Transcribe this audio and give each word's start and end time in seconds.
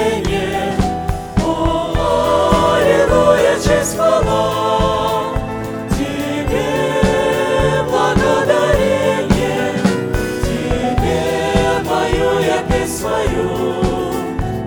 спасение. 0.00 0.72
О, 1.44 1.92
аллилуйя, 2.74 3.56
честь 3.56 3.96
хвала 3.96 5.34
Тебе 5.90 6.64
благодарение, 7.88 9.74
Тебе 10.44 11.20
пою 11.88 12.40
я 12.40 12.62
песнь 12.68 13.06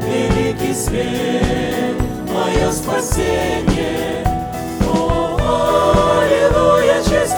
великий 0.01 0.73
свет, 0.73 1.95
мое 2.31 2.71
спасение. 2.71 4.25
О, 4.87 5.37
аллилуйя, 6.21 7.01
честь 7.03 7.33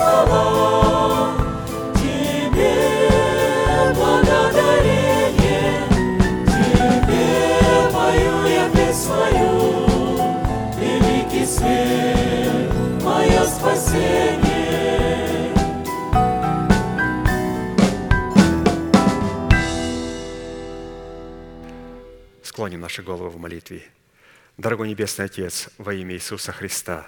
Небесный 24.95 25.25
Отец, 25.25 25.69
во 25.77 25.93
имя 25.93 26.15
Иисуса 26.15 26.53
Христа, 26.53 27.05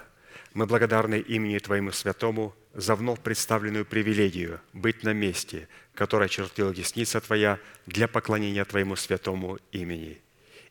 мы 0.52 0.66
благодарны 0.66 1.20
имени 1.20 1.58
Твоему 1.58 1.90
Святому 1.90 2.54
за 2.74 2.94
вновь 2.94 3.20
представленную 3.20 3.86
привилегию 3.86 4.60
быть 4.74 5.04
на 5.04 5.14
месте, 5.14 5.68
которое 5.94 6.28
чертила 6.28 6.74
десница 6.74 7.20
Твоя 7.22 7.58
для 7.86 8.08
поклонения 8.08 8.64
Твоему 8.66 8.94
святому 8.94 9.58
имени. 9.72 10.20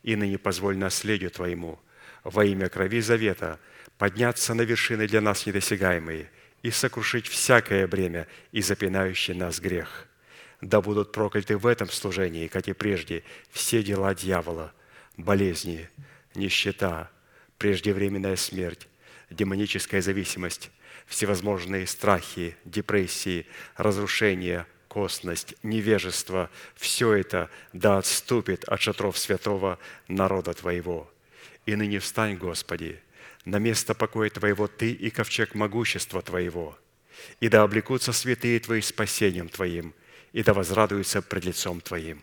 И 0.04 0.14
ныне 0.14 0.38
позволь 0.38 0.78
наследию 0.78 1.32
Твоему 1.32 1.80
во 2.22 2.44
имя 2.44 2.68
крови 2.68 3.00
завета 3.00 3.58
подняться 3.98 4.54
на 4.54 4.62
вершины 4.62 5.06
для 5.06 5.20
нас 5.20 5.44
недосягаемые 5.44 6.30
и 6.62 6.70
сокрушить 6.70 7.26
всякое 7.26 7.86
бремя 7.86 8.26
и 8.52 8.62
запинающий 8.62 9.34
нас 9.34 9.60
грех. 9.60 10.06
Да 10.60 10.80
будут 10.80 11.12
прокляты 11.12 11.56
в 11.56 11.66
этом 11.66 11.88
служении, 11.88 12.48
как 12.48 12.68
и 12.68 12.72
прежде, 12.72 13.22
все 13.50 13.82
дела 13.82 14.14
дьявола, 14.14 14.72
болезни, 15.16 15.88
нищета, 16.34 17.10
преждевременная 17.58 18.36
смерть, 18.36 18.88
демоническая 19.30 20.00
зависимость, 20.00 20.70
всевозможные 21.06 21.86
страхи, 21.86 22.56
депрессии, 22.64 23.46
разрушения, 23.76 24.66
косность, 24.88 25.54
невежество– 25.62 26.50
все 26.74 27.14
это 27.14 27.50
да 27.72 27.98
отступит 27.98 28.64
от 28.64 28.80
шатров 28.80 29.16
святого 29.18 29.78
народа 30.08 30.54
Твоего. 30.54 31.10
И 31.66 31.76
ныне 31.76 31.98
встань, 31.98 32.36
Господи, 32.36 33.00
на 33.48 33.58
место 33.58 33.94
покоя 33.94 34.28
Твоего 34.28 34.66
Ты 34.68 34.92
и 34.92 35.10
ковчег 35.10 35.54
могущества 35.54 36.20
Твоего, 36.20 36.78
и 37.40 37.48
да 37.48 37.62
облекутся 37.62 38.12
святые 38.12 38.60
Твои 38.60 38.82
спасением 38.82 39.48
Твоим, 39.48 39.94
и 40.32 40.42
да 40.42 40.52
возрадуются 40.52 41.22
пред 41.22 41.46
лицом 41.46 41.80
Твоим. 41.80 42.22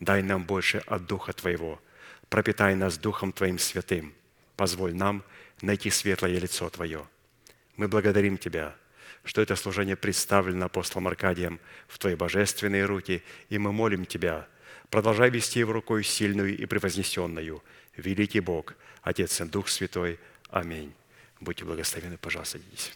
Дай 0.00 0.22
нам 0.22 0.44
больше 0.44 0.82
от 0.86 1.06
Духа 1.06 1.32
Твоего, 1.32 1.80
пропитай 2.28 2.74
нас 2.74 2.98
Духом 2.98 3.32
Твоим 3.32 3.58
святым, 3.58 4.12
позволь 4.56 4.94
нам 4.94 5.24
найти 5.62 5.90
светлое 5.90 6.38
лицо 6.38 6.68
Твое. 6.68 7.06
Мы 7.76 7.88
благодарим 7.88 8.36
Тебя– 8.36 8.76
что 9.24 9.42
это 9.42 9.54
служение 9.54 9.96
представлено 9.96 10.66
апостолом 10.66 11.08
Аркадием 11.08 11.60
в 11.88 11.98
Твои 11.98 12.14
божественные 12.14 12.86
руки, 12.86 13.22
и 13.48 13.58
мы 13.58 13.70
молим 13.70 14.06
Тебя, 14.06 14.48
продолжай 14.88 15.30
вести 15.30 15.60
его 15.60 15.72
рукой 15.72 16.04
сильную 16.04 16.56
и 16.56 16.64
превознесенную. 16.66 17.62
Великий 17.96 18.40
Бог, 18.40 18.74
Отец 19.02 19.40
и 19.40 19.44
Дух 19.44 19.68
Святой. 19.68 20.18
Аминь. 20.50 20.92
Будьте 21.40 21.64
благословены, 21.64 22.18
пожалуйста, 22.18 22.58
садитесь. 22.58 22.92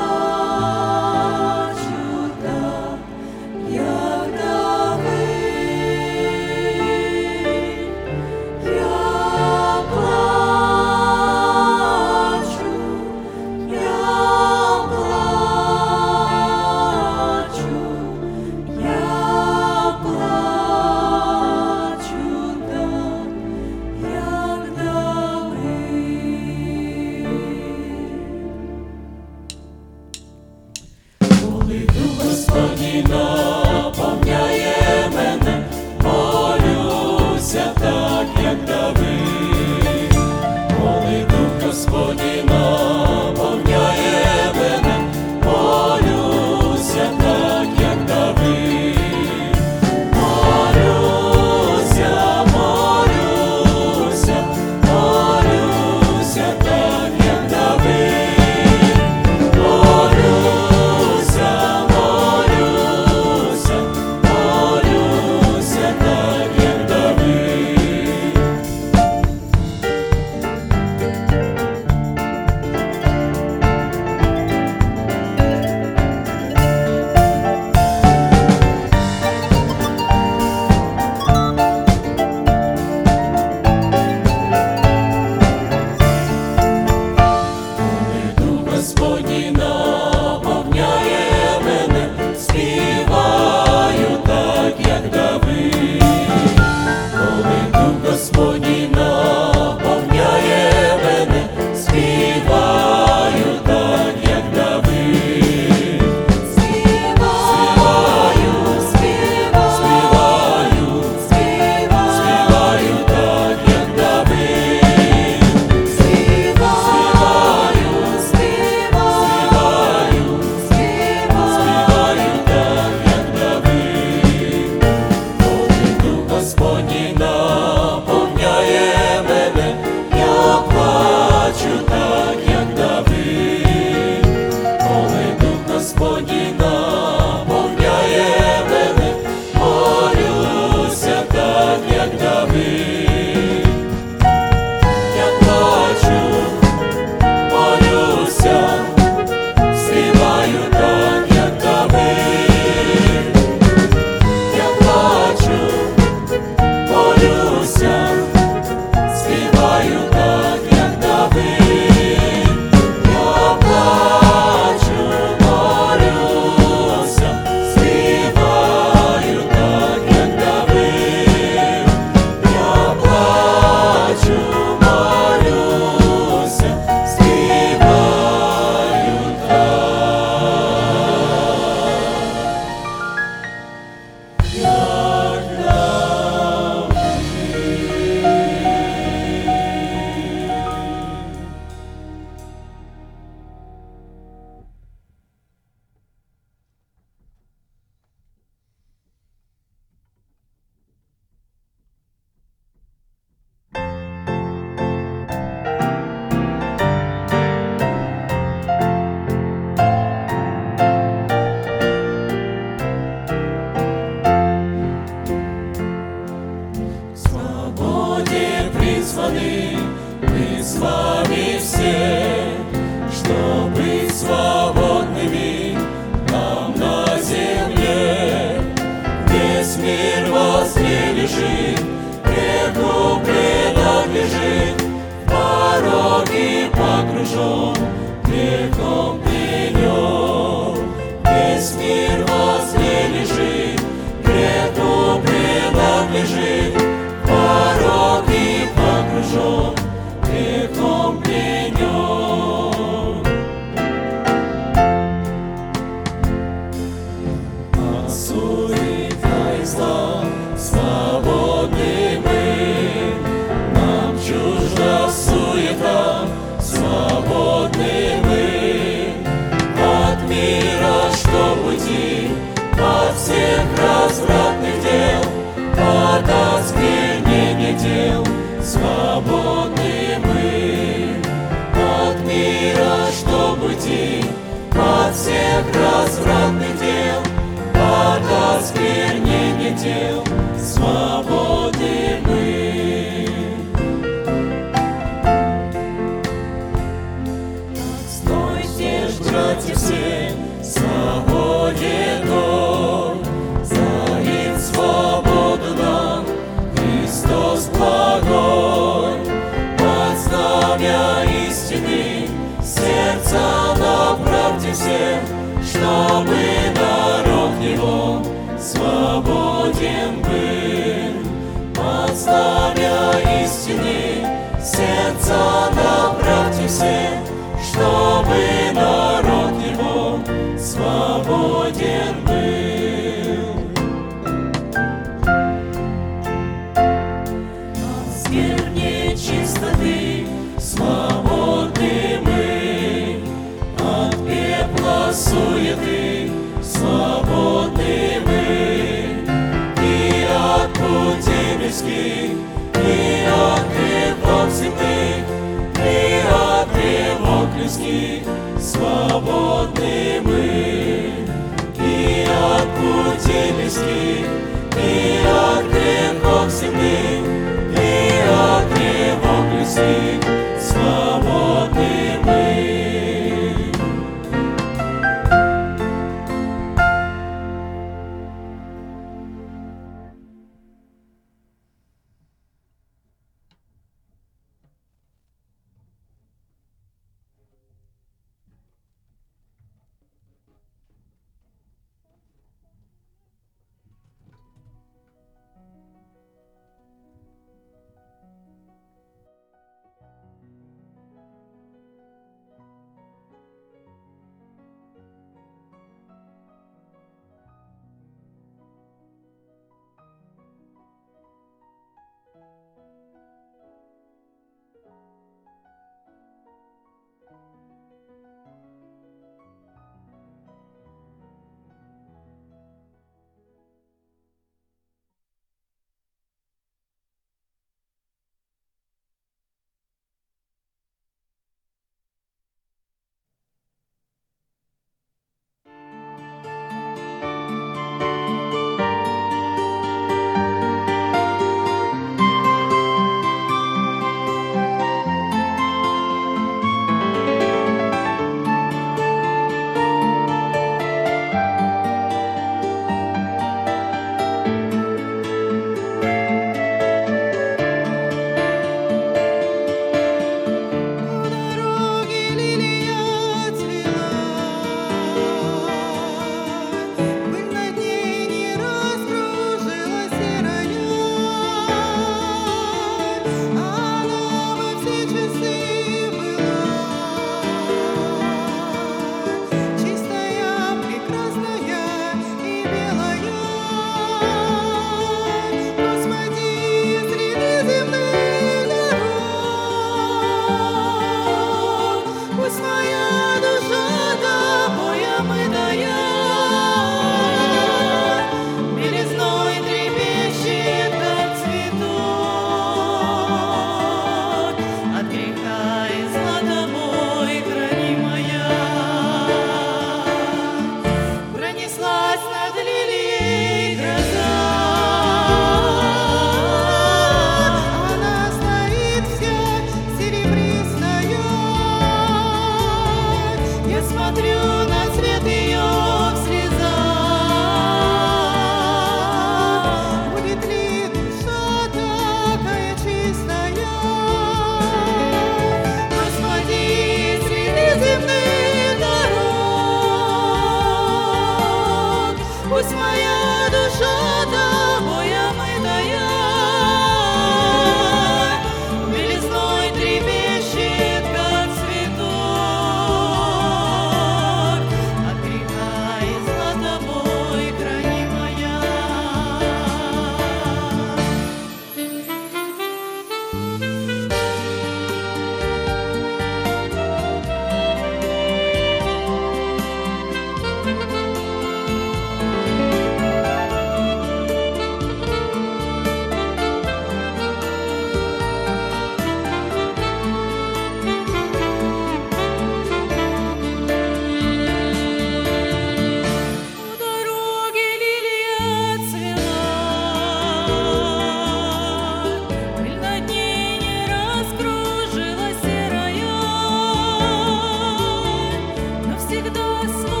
Всегда 599.67 600.00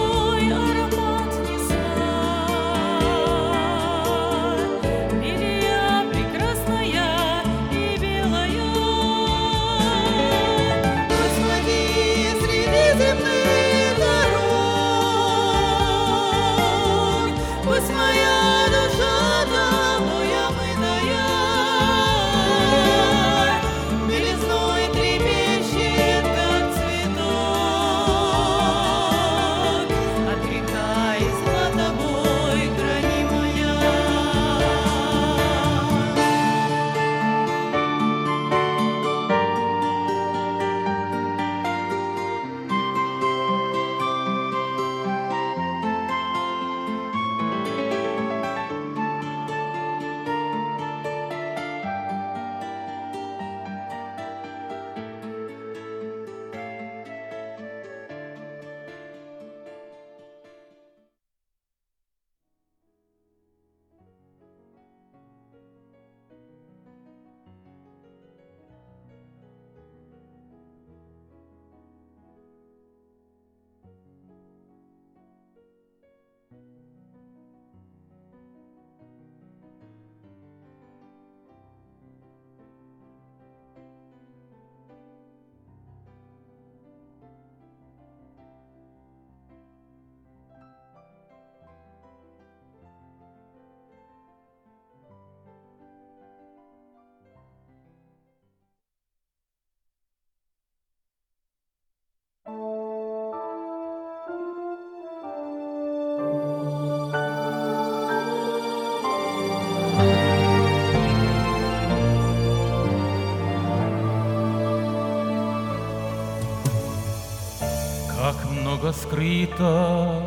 Как 118.21 118.49
много 118.49 118.93
скрыто 118.93 120.21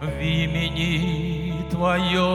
в 0.00 0.20
имени 0.20 1.52
Твоем, 1.70 2.26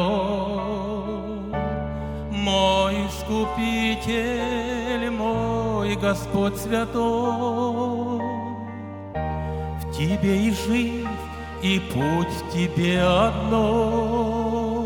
Мой 2.32 3.08
Искупитель, 3.08 5.10
мой 5.10 5.96
Господь 5.96 6.58
Святой. 6.58 7.81
Тебе 10.12 10.36
и 10.36 10.52
жизнь, 10.52 11.08
и 11.62 11.80
путь 11.80 12.28
Тебе 12.54 13.02
одно. 13.02 14.86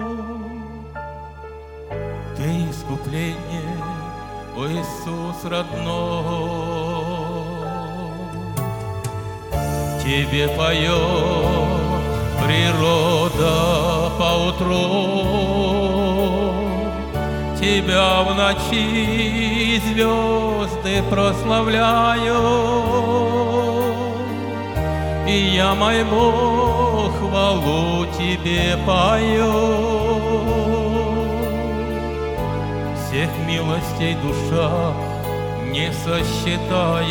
Ты 2.37 2.43
искупление, 2.69 3.79
о 4.55 4.67
Иисус 4.67 5.43
родной. 5.45 5.81
Тебе 10.03 10.47
поет 10.49 10.93
природа 12.45 14.11
поутру, 14.19 14.75
Тебя 17.59 18.21
в 18.21 18.35
ночи 18.35 19.81
звезды 19.87 21.01
прославляют, 21.09 23.54
И 25.27 25.55
я, 25.55 25.73
мой 25.73 26.03
Бог, 26.03 27.11
хвалу 27.17 28.05
Тебе 28.17 28.77
пою. 28.85 29.53
Всех 32.95 33.29
милостей 33.47 34.15
душа 34.21 34.93
не 35.71 35.91
сосчитает. 35.91 37.09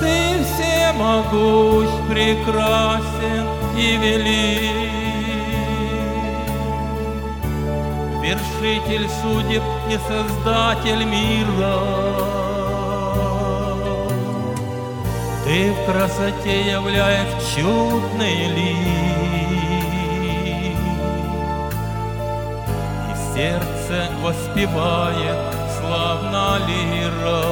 Ты 0.00 0.44
всемогущ, 0.44 1.90
прекрасен 2.10 3.46
и 3.76 3.96
велик. 3.96 4.96
Вершитель 8.22 9.08
судеб 9.22 9.62
и 9.88 9.96
создатель 10.08 11.04
мира. 11.04 12.25
Ты 15.56 15.72
в 15.72 15.86
красоте 15.90 16.70
являешь 16.70 17.32
чудный 17.54 18.48
лик. 18.48 18.76
И 23.08 23.14
сердце 23.32 24.10
воспевает 24.20 25.38
славно 25.78 26.58
лира. 26.68 27.42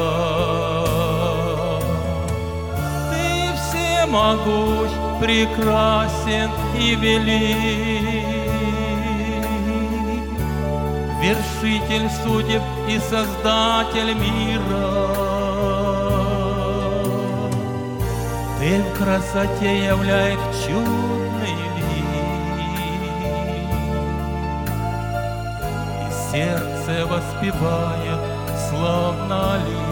Ты 3.09 3.25
всемогущ, 3.62 4.93
прекрасен 5.23 6.51
и 6.79 6.95
велик. 6.97 8.27
Вершитель 11.23 12.11
судеб 12.23 12.62
и 12.87 12.99
создатель 12.99 14.12
мира. 14.12 15.25
Ты 18.64 18.81
в 18.81 18.96
красоте 18.96 19.85
являешь 19.85 20.40
чудный 20.64 21.55
лик. 21.77 22.07
И 26.00 26.33
сердце 26.33 27.05
воспевает 27.05 28.20
славно 28.70 29.59
лира. 29.66 29.84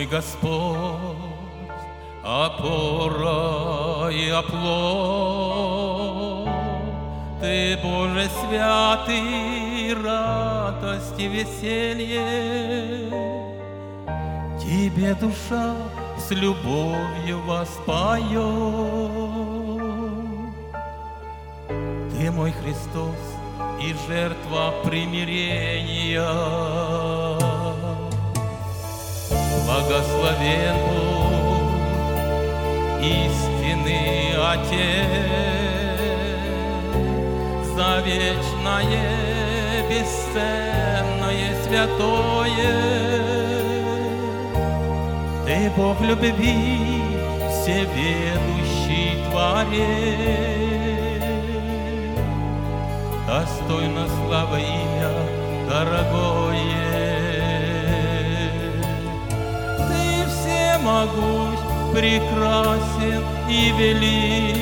Мой 0.00 0.06
Господь, 0.06 1.68
опора 2.24 4.08
и 4.10 4.30
оплот. 4.30 5.28
Ты, 7.42 7.78
Боже 7.82 8.30
святый, 8.40 9.92
радость 10.02 11.18
и 11.18 11.28
веселье. 11.28 13.10
Тебе 14.58 15.14
душа 15.16 15.74
с 16.16 16.30
любовью 16.30 17.42
воспоет. 17.42 18.30
Ты 22.10 22.30
мой 22.30 22.52
Христос 22.52 23.20
и 23.82 23.94
жертва 24.08 24.72
примирения. 24.82 26.24
Благословен 29.70 30.74
Бог, 30.88 31.70
истинный 33.00 34.34
Отец, 34.36 35.06
за 37.76 38.00
вечное, 38.04 39.08
бесценное, 39.88 41.50
святое. 41.62 42.72
Ты 45.46 45.56
Бог 45.76 46.00
любви, 46.00 47.04
всеведущий 47.48 49.24
Творец, 49.30 51.22
достойно 53.24 54.08
слава 54.08 54.56
имя 54.58 55.10
дорогое. 55.70 56.89
Всемогущ, 60.90 61.58
прекрасен 61.92 63.22
и 63.48 63.72
велик, 63.78 64.56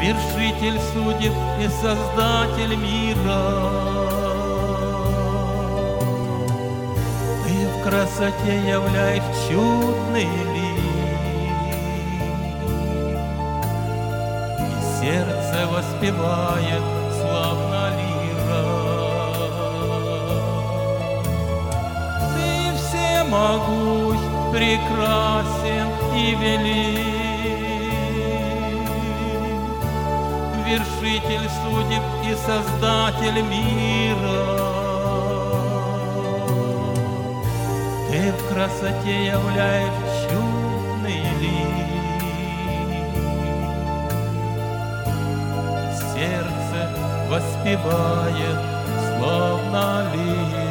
Вершитель 0.00 0.78
судеб 0.92 1.32
и 1.60 1.68
Создатель 1.68 2.76
мира. 2.76 3.44
Ты 7.44 7.54
в 7.68 7.82
красоте 7.82 8.54
являешь 8.68 9.22
чудный 9.48 10.28
лик, 10.54 10.74
И 14.60 15.00
сердце 15.00 15.66
воспевает 15.68 17.03
всемогущ, 23.44 24.18
прекрасен 24.52 25.88
и 26.16 26.34
велик, 26.34 27.14
Вершитель 30.66 31.48
судеб 31.62 32.02
и 32.24 32.34
Создатель 32.34 33.42
мира. 33.42 34.44
Ты 38.10 38.32
в 38.32 38.48
красоте 38.48 39.26
являешь 39.26 40.30
чудный 40.30 41.22
лик. 41.40 42.22
Сердце 46.14 46.80
воспевает 47.28 48.58
славно 49.18 50.06
лира. 50.14 50.63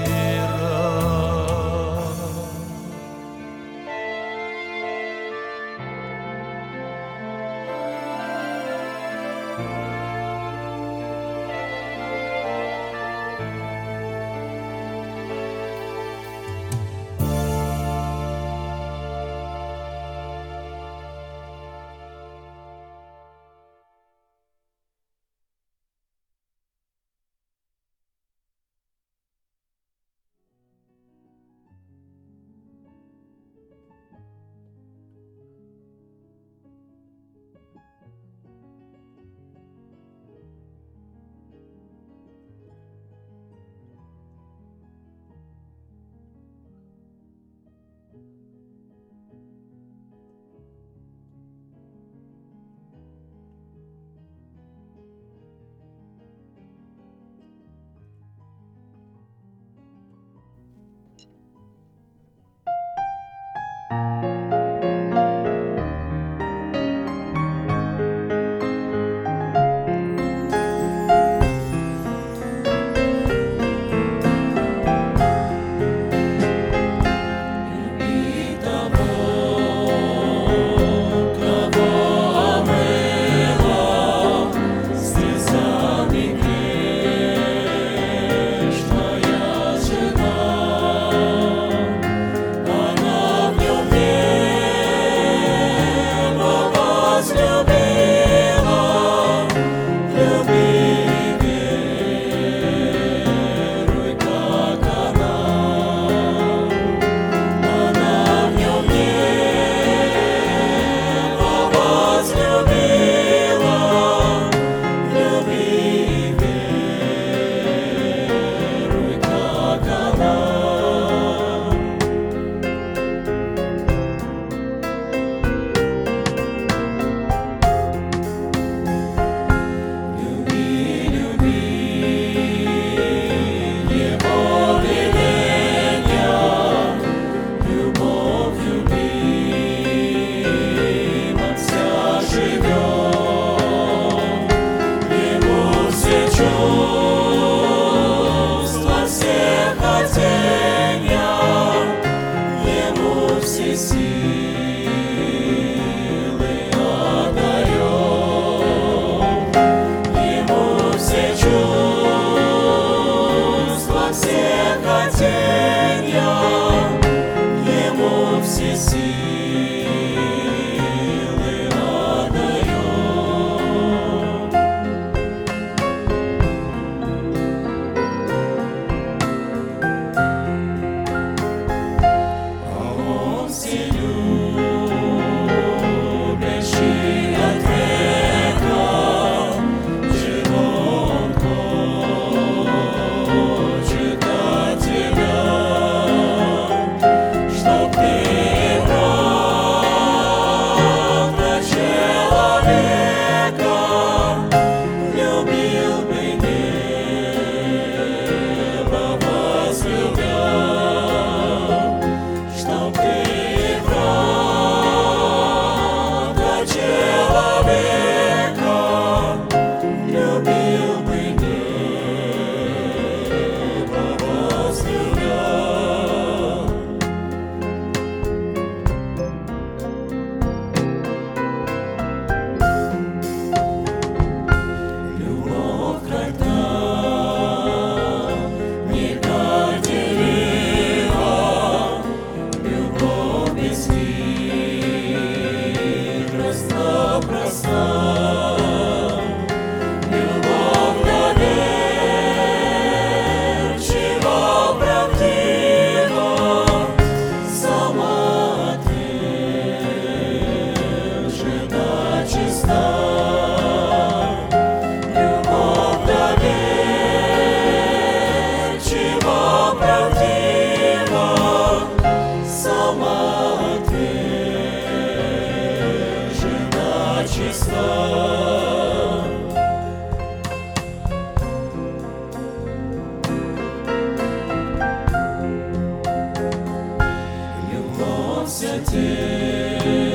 eternity. 288.76 290.13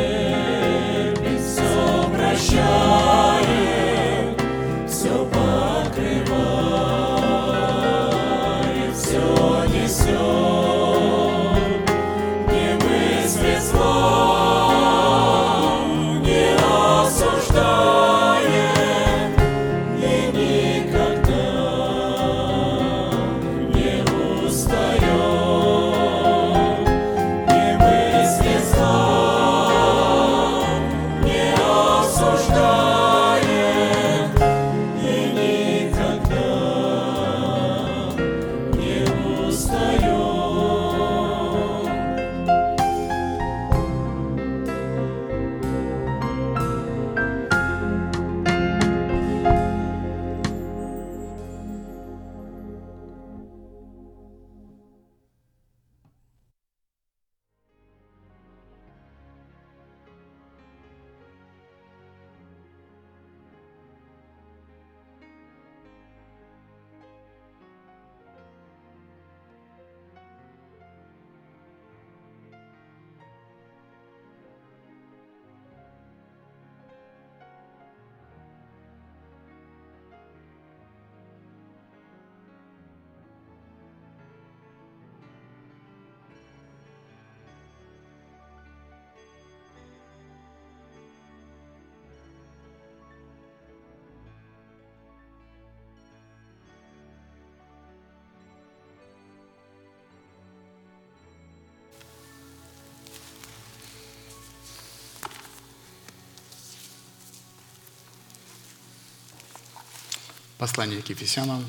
Послание 110.59 111.01
к 111.03 111.09
Ефесянам, 111.09 111.65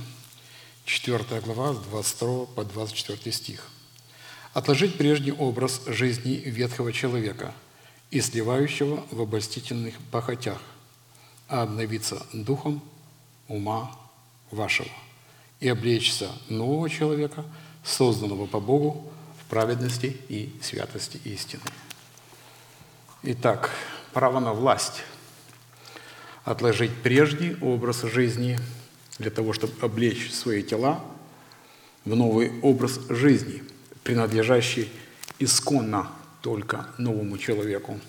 4 0.86 1.42
глава, 1.42 1.76
с 1.76 1.78
22 1.78 2.48
по 2.48 2.66
24 2.66 3.32
стих. 3.32 3.68
«Отложить 4.56 4.98
прежний 4.98 5.32
образ 5.32 5.82
жизни 5.86 6.42
ветхого 6.44 6.92
человека 6.92 7.54
и 8.10 8.20
сливающего 8.20 9.06
в 9.12 9.22
обольстительных 9.22 9.94
похотях, 10.10 10.60
а 11.48 11.62
обновиться 11.62 12.26
духом 12.34 12.82
ума 13.48 13.96
вашего 14.50 14.90
и 15.60 15.70
облечься 15.70 16.32
нового 16.50 16.90
человека, 16.90 17.46
созданного 17.84 18.48
по 18.48 18.60
Богу 18.60 19.14
в 19.40 19.46
праведности 19.52 20.18
и 20.30 20.52
святости 20.64 21.22
истины». 21.26 21.62
Итак, 23.22 23.70
право 24.14 24.40
на 24.40 24.54
власть– 24.54 25.04
отложить 26.44 26.96
прежний 27.04 27.56
образ 27.62 28.02
жизни 28.02 28.58
для 29.20 29.30
того, 29.30 29.54
чтобы 29.54 29.74
облечь 29.82 30.32
свои 30.32 30.64
тела 30.64 31.04
в 32.06 32.16
новый 32.16 32.52
образ 32.62 33.00
жизни, 33.10 33.62
принадлежащий 34.04 34.90
исконно 35.38 36.08
только 36.42 36.88
новому 36.98 37.38
человеку. 37.38 38.00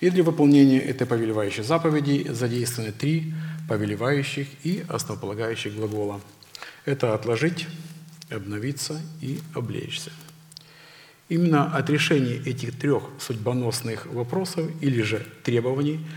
И 0.00 0.10
для 0.10 0.22
выполнения 0.22 0.78
этой 0.78 1.06
повелевающей 1.06 1.62
заповеди 1.62 2.26
задействованы 2.30 2.92
три 2.92 3.34
повелевающих 3.68 4.46
и 4.62 4.84
основополагающих 4.88 5.74
глагола. 5.74 6.20
Это 6.84 7.14
«отложить», 7.14 7.66
«обновиться» 8.30 9.00
и 9.20 9.40
«облечься». 9.54 10.12
Именно 11.28 11.76
от 11.76 11.88
решения 11.88 12.36
этих 12.36 12.76
трех 12.78 13.04
судьбоносных 13.20 14.06
вопросов 14.06 14.70
или 14.80 15.02
же 15.02 15.26
требований– 15.42 16.00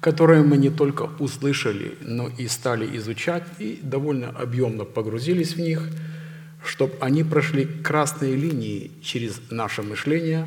которые 0.00 0.42
мы 0.42 0.56
не 0.56 0.70
только 0.70 1.10
услышали, 1.18 1.96
но 2.00 2.28
и 2.28 2.46
стали 2.46 2.96
изучать 2.96 3.44
и 3.58 3.80
довольно 3.82 4.28
объемно 4.28 4.84
погрузились 4.84 5.54
в 5.54 5.60
них, 5.60 5.88
чтобы 6.64 6.94
они 7.00 7.24
прошли 7.24 7.64
красные 7.64 8.36
линии 8.36 8.90
через 9.02 9.40
наше 9.50 9.82
мышление, 9.82 10.46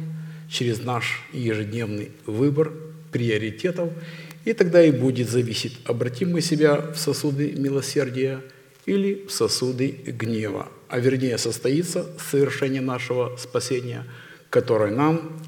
через 0.50 0.84
наш 0.84 1.22
ежедневный 1.34 2.12
выбор 2.26 2.72
приоритетов, 3.12 3.90
и 4.46 4.54
тогда 4.54 4.84
и 4.84 4.92
будет 4.92 5.30
зависеть, 5.30 5.80
обратим 5.86 6.32
мы 6.32 6.42
себя 6.42 6.76
в 6.78 6.98
сосуды 6.98 7.54
милосердия 7.58 8.42
или 8.86 9.26
в 9.28 9.32
сосуды 9.32 9.88
гнева, 9.90 10.70
а 10.90 11.00
вернее 11.00 11.38
состоится 11.38 12.08
совершение 12.18 12.82
нашего 12.82 13.36
спасения, 13.38 14.06
которое 14.50 14.92
нам 14.92 15.40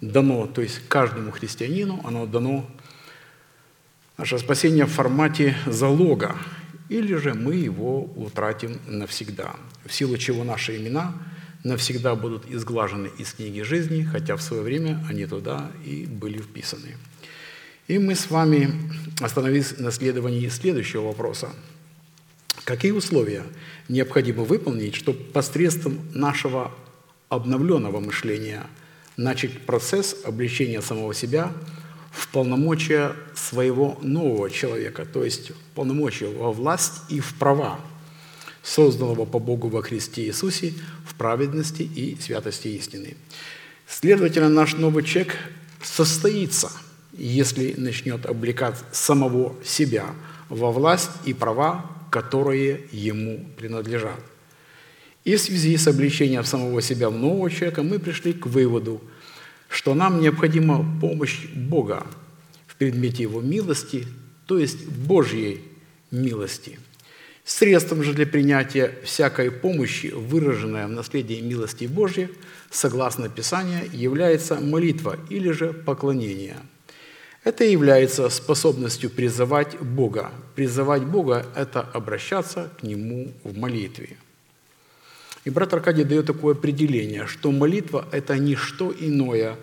дано, 0.00 0.46
то 0.46 0.60
есть 0.60 0.80
каждому 0.88 1.30
христианину 1.30 2.00
оно 2.04 2.26
дано 2.26 2.68
Наше 4.16 4.38
спасение 4.38 4.86
в 4.86 4.92
формате 4.92 5.56
залога, 5.66 6.36
или 6.88 7.16
же 7.16 7.34
мы 7.34 7.56
его 7.56 8.04
утратим 8.14 8.78
навсегда, 8.86 9.56
в 9.84 9.92
силу 9.92 10.16
чего 10.18 10.44
наши 10.44 10.76
имена 10.76 11.14
навсегда 11.64 12.14
будут 12.14 12.48
изглажены 12.48 13.10
из 13.18 13.32
книги 13.32 13.62
жизни, 13.62 14.04
хотя 14.04 14.36
в 14.36 14.42
свое 14.42 14.62
время 14.62 15.04
они 15.10 15.26
туда 15.26 15.72
и 15.84 16.06
были 16.06 16.38
вписаны. 16.38 16.96
И 17.88 17.98
мы 17.98 18.14
с 18.14 18.30
вами 18.30 18.70
остановились 19.20 19.78
на 19.78 19.90
следовании 19.90 20.48
следующего 20.48 21.06
вопроса. 21.06 21.48
Какие 22.62 22.92
условия 22.92 23.42
необходимо 23.88 24.44
выполнить, 24.44 24.94
чтобы 24.94 25.24
посредством 25.24 25.98
нашего 26.14 26.70
обновленного 27.30 27.98
мышления 27.98 28.62
начать 29.16 29.66
процесс 29.66 30.14
обличения 30.24 30.82
самого 30.82 31.14
себя– 31.14 31.50
в 32.14 32.28
полномочия 32.28 33.12
своего 33.34 33.98
нового 34.00 34.48
человека, 34.48 35.04
то 35.04 35.24
есть 35.24 35.50
в 35.50 35.54
полномочия 35.74 36.28
во 36.28 36.52
власть 36.52 37.02
и 37.08 37.18
в 37.18 37.34
права, 37.34 37.80
созданного 38.62 39.24
по 39.24 39.40
Богу 39.40 39.68
во 39.68 39.82
Христе 39.82 40.24
Иисусе 40.26 40.74
в 41.04 41.16
праведности 41.16 41.82
и 41.82 42.16
святости 42.20 42.68
истины. 42.68 43.16
Следовательно, 43.88 44.48
наш 44.48 44.74
новый 44.74 45.02
человек 45.02 45.36
состоится, 45.82 46.70
если 47.12 47.74
начнет 47.76 48.26
облекать 48.26 48.76
самого 48.92 49.56
себя 49.64 50.06
во 50.48 50.70
власть 50.70 51.10
и 51.24 51.34
права, 51.34 51.84
которые 52.10 52.82
ему 52.92 53.44
принадлежат. 53.56 54.20
И 55.24 55.34
в 55.34 55.40
связи 55.40 55.76
с 55.76 55.88
обличением 55.88 56.44
самого 56.44 56.80
себя 56.80 57.10
в 57.10 57.16
нового 57.16 57.50
человека 57.50 57.82
мы 57.82 57.98
пришли 57.98 58.32
к 58.32 58.46
выводу– 58.46 59.02
что 59.74 59.94
нам 59.94 60.20
необходима 60.20 60.86
помощь 61.00 61.46
Бога 61.52 62.06
в 62.68 62.76
предмете 62.76 63.24
Его 63.24 63.40
милости, 63.40 64.06
то 64.46 64.56
есть 64.56 64.86
Божьей 64.86 65.62
милости. 66.12 66.78
Средством 67.44 68.04
же 68.04 68.14
для 68.14 68.24
принятия 68.24 68.94
всякой 69.02 69.50
помощи, 69.50 70.12
выраженная 70.14 70.86
в 70.86 70.92
наследии 70.92 71.40
милости 71.40 71.86
Божьей, 71.86 72.28
согласно 72.70 73.28
Писанию, 73.28 73.90
является 73.92 74.60
молитва 74.60 75.18
или 75.28 75.50
же 75.50 75.72
поклонение. 75.72 76.56
Это 77.42 77.64
является 77.64 78.28
способностью 78.30 79.10
призывать 79.10 79.76
Бога. 79.80 80.30
Призывать 80.54 81.02
Бога– 81.02 81.46
это 81.56 81.80
обращаться 81.80 82.70
к 82.78 82.84
Нему 82.84 83.32
в 83.42 83.58
молитве. 83.58 84.16
И 85.44 85.50
брат 85.50 85.74
Аркадий 85.74 86.04
дает 86.04 86.26
такое 86.26 86.54
определение, 86.54 87.26
что 87.26 87.52
молитва– 87.52 88.08
это 88.12 88.38
не 88.38 88.56
что 88.56 88.94
иное, 88.98 89.56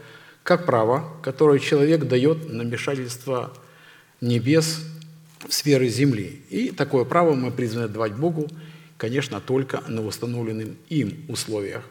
как 0.43 0.65
право, 0.65 1.05
которое 1.23 1.59
человек 1.59 2.05
дает 2.05 2.51
на 2.51 2.63
вмешательство 2.63 3.51
небес 4.21 4.79
в 5.47 5.53
сферы 5.53 5.89
земли. 5.89 6.41
И 6.49 6.69
такое 6.69 7.03
право 7.03 7.33
мы 7.33 7.51
призваны 7.51 7.87
давать 7.87 8.13
Богу, 8.13 8.47
конечно, 8.97 9.41
только 9.41 9.81
на 9.87 10.05
установленных 10.05 10.67
им 10.89 11.25
условиях. 11.27 11.83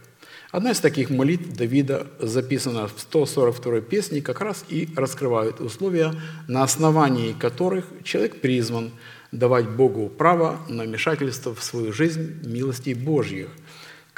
Одна 0.52 0.72
из 0.72 0.80
таких 0.80 1.10
молитв 1.10 1.56
Давида 1.56 2.08
записана 2.18 2.88
в 2.88 2.94
142 2.98 3.82
песне, 3.82 4.20
как 4.20 4.40
раз 4.40 4.64
и 4.68 4.88
раскрывает 4.96 5.60
условия, 5.60 6.12
на 6.48 6.64
основании 6.64 7.32
которых 7.32 7.84
человек 8.02 8.40
призван 8.40 8.90
давать 9.30 9.68
Богу 9.68 10.08
право 10.08 10.60
на 10.68 10.82
вмешательство 10.82 11.54
в 11.54 11.62
свою 11.62 11.92
жизнь 11.92 12.40
милостей 12.44 12.94
Божьих. 12.94 13.48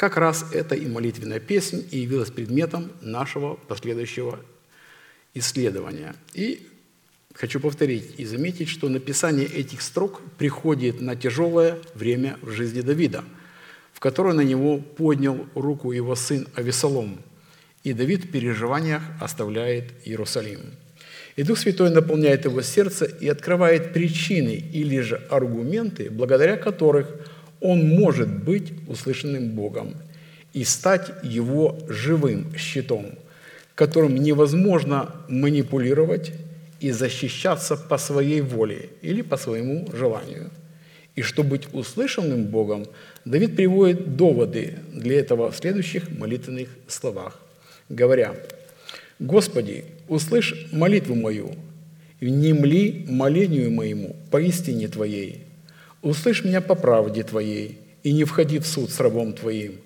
Как 0.03 0.17
раз 0.17 0.47
эта 0.53 0.75
и 0.75 0.87
молитвенная 0.89 1.39
песнь 1.39 1.87
и 1.93 1.99
явилась 2.01 2.33
предметом 2.33 2.91
нашего 3.01 3.55
последующего 3.55 4.41
исследования. 5.33 6.17
И 6.35 6.67
хочу 7.35 7.61
повторить 7.61 8.19
и 8.19 8.25
заметить, 8.25 8.69
что 8.69 8.89
написание 8.89 9.47
этих 9.47 9.81
строк 9.81 10.21
приходит 10.39 11.01
на 11.01 11.15
тяжелое 11.15 11.79
время 11.95 12.37
в 12.43 12.51
жизни 12.51 12.81
Давида– 12.81 13.25
которой 14.03 14.35
на 14.35 14.41
него 14.41 14.79
поднял 14.79 15.47
руку 15.55 15.93
его 15.93 16.17
сын 16.17 16.49
Авесолом. 16.57 17.21
И 17.85 17.93
Давид 17.93 18.25
в 18.25 18.33
переживаниях 18.33 19.01
оставляет 19.21 19.93
Иерусалим. 20.05 20.59
И 21.37 21.45
Дух 21.45 21.57
Святой 21.57 21.91
наполняет 21.91 22.45
его 22.45 22.63
сердце 22.63 23.05
и 23.05 23.29
открывает 23.29 23.93
причины 23.93 24.55
или 24.55 24.99
же 24.99 25.23
аргументы, 25.31 26.11
благодаря 26.11 26.57
которых 26.57 27.07
он 27.63 27.89
может 27.89 28.29
быть 28.29 28.73
услышанным 28.89 29.51
Богом 29.51 29.95
и 30.53 30.65
стать 30.65 31.13
его 31.23 31.79
живым 31.89 32.55
щитом, 32.57 33.07
которым 33.75 34.17
невозможно 34.17 35.15
манипулировать 35.29 36.33
и 36.81 36.91
защищаться 36.91 37.77
по 37.77 37.97
своей 37.97 38.41
воле 38.41 38.91
или 39.01 39.23
по 39.23 39.37
своему 39.37 39.89
желанию. 39.93 40.51
И 41.15 41.23
чтобы 41.23 41.51
быть 41.51 41.69
услышанным 41.73 42.47
Богом, 42.47 42.87
Давид 43.25 43.55
приводит 43.55 44.17
доводы 44.17 44.79
для 44.93 45.21
этого 45.21 45.51
в 45.51 45.57
следующих 45.57 46.11
молитвенных 46.11 46.69
словах, 46.89 47.39
говоря, 47.89 48.35
«Господи, 49.19 49.85
услышь 50.09 50.67
молитву 50.73 51.15
мою, 51.15 51.55
внемли 52.21 53.05
молению 53.09 53.71
моему 53.71 54.17
по 54.31 54.41
истине 54.41 54.89
Твоей, 54.89 55.45
услышь 56.03 56.45
меня 56.45 56.61
по 56.61 56.75
правде 56.75 57.23
Твоей, 57.23 57.79
и 58.03 58.13
не 58.13 58.25
входи 58.25 58.59
в 58.59 58.67
суд 58.67 58.91
с 58.91 59.01
рабом 59.01 59.33
Твоим, 59.33 59.79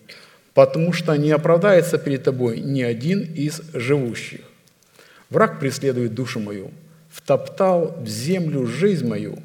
потому 0.55 0.93
что 0.93 1.15
не 1.17 1.31
оправдается 1.31 1.99
перед 1.99 2.25
Тобой 2.25 2.61
ни 2.61 2.83
один 2.83 3.21
из 3.21 3.61
живущих. 3.73 4.41
Враг 5.31 5.61
преследует 5.61 6.15
душу 6.15 6.41
мою, 6.41 6.71
втоптал 7.11 7.97
в 8.01 8.09
землю 8.09 8.67
жизнь 8.67 9.07
мою, 9.07 9.39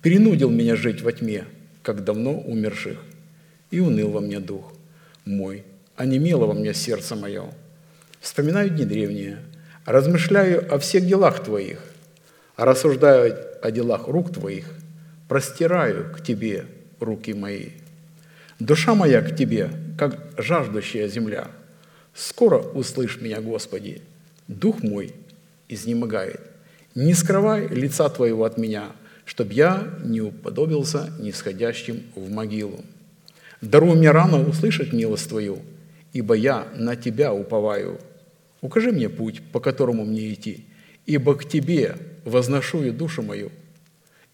принудил 0.00 0.50
меня 0.50 0.76
жить 0.76 1.02
во 1.02 1.12
тьме, 1.12 1.44
как 1.82 2.04
давно 2.04 2.38
умерших 2.38 2.98
и 3.70 3.80
уныл 3.80 4.10
во 4.10 4.20
мне 4.20 4.38
дух 4.38 4.72
мой, 5.24 5.64
онемело 5.96 6.46
во 6.46 6.54
мне 6.54 6.74
сердце 6.74 7.16
мое. 7.16 7.44
Вспоминаю 8.20 8.70
дни 8.70 8.84
древние, 8.84 9.38
размышляю 9.84 10.72
о 10.72 10.78
всех 10.78 11.06
делах 11.06 11.42
Твоих, 11.42 11.78
рассуждаю 12.56 13.36
о 13.62 13.70
делах 13.70 14.06
рук 14.08 14.32
Твоих, 14.32 14.66
простираю 15.32 16.12
к 16.12 16.20
Тебе 16.20 16.66
руки 17.00 17.32
мои. 17.32 17.68
Душа 18.60 18.94
моя 18.94 19.22
к 19.22 19.34
Тебе, 19.34 19.70
как 19.96 20.18
жаждущая 20.36 21.08
земля. 21.08 21.50
Скоро 22.12 22.58
услышь 22.58 23.18
меня, 23.18 23.40
Господи, 23.40 24.02
дух 24.46 24.82
мой 24.82 25.14
изнемогает. 25.70 26.42
Не 26.94 27.14
скрывай 27.14 27.66
лица 27.68 28.10
Твоего 28.10 28.44
от 28.44 28.58
меня, 28.58 28.90
чтоб 29.24 29.50
я 29.50 29.88
не 30.04 30.20
уподобился 30.20 31.10
нисходящим 31.18 32.02
в 32.14 32.30
могилу. 32.30 32.84
Даруй 33.62 33.94
мне 33.96 34.10
рано 34.10 34.46
услышать 34.46 34.92
милость 34.92 35.30
Твою, 35.30 35.60
ибо 36.12 36.34
я 36.34 36.66
на 36.76 36.94
Тебя 36.94 37.32
уповаю. 37.32 37.98
Укажи 38.60 38.92
мне 38.92 39.08
путь, 39.08 39.40
по 39.50 39.60
которому 39.60 40.04
мне 40.04 40.30
идти, 40.34 40.66
ибо 41.06 41.34
к 41.36 41.48
Тебе 41.48 41.96
возношу 42.26 42.82
я 42.82 42.92
душу 42.92 43.22
мою. 43.22 43.50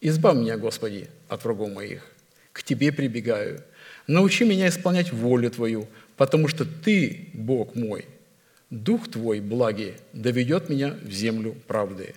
Избавь 0.01 0.37
меня, 0.37 0.57
Господи, 0.57 1.07
от 1.27 1.43
врагов 1.43 1.71
моих. 1.71 2.05
К 2.53 2.63
Тебе 2.63 2.91
прибегаю. 2.91 3.63
Научи 4.07 4.43
меня 4.43 4.69
исполнять 4.69 5.11
волю 5.11 5.51
Твою, 5.51 5.87
потому 6.17 6.47
что 6.47 6.65
Ты, 6.65 7.29
Бог 7.33 7.75
мой, 7.75 8.05
Дух 8.69 9.09
Твой, 9.09 9.39
благий, 9.39 9.93
доведет 10.13 10.69
меня 10.69 10.95
в 11.03 11.11
землю 11.11 11.55
правды. 11.67 12.15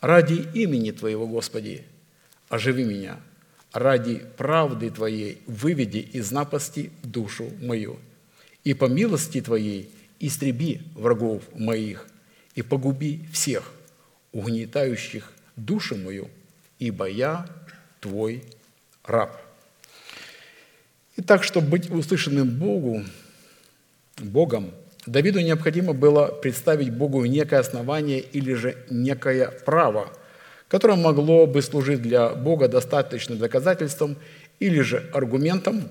Ради 0.00 0.46
имени 0.54 0.90
Твоего, 0.90 1.26
Господи, 1.26 1.84
оживи 2.48 2.84
меня– 2.84 3.20
ради 3.74 4.22
правды 4.36 4.88
Твоей 4.88 5.42
выведи 5.46 5.98
из 5.98 6.30
напасти 6.30 6.92
душу 7.02 7.50
мою, 7.60 7.98
и 8.62 8.72
по 8.72 8.86
милости 8.86 9.40
Твоей 9.40 9.90
истреби 10.20 10.82
врагов 10.94 11.42
моих, 11.54 12.06
и 12.54 12.62
погуби 12.62 13.26
всех, 13.32 13.72
угнетающих 14.32 15.32
душу 15.56 15.96
мою, 15.96 16.30
ибо 16.78 17.06
я 17.06 17.46
Твой 18.00 18.44
раб». 19.04 19.40
Итак, 21.16 21.44
чтобы 21.44 21.68
быть 21.68 21.90
услышанным 21.90 22.48
Богу, 22.50 23.02
Богом, 24.18 24.72
Давиду 25.06 25.40
необходимо 25.40 25.92
было 25.92 26.26
представить 26.26 26.92
Богу 26.92 27.24
некое 27.24 27.60
основание 27.60 28.20
или 28.20 28.54
же 28.54 28.76
некое 28.88 29.50
право– 29.50 30.12
которое 30.74 30.96
могло 30.96 31.46
бы 31.46 31.62
служить 31.62 32.02
для 32.02 32.30
Бога 32.30 32.66
достаточным 32.66 33.38
доказательством 33.38 34.16
или 34.58 34.80
же 34.80 35.08
аргументом 35.12 35.88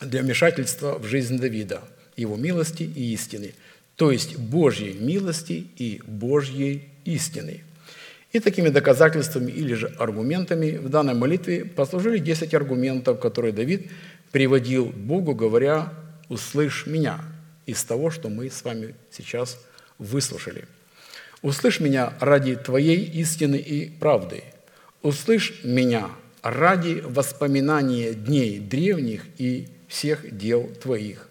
для 0.00 0.22
вмешательства 0.22 0.96
в 0.96 1.04
жизнь 1.06 1.38
Давида, 1.38 1.80
его 2.16 2.36
милости 2.36 2.84
и 2.84 3.12
истины, 3.14 3.54
то 3.96 4.12
есть 4.12 4.36
Божьей 4.38 4.92
милости 4.92 5.66
и 5.76 6.00
Божьей 6.06 6.88
истины. 7.04 7.64
И 8.36 8.40
такими 8.40 8.68
доказательствами 8.68 9.50
или 9.50 9.72
же 9.72 9.94
аргументами 9.98 10.76
в 10.76 10.88
данной 10.88 11.14
молитве 11.14 11.64
послужили 11.64 12.18
10 12.18 12.52
аргументов, 12.52 13.18
которые 13.18 13.52
Давид 13.52 13.90
приводил 14.30 14.86
Богу, 14.86 15.34
говоря 15.34 15.92
«услышь 16.28 16.86
меня» 16.86 17.20
из 17.64 17.82
того, 17.84 18.10
что 18.10 18.28
мы 18.28 18.50
с 18.50 18.62
вами 18.62 18.94
сейчас 19.10 19.58
выслушали– 19.98 20.66
Услышь 21.42 21.80
меня 21.80 22.12
ради 22.18 22.56
Твоей 22.56 23.04
истины 23.04 23.56
и 23.56 23.88
правды. 23.88 24.42
Услышь 25.02 25.60
меня 25.62 26.10
ради 26.42 27.02
воспоминания 27.04 28.14
дней 28.14 28.58
древних 28.58 29.22
и 29.38 29.68
всех 29.86 30.36
дел 30.36 30.66
Твоих. 30.82 31.28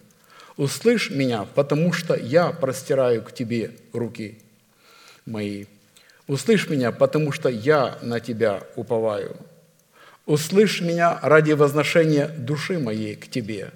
Услышь 0.56 1.10
меня, 1.10 1.44
потому 1.44 1.92
что 1.92 2.14
я 2.14 2.50
простираю 2.50 3.22
к 3.22 3.32
Тебе 3.32 3.72
руки 3.92 4.38
мои. 5.26 5.66
Услышь 6.26 6.68
меня, 6.68 6.92
потому 6.92 7.32
что 7.32 7.48
я 7.48 7.98
на 8.02 8.20
Тебя 8.20 8.62
уповаю. 8.76 9.36
Услышь 10.26 10.80
меня 10.80 11.18
ради 11.22 11.52
возношения 11.52 12.28
души 12.28 12.78
моей 12.78 13.14
к 13.14 13.28
Тебе. 13.28 13.72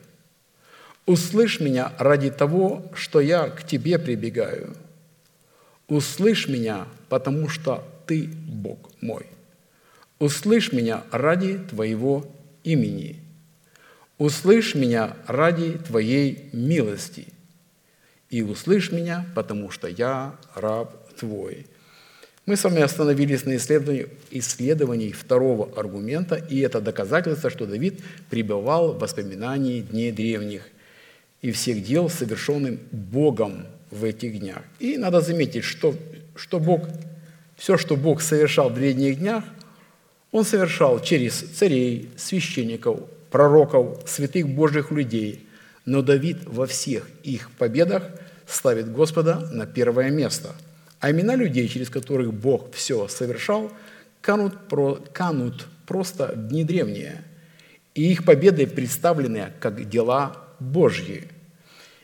Услышь 1.06 1.60
меня 1.60 1.92
ради 1.98 2.30
того, 2.30 2.90
что 2.94 3.20
я 3.20 3.48
к 3.48 3.66
Тебе 3.66 3.98
прибегаю– 3.98 4.76
Услышь 5.90 6.46
меня, 6.46 6.86
потому 7.08 7.48
что 7.48 7.84
Ты 8.06 8.28
Бог 8.28 8.92
мой. 9.00 9.26
Услышь 10.20 10.72
меня 10.72 11.02
ради 11.10 11.58
Твоего 11.58 12.30
имени. 12.62 13.16
Услышь 14.16 14.76
меня 14.76 15.16
ради 15.26 15.78
Твоей 15.78 16.48
милости. 16.52 17.26
И 18.28 18.40
услышь 18.40 18.92
меня, 18.92 19.26
потому 19.34 19.70
что 19.70 19.88
я 19.88 20.36
раб 20.54 21.12
Твой. 21.18 21.66
Мы 22.50 22.56
с 22.56 22.64
вами 22.64 22.82
остановились 22.82 23.44
на 23.44 23.54
исследовании, 23.54 24.08
исследовании 24.32 25.12
второго 25.12 25.68
аргумента, 25.76 26.34
и 26.34 26.58
это 26.58 26.80
доказательство, 26.80 27.48
что 27.48 27.64
Давид 27.64 28.00
пребывал 28.28 28.94
в 28.94 28.98
воспоминании 28.98 29.82
дней 29.82 30.10
древних 30.10 30.62
и 31.42 31.52
всех 31.52 31.84
дел, 31.84 32.10
совершенным 32.10 32.80
Богом 32.90 33.68
в 33.92 34.02
этих 34.02 34.40
днях. 34.40 34.64
И 34.80 34.98
надо 34.98 35.20
заметить, 35.20 35.62
что, 35.62 35.94
что 36.34 36.58
Бог, 36.58 36.88
все, 37.56 37.78
что 37.78 37.94
Бог 37.94 38.20
совершал 38.20 38.70
в 38.70 38.74
древних 38.74 39.20
днях, 39.20 39.44
Он 40.32 40.44
совершал 40.44 41.00
через 41.00 41.34
царей, 41.34 42.10
священников, 42.16 42.98
пророков, 43.30 44.02
святых 44.06 44.48
Божьих 44.48 44.90
людей. 44.90 45.46
Но 45.84 46.02
Давид 46.02 46.38
во 46.46 46.66
всех 46.66 47.08
их 47.22 47.48
победах 47.52 48.10
ставит 48.48 48.90
Господа 48.90 49.48
на 49.52 49.66
первое 49.66 50.10
место. 50.10 50.52
А 51.00 51.10
имена 51.10 51.34
людей, 51.34 51.66
через 51.68 51.90
которых 51.90 52.32
Бог 52.32 52.72
все 52.72 53.08
совершал, 53.08 53.72
канут, 54.20 54.68
про, 54.68 54.96
канут 55.12 55.66
просто 55.86 56.32
в 56.36 56.48
дни 56.48 56.62
древние. 56.62 57.24
И 57.94 58.12
их 58.12 58.24
победы 58.24 58.66
представлены 58.66 59.52
как 59.60 59.88
дела 59.88 60.36
Божьи– 60.60 61.28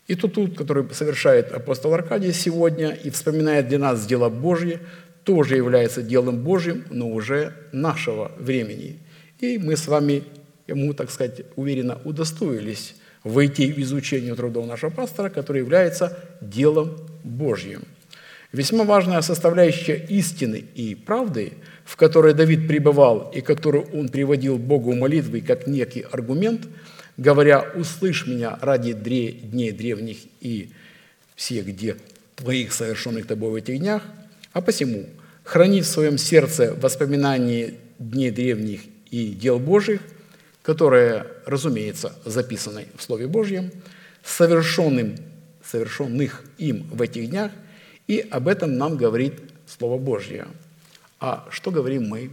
и 0.07 0.15
тот 0.15 0.35
труд, 0.35 0.57
который 0.57 0.87
совершает 0.95 1.53
апостол 1.53 1.93
Аркадий 1.93 2.33
сегодня 2.33 2.91
и 2.91 3.11
вспоминает 3.11 3.69
для 3.69 3.79
нас 3.79 4.07
дела 4.07 4.29
Божьи, 4.29 4.79
тоже 5.25 5.57
является 5.57 6.03
делом 6.03 6.45
Божьим, 6.45 6.85
но 6.91 7.11
уже 7.11 7.53
нашего 7.73 8.31
времени. 8.39 9.01
И 9.41 9.59
мы 9.59 9.77
с 9.77 9.89
вами 9.89 10.23
ему, 10.69 10.95
так 10.95 11.11
сказать, 11.11 11.43
уверенно 11.57 11.99
удостоились 12.05 12.95
войти 13.25 13.73
в 13.73 13.79
изучение 13.79 14.37
трудов 14.37 14.67
нашего 14.69 14.91
пастора, 14.91 15.29
который 15.29 15.59
является 15.59 16.17
делом 16.41 16.97
Божьим. 17.25 17.83
Весьма 18.53 18.85
важная 18.85 19.21
составляющая 19.23 19.97
истины 19.97 20.65
и 20.75 20.95
правды, 20.95 21.55
в 21.85 21.97
которой 21.97 22.33
Давид 22.33 22.69
пребывал 22.69 23.31
и 23.35 23.41
которую 23.41 23.85
он 23.93 24.09
приводил 24.09 24.59
Богу 24.59 24.95
молитвой 24.95 25.41
как 25.41 25.67
некий 25.67 26.03
аргумент, 26.11 26.67
говоря 27.17 27.61
«Услышь 27.75 28.27
меня 28.27 28.59
ради 28.61 28.93
дней 28.93 29.73
древних 29.73 30.19
и 30.41 30.71
всех 31.35 31.67
где 31.67 31.97
твоих 32.37 32.73
совершенных 32.73 33.27
тобой 33.27 33.51
в 33.51 33.55
этих 33.57 33.79
днях, 33.79 34.03
а 34.53 34.61
посему 34.61 35.07
храни 35.43 35.81
в 35.81 35.87
своем 35.87 36.19
сердце 36.19 36.75
воспоминания 36.75 37.75
дней 37.99 38.31
древних 38.31 38.81
и 39.11 39.29
дел 39.29 39.59
Божьих, 39.59 40.01
которые, 40.63 41.27
разумеется, 41.47 42.13
записаны 42.25 42.87
в 42.97 43.03
Слове 43.03 43.27
Божьем, 43.27 43.71
совершенным, 44.25 45.17
совершенных 45.65 46.43
им 46.59 46.87
в 46.91 47.01
этих 47.01 47.31
днях, 47.31 47.53
и 48.07 48.21
об 48.21 48.49
этом 48.49 48.77
нам 48.77 48.97
говорит 48.97 49.41
Слово 49.67 49.99
Божье. 49.99 50.47
А 51.19 51.47
что 51.51 51.71
говорим 51.71 52.09
мы? 52.09 52.31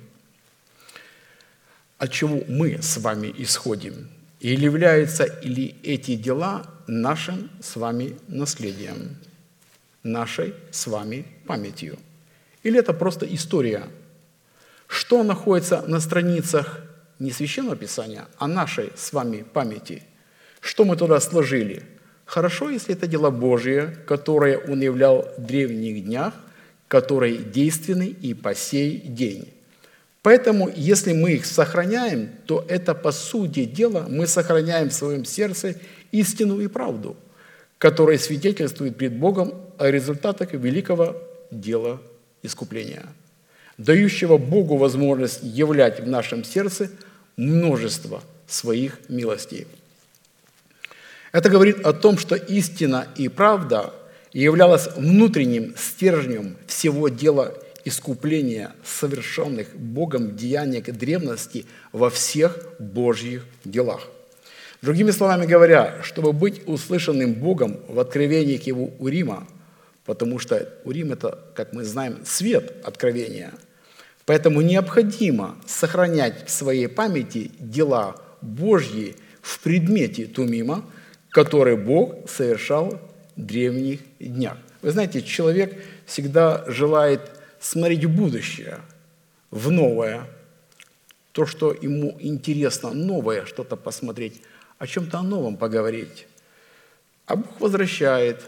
От 1.97 2.11
чего 2.11 2.43
мы 2.47 2.81
с 2.81 2.97
вами 2.97 3.33
исходим? 3.37 4.09
Или 4.39 4.65
являются 4.65 5.39
ли 5.41 5.75
эти 5.83 6.15
дела 6.15 6.65
нашим 6.85 7.49
с 7.61 7.77
вами 7.77 8.17
наследием, 8.27 9.15
нашей 10.03 10.53
с 10.71 10.85
вами 10.87 11.25
памятью? 11.47 11.97
Или 12.61 12.79
это 12.79 12.93
просто 12.93 13.25
история? 13.25 13.87
Что 14.87 15.23
находится 15.23 15.81
на 15.87 15.99
страницах 15.99 16.81
не 17.19 17.31
Священного 17.31 17.77
Писания, 17.77 18.27
а 18.37 18.47
нашей 18.47 18.91
с 18.95 19.13
вами 19.13 19.43
памяти? 19.43 20.03
Что 20.59 20.83
мы 20.83 20.97
туда 20.97 21.19
сложили? 21.19 21.83
Хорошо, 22.33 22.71
если 22.71 22.95
это 22.95 23.05
дело 23.05 23.29
Божие, 23.29 23.95
которое 24.07 24.57
Он 24.57 24.81
являл 24.81 25.31
в 25.37 25.45
древних 25.45 26.03
днях, 26.03 26.33
которые 26.87 27.37
действенны 27.37 28.07
и 28.07 28.33
по 28.33 28.55
сей 28.55 28.97
день. 28.97 29.53
Поэтому, 30.23 30.67
если 30.75 31.13
мы 31.13 31.33
их 31.33 31.45
сохраняем, 31.45 32.31
то 32.47 32.65
это, 32.67 32.95
по 32.95 33.11
сути 33.11 33.65
дела, 33.65 34.07
мы 34.09 34.25
сохраняем 34.25 34.89
в 34.89 34.93
своем 34.93 35.25
сердце 35.25 35.75
истину 36.11 36.59
и 36.59 36.65
правду, 36.65 37.15
которая 37.77 38.17
свидетельствует 38.17 38.97
пред 38.97 39.13
Богом 39.13 39.53
о 39.77 39.91
результатах 39.91 40.53
великого 40.53 41.15
дела 41.51 42.01
искупления, 42.41 43.03
дающего 43.77 44.39
Богу 44.39 44.77
возможность 44.77 45.43
являть 45.43 45.99
в 45.99 46.07
нашем 46.07 46.43
сердце 46.43 46.89
множество 47.37 48.23
своих 48.47 49.07
милостей. 49.07 49.67
Это 51.33 51.49
говорит 51.49 51.79
о 51.83 51.93
том, 51.93 52.19
что 52.19 52.35
истина 52.35 53.07
и 53.15 53.27
правда 53.27 53.91
являлась 54.33 54.87
внутренним 54.95 55.75
стержнем 55.75 56.55
всего 56.67 57.09
дела 57.09 57.55
искупления, 57.85 58.71
совершенных 58.85 59.75
Богом 59.75 60.27
в 60.27 60.35
деяниях 60.35 60.85
древности 60.85 61.65
во 61.91 62.11
всех 62.11 62.57
Божьих 62.77 63.45
делах. 63.65 64.07
Другими 64.83 65.09
словами 65.09 65.47
говоря, 65.47 66.01
чтобы 66.03 66.33
быть 66.33 66.61
услышанным 66.67 67.33
Богом 67.33 67.79
в 67.87 67.99
откровениях 67.99 68.61
Его 68.63 68.91
Урима, 68.99 69.47
потому 70.05 70.37
что 70.37 70.69
Урим– 70.85 71.11
это, 71.13 71.39
как 71.55 71.73
мы 71.73 71.83
знаем, 71.83 72.19
свет 72.25 72.75
откровения. 72.83 73.53
Поэтому 74.25 74.61
необходимо 74.61 75.57
сохранять 75.65 76.45
в 76.45 76.51
своей 76.51 76.87
памяти 76.87 77.51
дела 77.59 78.17
Божьи 78.41 79.15
в 79.41 79.59
предмете 79.59 80.25
Тумима, 80.25 80.85
который 81.33 81.75
Бог 81.75 82.29
совершал 82.29 83.01
в 83.35 83.41
древних 83.41 84.01
днях. 84.19 84.55
Вы 84.83 84.91
знаете, 84.91 85.23
человек 85.23 85.83
всегда 86.05 86.63
желает 86.67 87.21
смотреть 87.59 88.05
в 88.05 88.15
будущее, 88.15 88.79
в 89.49 89.71
новое, 89.71 90.27
то, 91.31 91.47
что 91.47 91.73
ему 91.73 92.15
интересно, 92.19 92.93
новое 92.93 93.47
что-то 93.47 93.75
посмотреть, 93.75 94.43
о 94.77 94.85
чем-то 94.85 95.23
новом 95.23 95.57
поговорить. 95.57 96.27
А 97.25 97.35
Бог 97.35 97.59
возвращает 97.59 98.43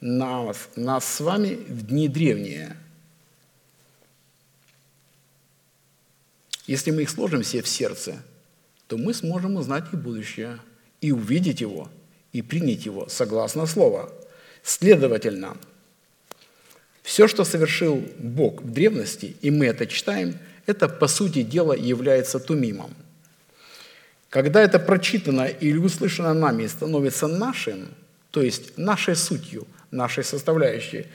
нас, 0.00 0.70
нас 0.76 1.04
с 1.04 1.20
вами 1.20 1.56
в 1.68 1.86
дни 1.88 2.08
древние. 2.08 2.74
Если 6.66 6.90
мы 6.90 7.02
их 7.02 7.10
сложим 7.10 7.42
все 7.42 7.60
в 7.60 7.68
сердце, 7.68 8.22
то 8.86 8.96
мы 8.96 9.12
сможем 9.12 9.56
узнать 9.56 9.84
и 9.92 9.96
будущее, 9.96 10.58
и 11.02 11.12
увидеть 11.12 11.60
его, 11.60 11.90
и 12.38 12.42
принять 12.42 12.86
его 12.86 13.08
согласно 13.08 13.66
Слова. 13.66 14.08
Следовательно, 14.62 15.56
все, 17.02 17.26
что 17.26 17.44
совершил 17.44 18.04
Бог 18.18 18.62
в 18.62 18.70
древности, 18.70 19.36
и 19.40 19.50
мы 19.50 19.66
это 19.66 19.86
читаем, 19.86 20.38
это, 20.66 20.88
по 20.88 21.08
сути 21.08 21.42
дела, 21.42 21.72
является 21.72 22.38
тумимом. 22.38 22.94
Когда 24.30 24.62
это 24.62 24.78
прочитано 24.78 25.46
или 25.46 25.78
услышано 25.78 26.32
нами 26.32 26.64
и 26.64 26.68
становится 26.68 27.26
нашим, 27.26 27.88
то 28.30 28.40
есть 28.40 28.78
нашей 28.78 29.16
сутью, 29.16 29.66
нашей 29.90 30.22
составляющей, 30.22 31.06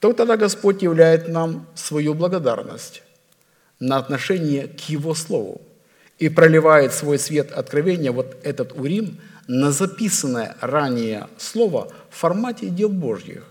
то 0.00 0.14
тогда 0.14 0.38
Господь 0.38 0.82
являет 0.82 1.28
нам 1.28 1.66
свою 1.74 2.14
благодарность 2.14 3.02
на 3.78 3.98
отношение 3.98 4.68
к 4.68 4.80
Его 4.88 5.14
Слову 5.14 5.60
и 6.18 6.30
проливает 6.30 6.94
свой 6.94 7.18
свет 7.18 7.52
откровения, 7.52 8.12
вот 8.12 8.36
этот 8.42 8.72
урим, 8.78 9.18
на 9.48 9.72
записанное 9.72 10.56
ранее 10.60 11.28
Слово 11.38 11.92
в 12.10 12.16
формате 12.16 12.68
дел 12.68 12.88
Божьих. 12.88 13.44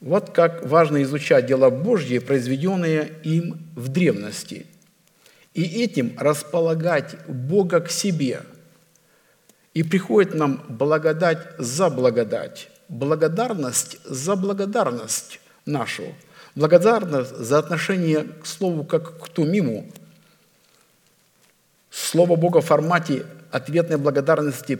Вот 0.00 0.30
как 0.30 0.66
важно 0.66 1.02
изучать 1.04 1.46
дела 1.46 1.70
Божьи, 1.70 2.18
произведенные 2.18 3.12
им 3.22 3.58
в 3.76 3.88
древности, 3.88 4.66
и 5.54 5.62
этим 5.62 6.16
располагать 6.18 7.16
Бога 7.28 7.80
к 7.80 7.90
себе. 7.90 8.42
И 9.74 9.82
приходит 9.82 10.34
нам 10.34 10.64
благодать 10.68 11.38
за 11.58 11.88
благодать, 11.88 12.68
благодарность 12.88 13.98
за 14.04 14.34
благодарность 14.34 15.40
нашу, 15.66 16.14
благодарность 16.54 17.36
за 17.36 17.58
отношение 17.58 18.24
к 18.24 18.46
Слову 18.46 18.84
как 18.84 19.22
к 19.22 19.28
Тумиму. 19.28 19.86
Слово 21.90 22.36
Бога 22.36 22.60
в 22.60 22.66
формате 22.66 23.24
ответной 23.52 23.98
благодарности 23.98 24.74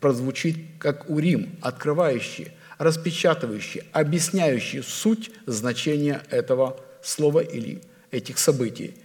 прозвучит 0.00 0.56
как 0.78 1.10
Урим, 1.10 1.56
открывающий– 1.60 2.52
распечатывающий, 2.82 3.84
объясняющий 3.92 4.82
суть 4.82 5.30
значения 5.46 6.20
этого 6.30 6.80
слова 7.02 7.40
или 7.40 7.80
этих 8.10 8.38
событий, 8.38 8.96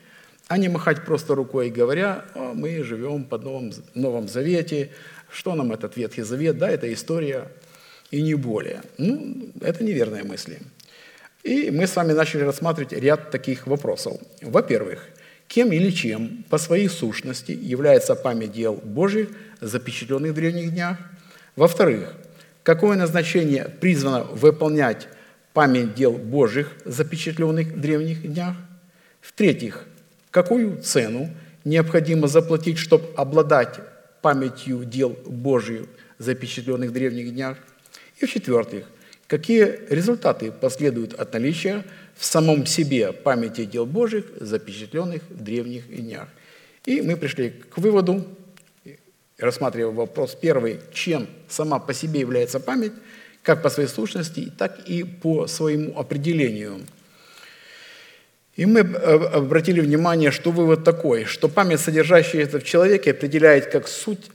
а 0.48 0.58
не 0.58 0.68
махать 0.68 1.06
просто 1.06 1.36
рукой, 1.36 1.70
говоря, 1.70 2.26
мы 2.36 2.84
живем 2.84 3.26
под 3.26 3.44
Новом, 3.44 3.72
Новом 3.94 4.28
Завете, 4.28 4.90
что 5.30 5.56
нам 5.56 5.72
этот 5.74 5.96
Ветхий 5.96 6.24
Завет, 6.24 6.58
да, 6.58 6.70
это 6.70 6.92
история 6.92 7.52
и 8.10 8.22
не 8.22 8.34
более. 8.36 8.82
Ну, 8.98 9.52
это 9.62 9.84
неверные 9.84 10.24
мысли. 10.24 10.60
И 11.44 11.70
мы 11.70 11.86
с 11.86 11.96
вами 11.96 12.14
начали 12.14 12.42
рассматривать 12.42 12.94
ряд 12.94 13.30
таких 13.30 13.68
вопросов. 13.68 14.18
Во-первых, 14.42 15.08
кем 15.48 15.72
или 15.72 15.92
чем 15.92 16.44
по 16.50 16.58
своей 16.58 16.90
сущности 16.90 17.52
является 17.52 18.16
память 18.16 18.52
дел 18.52 18.76
Божьих, 18.76 19.30
запечатленных 19.62 20.32
в 20.32 20.36
древних 20.36 20.72
днях? 20.72 20.98
Во-вторых, 21.56 22.14
Какое 22.68 22.98
назначение 22.98 23.64
призвано 23.80 24.26
выполнять 24.26 25.08
память 25.54 25.96
дел 25.96 26.12
Божьих, 26.12 26.74
запечатленных 26.84 27.68
в 27.68 27.80
древних 27.80 28.24
днях? 28.24 28.58
В-третьих, 29.22 29.86
какую 30.32 30.82
цену 30.82 31.30
необходимо 31.64 32.28
заплатить, 32.28 32.78
чтобы 32.78 33.06
обладать 33.16 33.80
памятью 34.22 34.84
дел 34.84 35.18
Божьих, 35.26 35.84
запечатленных 36.18 36.90
в 36.90 36.94
древних 36.94 37.34
днях? 37.34 37.58
И 38.20 38.26
в-четвертых, 38.26 38.84
какие 39.28 39.80
результаты 39.90 40.52
последуют 40.52 41.14
от 41.14 41.32
наличия 41.32 41.86
в 42.18 42.26
самом 42.26 42.66
себе 42.66 43.14
памяти 43.14 43.66
дел 43.66 43.86
Божьих, 43.86 44.26
запечатленных 44.40 45.22
в 45.30 45.44
древних 45.44 45.88
днях? 45.88 46.28
И 46.86 47.02
мы 47.02 47.16
пришли 47.18 47.50
к 47.50 47.78
выводу, 47.78 48.26
рассматривая 49.38 49.94
вопрос 49.94 50.36
первый, 50.36 50.80
чем 50.94 51.28
сама 51.48 51.80
по 51.80 51.94
себе 51.94 52.22
является 52.22 52.60
память, 52.60 52.94
как 53.44 53.62
по 53.62 53.70
своей 53.70 53.90
сущности, 53.90 54.52
так 54.58 54.90
и 54.90 55.04
по 55.04 55.48
своему 55.48 55.98
определению. 55.98 56.82
И 58.56 58.66
мы 58.66 58.80
обратили 58.80 59.82
внимание, 59.82 60.32
что 60.32 60.52
вывод 60.52 60.84
такой, 60.84 61.26
что 61.26 61.48
память, 61.48 61.80
содержащаяся 61.80 62.60
в 62.60 62.64
человеке, 62.64 63.12
определяет 63.12 63.68
как 63.68 63.88
суть 63.88 64.32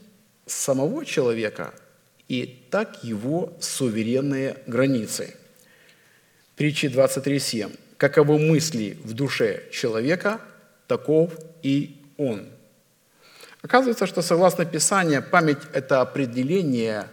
самого 0.47 1.05
человека 1.05 1.75
и 2.29 2.65
так 2.71 3.03
его 3.03 3.53
суверенные 3.61 4.57
границы. 4.67 5.35
Притчи 6.57 6.87
23.7. 6.87 7.79
«Каковы 7.97 8.39
мысли 8.39 8.99
в 9.05 9.15
душе 9.15 9.63
человека, 9.71 10.41
таков 10.87 11.33
и 11.63 12.03
он». 12.17 12.49
Оказывается, 13.63 14.07
что 14.07 14.23
согласно 14.23 14.65
Писанию, 14.65 15.23
память– 15.23 15.59
это 15.73 16.01
определение 16.01 17.07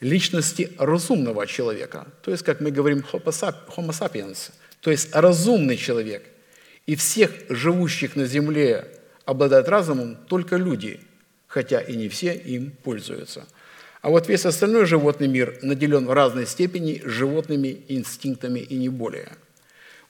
личности 0.00 0.72
разумного 0.78 1.46
человека. 1.46 2.06
То 2.22 2.30
есть, 2.30 2.42
как 2.42 2.60
мы 2.60 2.70
говорим, 2.70 3.04
homo 3.12 3.90
sapiens, 3.90 4.50
то 4.80 4.90
есть 4.90 5.14
разумный 5.14 5.76
человек. 5.76 6.24
И 6.86 6.96
всех 6.96 7.30
живущих 7.48 8.16
на 8.16 8.26
земле 8.26 8.86
обладают 9.24 9.68
разумом 9.68 10.16
только 10.26 10.56
люди, 10.56 11.00
хотя 11.46 11.80
и 11.80 11.96
не 11.96 12.08
все 12.08 12.34
им 12.34 12.72
пользуются. 12.82 13.46
А 14.04 14.10
вот 14.10 14.28
весь 14.28 14.44
остальной 14.44 14.84
животный 14.84 15.28
мир 15.28 15.58
наделен 15.62 16.04
в 16.04 16.12
разной 16.12 16.46
степени 16.46 17.00
животными 17.06 17.86
инстинктами 17.88 18.60
и 18.60 18.76
не 18.76 18.90
более. 18.90 19.32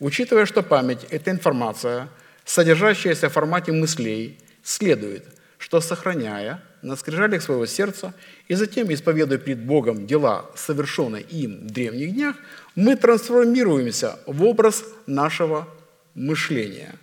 Учитывая, 0.01 0.47
что 0.47 0.65
память– 0.65 1.07
это 1.11 1.31
информация, 1.31 2.09
содержащаяся 2.45 3.29
в 3.29 3.33
формате 3.33 3.71
мыслей, 3.71 4.37
следует, 4.65 5.25
что 5.59 5.81
сохраняя 5.81 6.61
на 6.83 6.97
скрижалях 6.97 7.41
своего 7.41 7.67
сердца 7.67 8.15
и 8.49 8.55
затем 8.55 8.93
исповедуя 8.93 9.39
пред 9.39 9.65
Богом 9.65 10.09
дела, 10.09 10.51
совершенные 10.57 11.23
им 11.23 11.69
в 11.69 11.71
древних 11.71 12.15
днях, 12.15 12.35
мы 12.75 12.97
трансформируемся 12.97 14.19
в 14.27 14.43
образ 14.43 14.85
нашего 15.07 15.69
мышления, 16.15 16.97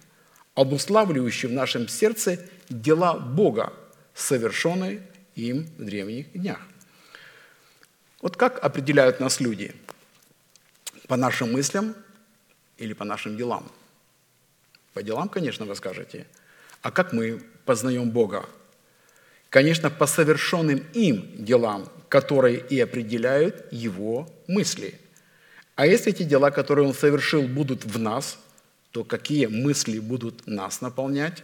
обуславливающий 0.56 1.48
в 1.48 1.54
нашем 1.54 1.88
сердце 1.88 2.38
дела 2.68 3.14
Бога, 3.14 3.72
совершенные 4.14 5.00
им 5.36 5.70
в 5.78 5.86
древних 5.86 6.34
днях. 6.34 6.60
Вот 8.22 8.38
как 8.38 8.64
определяют 8.64 9.20
нас 9.20 9.40
люди? 9.40 9.74
По 11.08 11.18
нашим 11.18 11.52
мыслям 11.52 11.96
или 12.78 12.94
по 12.94 13.04
нашим 13.04 13.36
делам? 13.36 13.70
По 14.94 15.02
делам, 15.02 15.30
конечно, 15.30 15.66
вы 15.66 15.76
скажете. 15.76 16.28
А 16.82 16.92
как 16.92 17.14
мы 17.14 17.42
познаем 17.66 18.12
Бога? 18.12 18.46
Конечно, 19.50 19.90
по 19.90 20.06
совершенным 20.06 20.86
им 20.94 21.30
делам, 21.44 21.90
которые 22.10 22.60
и 22.60 22.80
определяют 22.80 23.72
его 23.72 24.30
мысли. 24.48 25.00
А 25.76 25.86
если 25.86 26.14
эти 26.14 26.24
дела, 26.24 26.52
которые 26.52 26.88
он 26.88 26.94
совершил, 26.94 27.48
будут 27.48 27.86
в 27.86 28.00
нас, 28.00 28.38
то 28.92 29.04
какие 29.04 29.48
мысли 29.48 30.00
будут 30.00 30.46
нас 30.48 30.82
наполнять? 30.82 31.44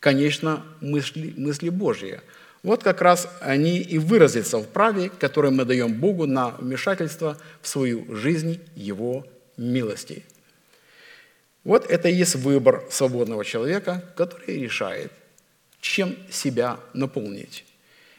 Конечно, 0.00 0.64
мысли, 0.80 1.34
мысли 1.36 1.68
Божьи. 1.68 2.20
Вот 2.66 2.82
как 2.82 3.00
раз 3.00 3.28
они 3.38 3.78
и 3.78 3.96
выразятся 3.96 4.58
в 4.58 4.66
праве, 4.66 5.08
которое 5.08 5.50
мы 5.50 5.64
даем 5.64 5.94
Богу 5.94 6.26
на 6.26 6.48
вмешательство 6.48 7.38
в 7.62 7.68
свою 7.68 8.12
жизнь 8.12 8.60
Его 8.74 9.24
милости. 9.56 10.24
Вот 11.62 11.88
это 11.88 12.08
и 12.08 12.14
есть 12.14 12.34
выбор 12.34 12.82
свободного 12.90 13.44
человека, 13.44 14.04
который 14.16 14.58
решает, 14.58 15.12
чем 15.80 16.16
себя 16.28 16.80
наполнить. 16.92 17.64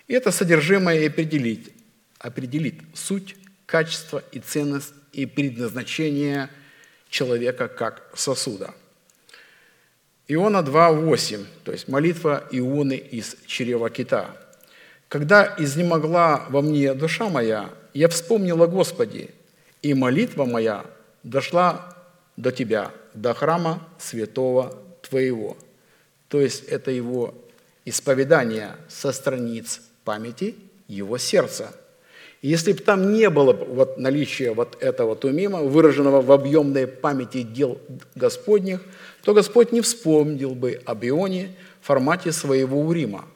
И 0.07 0.13
это 0.13 0.31
содержимое 0.31 1.01
и 1.01 1.07
определит, 1.07 1.73
определит 2.17 2.75
суть, 2.93 3.35
качество 3.65 4.23
и 4.31 4.39
ценность 4.39 4.93
и 5.11 5.25
предназначение 5.25 6.49
человека 7.09 7.67
как 7.67 8.13
сосуда. 8.15 8.73
Иона 10.29 10.57
2.8, 10.57 11.45
то 11.63 11.71
есть 11.71 11.87
молитва 11.87 12.43
Ионы 12.51 12.95
из 12.97 13.37
чрева 13.45 13.89
кита. 13.89 14.35
«Когда 15.07 15.55
изнемогла 15.57 16.45
во 16.49 16.61
мне 16.61 16.93
душа 16.93 17.29
моя, 17.29 17.69
я 17.93 18.09
вспомнила 18.09 18.67
Господи, 18.67 19.29
и 19.81 19.93
молитва 19.93 20.43
моя 20.43 20.83
дошла 21.23 21.95
до 22.35 22.51
Тебя, 22.51 22.91
до 23.13 23.33
храма 23.33 23.87
святого 23.99 24.77
Твоего». 25.01 25.55
То 26.27 26.41
есть 26.41 26.65
это 26.65 26.91
его 26.91 27.33
исповедание 27.85 28.75
со 28.89 29.13
страниц 29.13 29.79
памяти 30.03 30.55
его 30.89 31.17
сердца– 31.17 31.73
если 32.41 32.71
бы 32.71 32.79
там 32.79 33.13
не 33.13 33.29
было 33.29 33.51
вот 33.51 33.97
наличия 33.97 34.53
вот 34.53 34.77
этого 34.79 35.15
тумима, 35.15 35.61
выраженного 35.63 36.21
в 36.21 36.31
объемной 36.31 36.85
памяти 36.85 37.41
дел 37.41 37.79
Господних, 38.13 38.81
то 39.27 39.33
Господь 39.33 39.73
не 39.73 39.81
вспомнил 39.81 40.55
бы 40.55 40.81
об 40.85 41.03
Ионе 41.03 41.53
в 41.81 41.87
формате 41.87 42.31
своего 42.31 42.79
урима, 42.79 43.27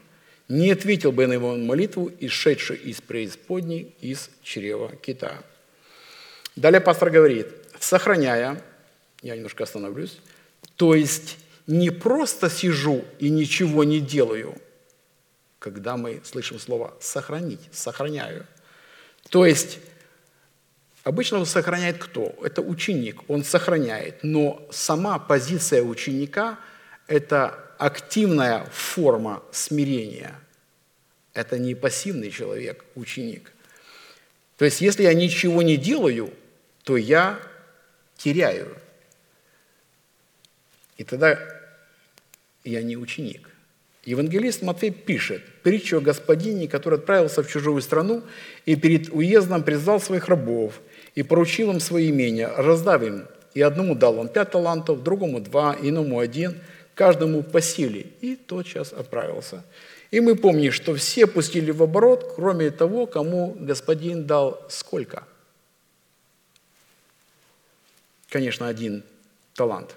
не 0.47 0.71
ответил 0.71 1.11
бы 1.11 1.27
на 1.27 1.33
его 1.33 1.57
молитву, 1.57 2.09
исшедшую 2.21 2.81
из 2.81 3.01
преисподней, 3.01 3.93
из 3.99 4.29
чрева 4.41 4.95
кита. 4.95 5.43
Далее 6.55 6.79
пастор 6.79 7.09
говорит, 7.09 7.47
сохраняя, 7.77 8.63
я 9.21 9.35
немножко 9.35 9.65
остановлюсь, 9.65 10.19
то 10.77 10.95
есть 10.95 11.37
не 11.67 11.89
просто 11.89 12.49
сижу 12.49 13.03
и 13.19 13.29
ничего 13.29 13.83
не 13.83 13.99
делаю, 13.99 14.55
когда 15.59 15.97
мы 15.97 16.21
слышим 16.23 16.57
слово 16.57 16.93
«сохранить», 17.01 17.67
«сохраняю», 17.73 18.47
то 19.29 19.45
есть 19.45 19.79
обычно 21.03 21.43
сохраняет 21.45 21.97
кто? 21.97 22.35
Это 22.43 22.61
ученик, 22.61 23.21
он 23.27 23.43
сохраняет. 23.43 24.23
Но 24.23 24.67
сама 24.71 25.19
позиция 25.19 25.83
ученика– 25.83 26.59
это 27.07 27.57
активная 27.77 28.65
форма 28.71 29.43
смирения. 29.51 30.35
Это 31.33 31.57
не 31.57 31.75
пассивный 31.75 32.29
человек, 32.29 32.85
ученик. 32.95 33.51
То 34.57 34.65
есть 34.65 34.81
если 34.81 35.03
я 35.03 35.13
ничего 35.13 35.61
не 35.61 35.77
делаю, 35.77 36.31
то 36.83 36.97
я 36.97 37.39
теряю. 38.17 38.77
И 40.97 41.03
тогда 41.03 41.39
я 42.63 42.83
не 42.83 42.95
ученик. 42.95 43.49
Евангелист 44.03 44.61
Матфей 44.61 44.91
пишет 44.91 45.43
притчу 45.63 45.97
о 45.97 46.01
господине, 46.01 46.67
который 46.67 46.99
отправился 46.99 47.43
в 47.43 47.47
чужую 47.49 47.81
страну 47.81 48.23
и 48.65 48.75
перед 48.75 49.09
уездом 49.09 49.63
призвал 49.63 49.99
своих 49.99 50.27
рабов 50.27 50.81
и 51.15 51.23
поручил 51.23 51.71
им 51.71 51.79
свои 51.79 52.09
имения, 52.09 52.47
раздав 52.47 53.01
им. 53.03 53.27
И 53.53 53.61
одному 53.61 53.95
дал 53.95 54.17
он 54.19 54.29
пять 54.29 54.51
талантов, 54.51 55.03
другому 55.03 55.41
два, 55.41 55.75
иному 55.81 56.19
один, 56.19 56.59
каждому 56.95 57.43
по 57.43 57.61
силе. 57.61 58.07
И 58.21 58.35
тотчас 58.35 58.93
отправился. 58.93 59.63
И 60.09 60.19
мы 60.19 60.35
помним, 60.35 60.71
что 60.71 60.93
все 60.95 61.27
пустили 61.27 61.71
в 61.71 61.81
оборот, 61.83 62.33
кроме 62.35 62.69
того, 62.69 63.05
кому 63.05 63.55
господин 63.59 64.25
дал 64.25 64.61
сколько? 64.69 65.23
Конечно, 68.29 68.67
один 68.67 69.03
талант. 69.55 69.95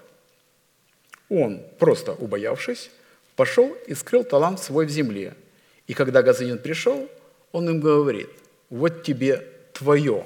Он, 1.29 1.61
просто 1.79 2.13
убоявшись, 2.13 2.91
пошел 3.35 3.75
и 3.87 3.93
скрыл 3.93 4.23
талант 4.23 4.59
свой 4.59 4.85
в 4.85 4.89
земле. 4.89 5.33
И 5.87 5.93
когда 5.93 6.21
господин 6.21 6.57
пришел, 6.57 7.09
он 7.51 7.69
им 7.69 7.79
говорит, 7.79 8.29
вот 8.69 9.03
тебе 9.03 9.47
твое. 9.73 10.25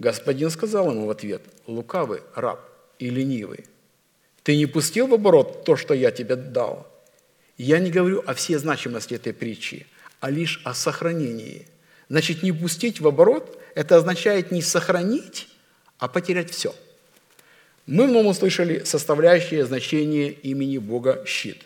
Господин 0.00 0.48
сказал 0.48 0.90
ему 0.90 1.04
в 1.04 1.10
ответ, 1.10 1.42
лукавый 1.66 2.22
раб 2.34 2.66
и 2.98 3.10
ленивый, 3.10 3.66
ты 4.42 4.56
не 4.56 4.64
пустил 4.64 5.06
в 5.06 5.12
оборот 5.12 5.64
то, 5.64 5.76
что 5.76 5.92
я 5.92 6.10
тебе 6.10 6.36
дал. 6.36 6.88
Я 7.58 7.78
не 7.78 7.90
говорю 7.90 8.24
о 8.26 8.32
всей 8.32 8.56
значимости 8.56 9.12
этой 9.12 9.34
притчи, 9.34 9.86
а 10.20 10.30
лишь 10.30 10.62
о 10.64 10.72
сохранении. 10.72 11.66
Значит, 12.08 12.42
не 12.42 12.50
пустить 12.50 12.98
в 12.98 13.06
оборот– 13.06 13.60
это 13.74 13.96
означает 13.96 14.50
не 14.50 14.62
сохранить, 14.62 15.48
а 15.98 16.08
потерять 16.08 16.50
все. 16.50 16.74
Мы 17.84 18.06
в 18.06 18.10
новом 18.10 18.28
услышали 18.28 18.84
составляющее 18.84 19.66
значение 19.66 20.32
имени 20.32 20.78
Бога 20.78 21.22
щит 21.26 21.62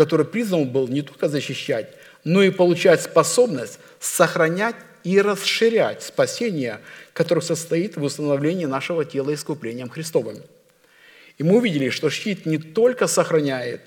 который 0.00 0.24
призван 0.24 0.66
был 0.66 0.88
не 0.88 1.02
только 1.02 1.28
защищать, 1.28 1.88
но 2.24 2.42
и 2.42 2.48
получать 2.48 3.02
способность 3.02 3.78
сохранять 3.98 4.76
и 5.04 5.20
расширять 5.20 6.02
спасение, 6.02 6.80
которое 7.12 7.40
состоит 7.40 7.96
в 7.96 8.02
установлении 8.02 8.66
нашего 8.66 9.04
тела 9.04 9.34
искуплением 9.34 9.88
Христовым. 9.88 10.38
И 11.38 11.42
мы 11.42 11.58
увидели, 11.58 11.90
что 11.90 12.10
щит 12.10 12.46
не 12.46 12.58
только 12.58 13.06
сохраняет, 13.06 13.82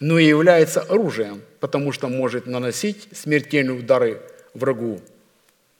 но 0.00 0.18
и 0.18 0.26
является 0.26 0.80
оружием, 0.80 1.42
потому 1.60 1.92
что 1.92 2.08
может 2.08 2.46
наносить 2.46 3.08
смертельные 3.12 3.78
удары 3.78 4.20
врагу 4.54 5.00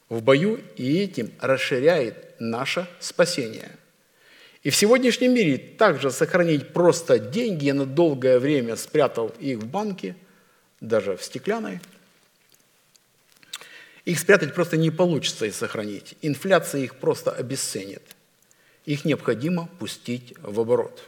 в 0.09 0.21
бою 0.21 0.59
и 0.75 0.99
этим 0.99 1.31
расширяет 1.39 2.39
наше 2.39 2.87
спасение– 2.99 3.71
и 4.63 4.69
в 4.69 4.75
сегодняшнем 4.77 5.33
мире 5.33 5.57
также 5.57 6.09
сохранить 6.09 6.69
просто 6.69 7.19
деньги, 7.19 7.65
я 7.65 7.73
на 7.73 7.85
долгое 7.85 8.39
время 8.39 8.77
спрятал 8.77 9.33
их 9.39 9.59
в 9.59 9.67
банке, 9.67 10.15
даже 10.79 11.17
в 11.17 11.23
стеклянной, 11.23 11.81
их 14.05 14.19
спрятать 14.19 14.53
просто 14.53 14.77
не 14.77 14.91
получится 14.91 15.45
и 15.45 15.51
сохранить. 15.51 16.15
Инфляция 16.21 16.81
их 16.81 16.95
просто 16.95 17.31
обесценит. 17.31 18.03
Их 18.85 19.05
необходимо 19.05 19.69
пустить 19.79 20.33
в 20.41 20.59
оборот. 20.59 21.01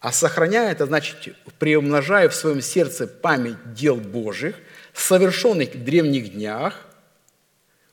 А 0.00 0.10
сохраняя, 0.10 0.72
это 0.72 0.86
значит, 0.86 1.36
приумножая 1.58 2.28
в 2.28 2.34
своем 2.34 2.60
сердце 2.60 3.06
память 3.06 3.74
дел 3.74 3.96
Божьих, 3.96 4.56
совершенных 4.94 5.74
в 5.74 5.84
древних 5.84 6.32
днях, 6.32 6.86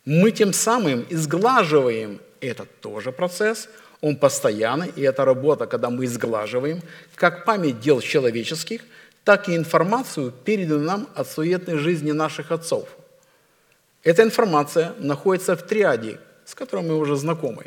мы 0.06 0.32
тем 0.32 0.54
самым 0.54 1.06
изглаживаем 1.10 2.20
этот 2.39 2.80
тоже 2.80 3.12
процесс– 3.12 3.70
он 4.02 4.16
постоянный, 4.16 4.91
и 4.95 5.02
это 5.02 5.26
работа, 5.26 5.68
когда 5.68 5.89
мы 5.89 6.06
изглаживаем 6.06 6.82
как 7.16 7.45
память 7.45 7.80
дел 7.80 8.00
человеческих, 8.02 8.82
так 9.24 9.50
и 9.50 9.56
информацию, 9.56 10.32
переданную 10.32 10.86
нам 10.86 11.10
от 11.16 11.30
суетной 11.30 11.78
жизни 11.78 12.12
наших 12.12 12.52
отцов. 12.52 12.88
Эта 14.04 14.24
информация 14.24 14.93
находится 15.00 15.56
в 15.56 15.64
триаде, 15.64 16.20
с 16.45 16.56
которой 16.56 16.86
мы 16.86 16.97
уже 16.97 17.16
знакомы. 17.16 17.66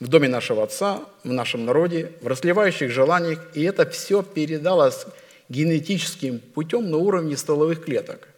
В 0.00 0.08
доме 0.08 0.28
нашего 0.28 0.64
отца, 0.64 1.00
в 1.22 1.32
нашем 1.32 1.64
народе, 1.64 2.12
в 2.22 2.26
расливающих 2.26 2.90
желаниях, 2.90 3.38
и 3.54 3.62
это 3.62 3.88
все 3.88 4.22
передалось 4.22 5.06
генетическим 5.48 6.40
путем 6.40 6.90
на 6.90 6.96
уровне 6.96 7.36
стволовых 7.36 7.84
клеток. 7.84 8.28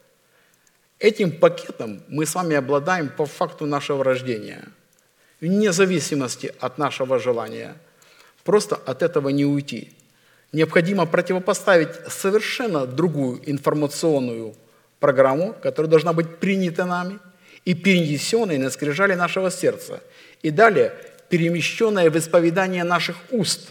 Этим 0.99 1.33
пакетом 1.33 2.03
мы 2.09 2.27
с 2.27 2.35
вами 2.35 2.57
обладаем 2.57 3.09
по 3.09 3.25
факту 3.25 3.67
нашего 3.67 4.03
рождения, 4.03 4.69
вне 5.41 5.73
зависимости 5.73 6.53
от 6.61 6.79
нашего 6.79 7.19
желания. 7.19 7.77
Просто 8.43 8.77
от 8.77 9.03
этого 9.03 9.29
не 9.31 9.45
уйти. 9.45 9.93
Необходимо 10.53 11.07
противопоставить 11.07 11.95
совершенно 12.09 12.87
другую 12.87 13.41
информационную 13.51 14.55
программу, 15.05 15.55
которая 15.63 15.91
должна 15.91 16.15
быть 16.15 16.39
принята 16.39 16.87
нами 16.87 17.19
и 17.67 17.75
перенесенной 17.75 18.57
на 18.57 18.71
скрижали 18.71 19.13
нашего 19.15 19.51
сердца. 19.51 20.01
И 20.41 20.51
далее 20.51 20.95
перемещенная 21.29 22.11
в 22.11 22.17
исповедание 22.17 22.85
наших 22.85 23.17
уст, 23.31 23.69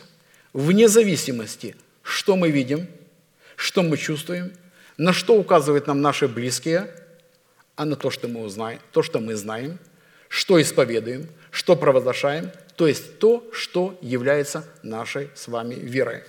вне 0.53 0.87
зависимости, 0.87 1.75
что 2.03 2.35
мы 2.35 2.51
видим, 2.51 2.87
что 3.55 3.81
мы 3.81 3.97
чувствуем, 3.97 4.51
на 4.97 5.11
что 5.11 5.33
указывают 5.33 5.87
нам 5.87 6.01
наши 6.01 6.27
близкие, 6.27 6.85
а 7.75 7.85
на 7.85 7.95
то, 7.95 8.11
что 8.11 8.27
мы 8.27 8.43
узнаем, 8.43 8.79
то, 8.91 9.01
что 9.01 9.19
мы 9.19 9.33
знаем, 9.35 9.79
что 10.29 10.61
исповедуем, 10.61 11.27
что 11.49 11.75
провозглашаем, 11.75 12.51
то 12.75 12.87
есть 12.87 13.17
то, 13.17 13.43
что 13.51 13.97
является 14.01 14.65
нашей 14.83 15.29
с 15.33 15.47
вами 15.47 15.73
верой. 15.73 16.21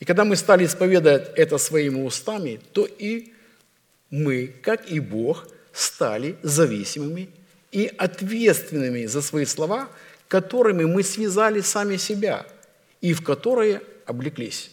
И 0.00 0.04
когда 0.04 0.24
мы 0.24 0.34
стали 0.34 0.64
исповедовать 0.64 1.30
это 1.36 1.56
своими 1.58 2.02
устами, 2.02 2.60
то 2.72 2.84
и 2.84 3.32
мы, 4.10 4.52
как 4.62 4.90
и 4.90 5.00
Бог, 5.00 5.46
стали 5.72 6.36
зависимыми 6.42 7.30
и 7.72 7.90
ответственными 7.96 9.06
за 9.06 9.22
свои 9.22 9.44
слова, 9.44 9.88
которыми 10.28 10.84
мы 10.84 11.02
связали 11.02 11.60
сами 11.60 11.96
себя 11.96 12.46
и 13.00 13.12
в 13.12 13.22
которые 13.22 13.82
облеклись. 14.06 14.70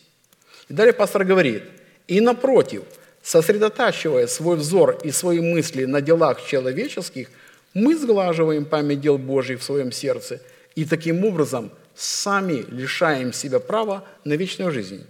И 0.70 0.74
далее 0.74 0.94
пастор 0.94 1.24
говорит, 1.24 1.64
и 2.08 2.20
напротив, 2.20 2.84
сосредотачивая 3.22 4.28
свой 4.28 4.58
взор 4.58 5.00
и 5.04 5.12
свои 5.12 5.40
мысли 5.40 5.86
на 5.86 6.02
делах 6.02 6.46
человеческих, 6.46 7.30
мы 7.74 7.96
сглаживаем 7.96 8.66
память 8.66 9.02
дел 9.02 9.18
Божьих 9.18 9.60
в 9.60 9.64
своем 9.64 9.92
сердце 9.92 10.42
и 10.76 10.86
таким 10.86 11.24
образом 11.26 11.72
сами 11.96 12.66
лишаем 12.70 13.34
себя 13.34 13.60
права 13.60 14.04
на 14.24 14.34
вечную 14.34 14.72
жизнь 14.72 15.06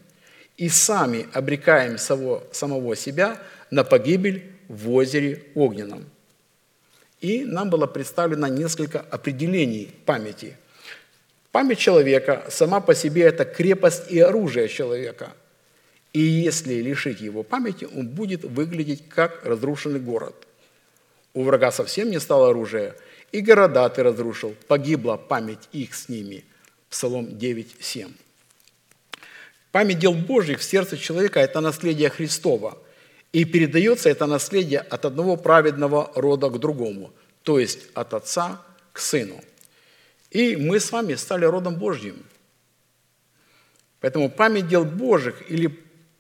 и 0.58 0.70
сами 0.70 1.28
обрекаем 1.34 1.98
самого 1.98 2.96
себя 2.96 3.40
на 3.72 3.84
погибель 3.84 4.44
в 4.68 4.92
озере 4.92 5.44
огненном. 5.56 6.06
И 7.20 7.46
нам 7.46 7.70
было 7.70 7.88
представлено 7.88 8.48
несколько 8.48 9.00
определений 9.00 9.92
памяти. 10.06 10.56
Память 11.52 11.80
человека 11.80 12.46
сама 12.50 12.80
по 12.80 12.94
себе– 12.94 13.24
это 13.24 13.44
крепость 13.46 14.12
и 14.12 14.20
оружие 14.20 14.68
человека. 14.68 15.34
И 16.14 16.20
если 16.20 16.76
лишить 16.76 17.22
его 17.22 17.44
памяти, 17.44 17.86
он 17.86 18.08
будет 18.08 18.44
выглядеть 18.44 19.10
как 19.10 19.44
разрушенный 19.44 20.00
город. 20.00 20.36
У 21.34 21.44
врага 21.44 21.72
совсем 21.72 22.10
не 22.12 22.20
стало 22.20 22.50
оружия, 22.50 22.96
и 23.32 23.42
города 23.42 23.88
ты 23.90 24.04
разрушил, 24.04 24.56
погибла 24.68 25.18
память 25.18 25.68
их 25.72 25.96
с 25.96 26.10
ними. 26.10 26.46
Псалом 26.90 27.26
9:7. 27.26 28.12
Память 29.72 30.00
дел 30.00 30.14
Божьих 30.14 30.60
в 30.60 30.64
сердце 30.64 30.98
человека– 30.98 31.40
это 31.42 31.62
наследие 31.62 32.10
Христова– 32.10 32.78
и 33.38 33.46
передается 33.46 34.10
это 34.10 34.26
наследие 34.26 34.80
от 34.80 35.06
одного 35.06 35.38
праведного 35.38 36.12
рода 36.16 36.50
к 36.50 36.60
другому, 36.60 37.14
то 37.44 37.60
есть 37.60 37.88
от 37.94 38.16
отца 38.16 38.60
к 38.92 38.98
сыну. 38.98 39.40
И 40.32 40.56
мы 40.56 40.80
с 40.80 40.92
вами 40.92 41.14
стали 41.14 41.46
родом 41.46 41.76
Божьим. 41.76 42.26
Поэтому 44.00 44.32
память 44.32 44.68
дел 44.68 44.86
Божьих 44.86 45.52
или, 45.52 45.70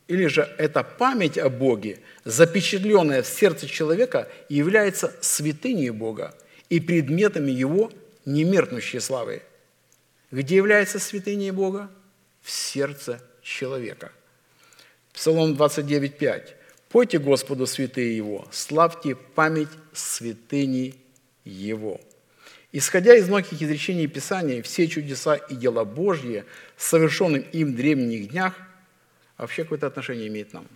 или 0.07 0.27
же 0.27 0.47
эта 0.59 0.83
память 0.83 1.39
о 1.39 1.49
Боге, 1.49 2.01
запечатленная 2.23 3.23
в 3.23 3.27
сердце 3.27 3.65
человека, 3.65 4.27
является 4.47 5.11
святыней 5.19 5.89
Бога 5.89 6.35
и 6.69 6.79
предметами 6.79 7.49
Его 7.49 7.91
немеркнущей 8.25 9.01
славы. 9.01 9.41
Где 10.29 10.57
является 10.57 10.99
святыней 10.99 11.49
Бога? 11.49 11.89
В 12.43 12.51
сердце 12.51 13.19
человека. 13.41 14.11
Псалом 15.13 15.53
29.5. 15.53 16.56
Пойте 16.89 17.19
Господу 17.19 17.67
святые 17.67 18.15
Его, 18.15 18.47
славьте 18.51 19.15
память 19.15 19.69
святыни 19.93 20.95
Его. 21.43 21.99
Исходя 22.71 23.15
из 23.15 23.27
многих 23.27 23.61
изречений 23.61 24.07
Писания, 24.07 24.61
все 24.61 24.87
чудеса 24.87 25.35
и 25.35 25.55
дела 25.55 25.83
Божьи, 25.83 26.45
совершенным 26.77 27.41
им 27.41 27.73
в 27.73 27.75
древних 27.75 28.29
днях, 28.29 28.53
вообще 29.37 29.63
какое-то 29.63 29.87
отношение 29.87 30.27
имеет 30.27 30.53
нам. 30.53 30.67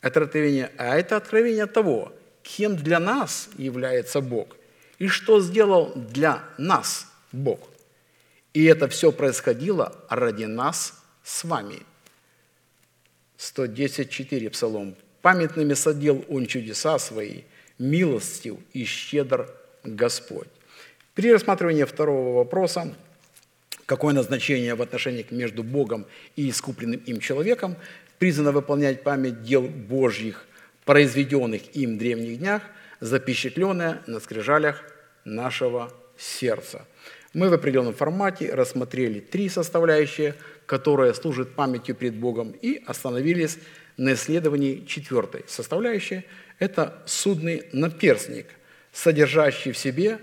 Это 0.00 0.22
откровение, 0.22 0.70
а 0.76 0.96
это 0.96 1.16
откровение 1.16 1.66
того, 1.66 2.12
кем 2.42 2.76
для 2.76 3.00
нас 3.00 3.48
является 3.56 4.20
Бог 4.20 4.56
и 4.98 5.08
что 5.08 5.40
сделал 5.40 5.92
для 5.94 6.44
нас 6.58 7.06
Бог. 7.32 7.68
И 8.54 8.64
это 8.64 8.88
все 8.88 9.12
происходило 9.12 9.96
ради 10.08 10.44
нас 10.44 10.94
с 11.22 11.44
вами. 11.44 11.82
110.4 13.38 14.50
Псалом 14.50 14.96
памятными 15.22 15.74
содел 15.74 16.24
Он 16.28 16.46
чудеса 16.46 16.98
Свои, 16.98 17.42
милостив 17.78 18.56
и 18.72 18.84
щедр 18.84 19.48
Господь. 19.84 20.48
При 21.14 21.32
рассматривании 21.32 21.84
второго 21.84 22.36
вопроса, 22.36 22.94
какое 23.86 24.14
назначение 24.14 24.74
в 24.74 24.82
отношениях 24.82 25.30
между 25.30 25.62
Богом 25.62 26.06
и 26.36 26.48
искупленным 26.48 27.00
им 27.06 27.20
человеком, 27.20 27.76
призвано 28.18 28.52
выполнять 28.52 29.02
память 29.02 29.42
дел 29.42 29.62
Божьих, 29.62 30.46
произведенных 30.84 31.74
им 31.76 31.96
в 31.96 31.98
древних 31.98 32.38
днях, 32.38 32.62
запечатленное 33.00 34.02
на 34.06 34.20
скрижалях 34.20 34.82
нашего 35.24 35.92
сердца. 36.16 36.84
Мы 37.34 37.50
в 37.50 37.52
определенном 37.52 37.94
формате 37.94 38.54
рассмотрели 38.54 39.20
три 39.20 39.48
составляющие, 39.48 40.34
которые 40.66 41.14
служат 41.14 41.54
памятью 41.54 41.94
пред 41.94 42.14
Богом, 42.14 42.52
и 42.52 42.82
остановились 42.86 43.58
на 43.98 44.14
исследовании 44.14 44.84
четвертой 44.86 45.44
составляющей– 45.46 46.24
это 46.58 47.02
судный 47.04 47.64
наперстник, 47.72 48.46
содержащий 48.92 49.72
в 49.72 49.78
себе 49.78 50.18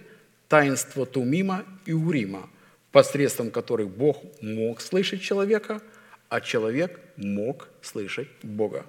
таинство 0.47 1.05
Тумима 1.05 1.65
и 1.86 1.93
Урима, 1.93 2.49
посредством 2.91 3.51
которых 3.51 3.89
Бог 3.89 4.23
мог 4.41 4.82
слышать 4.82 5.21
человека, 5.21 5.82
а 6.30 6.41
человек 6.41 6.99
мог 7.17 7.67
слышать 7.82 8.30
Бога. 8.41 8.86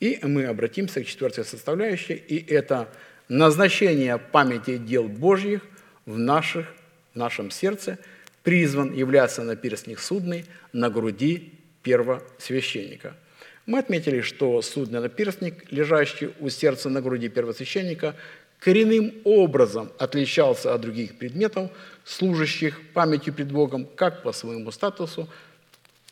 И 0.00 0.20
мы 0.22 0.44
обратимся 0.44 1.02
к 1.02 1.06
четвертой 1.06 1.44
составляющей, 1.44 2.14
и 2.14 2.52
это 2.52 2.88
назначение 3.28 4.18
памяти 4.18 4.76
дел 4.76 5.04
Божьих 5.04 5.62
в, 6.04 6.18
наших, 6.18 6.66
в 7.14 7.16
нашем 7.16 7.50
сердце 7.50 7.98
призван 8.42 8.92
являться 8.92 9.42
на 9.42 9.56
перстник 9.56 9.98
судный 9.98 10.44
на 10.72 10.90
груди 10.90 11.54
первосвященника– 11.82 13.16
мы 13.66 13.80
отметили, 13.80 14.20
что 14.20 14.62
судный 14.62 15.00
наперстник, 15.00 15.70
лежащий 15.72 16.30
у 16.38 16.48
сердца 16.48 16.88
на 16.88 17.02
груди 17.02 17.28
первосвященника, 17.28 18.14
коренным 18.60 19.12
образом 19.24 19.90
отличался 19.98 20.72
от 20.72 20.80
других 20.80 21.18
предметов, 21.18 21.70
служащих 22.04 22.80
памятью 22.92 23.34
пред 23.34 23.50
Богом, 23.50 23.86
как 23.96 24.22
по 24.22 24.32
своему 24.32 24.70
статусу 24.70 25.28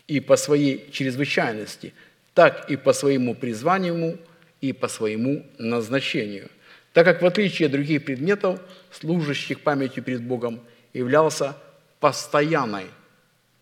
и 0.08 0.18
по 0.20 0.36
своей 0.36 0.90
чрезвычайности, 0.90 1.94
так 2.34 2.68
и 2.70 2.76
по 2.76 2.92
своему 2.92 3.34
призванию 3.36 4.18
и 4.60 4.72
по 4.72 4.88
своему 4.88 5.46
назначению, 5.56 6.50
так 6.92 7.04
как 7.04 7.22
в 7.22 7.26
отличие 7.26 7.66
от 7.66 7.72
других 7.72 8.04
предметов, 8.04 8.60
служащих 8.90 9.60
памятью 9.60 10.02
пред 10.02 10.22
Богом, 10.22 10.60
являлся 10.92 11.56
постоянной 12.00 12.86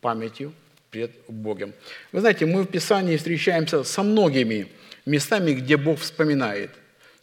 памятью 0.01 0.53
пред 0.93 1.11
Богом. 1.27 1.73
Вы 2.13 2.21
знаете, 2.21 2.45
мы 2.45 2.63
в 2.63 2.67
Писании 2.67 3.17
встречаемся 3.17 3.83
со 3.83 4.03
многими 4.03 4.69
местами, 5.07 5.53
где 5.53 5.79
Бог 5.79 5.99
вспоминает. 5.99 6.71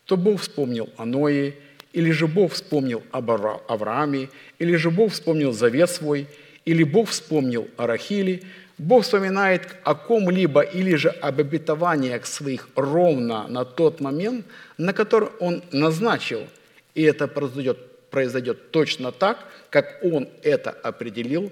То 0.06 0.18
Бог 0.18 0.42
вспомнил 0.42 0.90
о 0.98 1.06
Ное, 1.06 1.54
или 1.94 2.10
же 2.10 2.26
Бог 2.26 2.54
вспомнил 2.54 3.04
об 3.12 3.30
Аврааме, 3.30 4.30
или 4.58 4.76
же 4.76 4.90
Бог 4.90 5.12
вспомнил 5.12 5.54
завет 5.54 5.92
свой, 5.92 6.26
или 6.66 6.84
Бог 6.84 7.10
вспомнил 7.10 7.68
о 7.78 7.86
Рахиле. 7.86 8.42
Бог 8.80 9.04
вспоминает 9.04 9.68
о 9.84 9.94
ком-либо 9.94 10.62
или 10.62 10.96
же 10.96 11.10
об 11.10 11.40
обетованиях 11.40 12.26
своих 12.26 12.70
ровно 12.76 13.48
на 13.48 13.66
тот 13.66 14.02
момент, 14.02 14.48
на 14.80 14.94
который 14.94 15.30
Он 15.40 15.62
назначил. 15.72 16.48
И 16.96 17.04
это 17.04 17.28
произойдет, 17.28 17.78
произойдет 18.10 18.72
точно 18.72 19.12
так, 19.12 19.46
как 19.70 20.00
Он 20.02 20.28
это 20.42 20.72
определил 20.72 21.52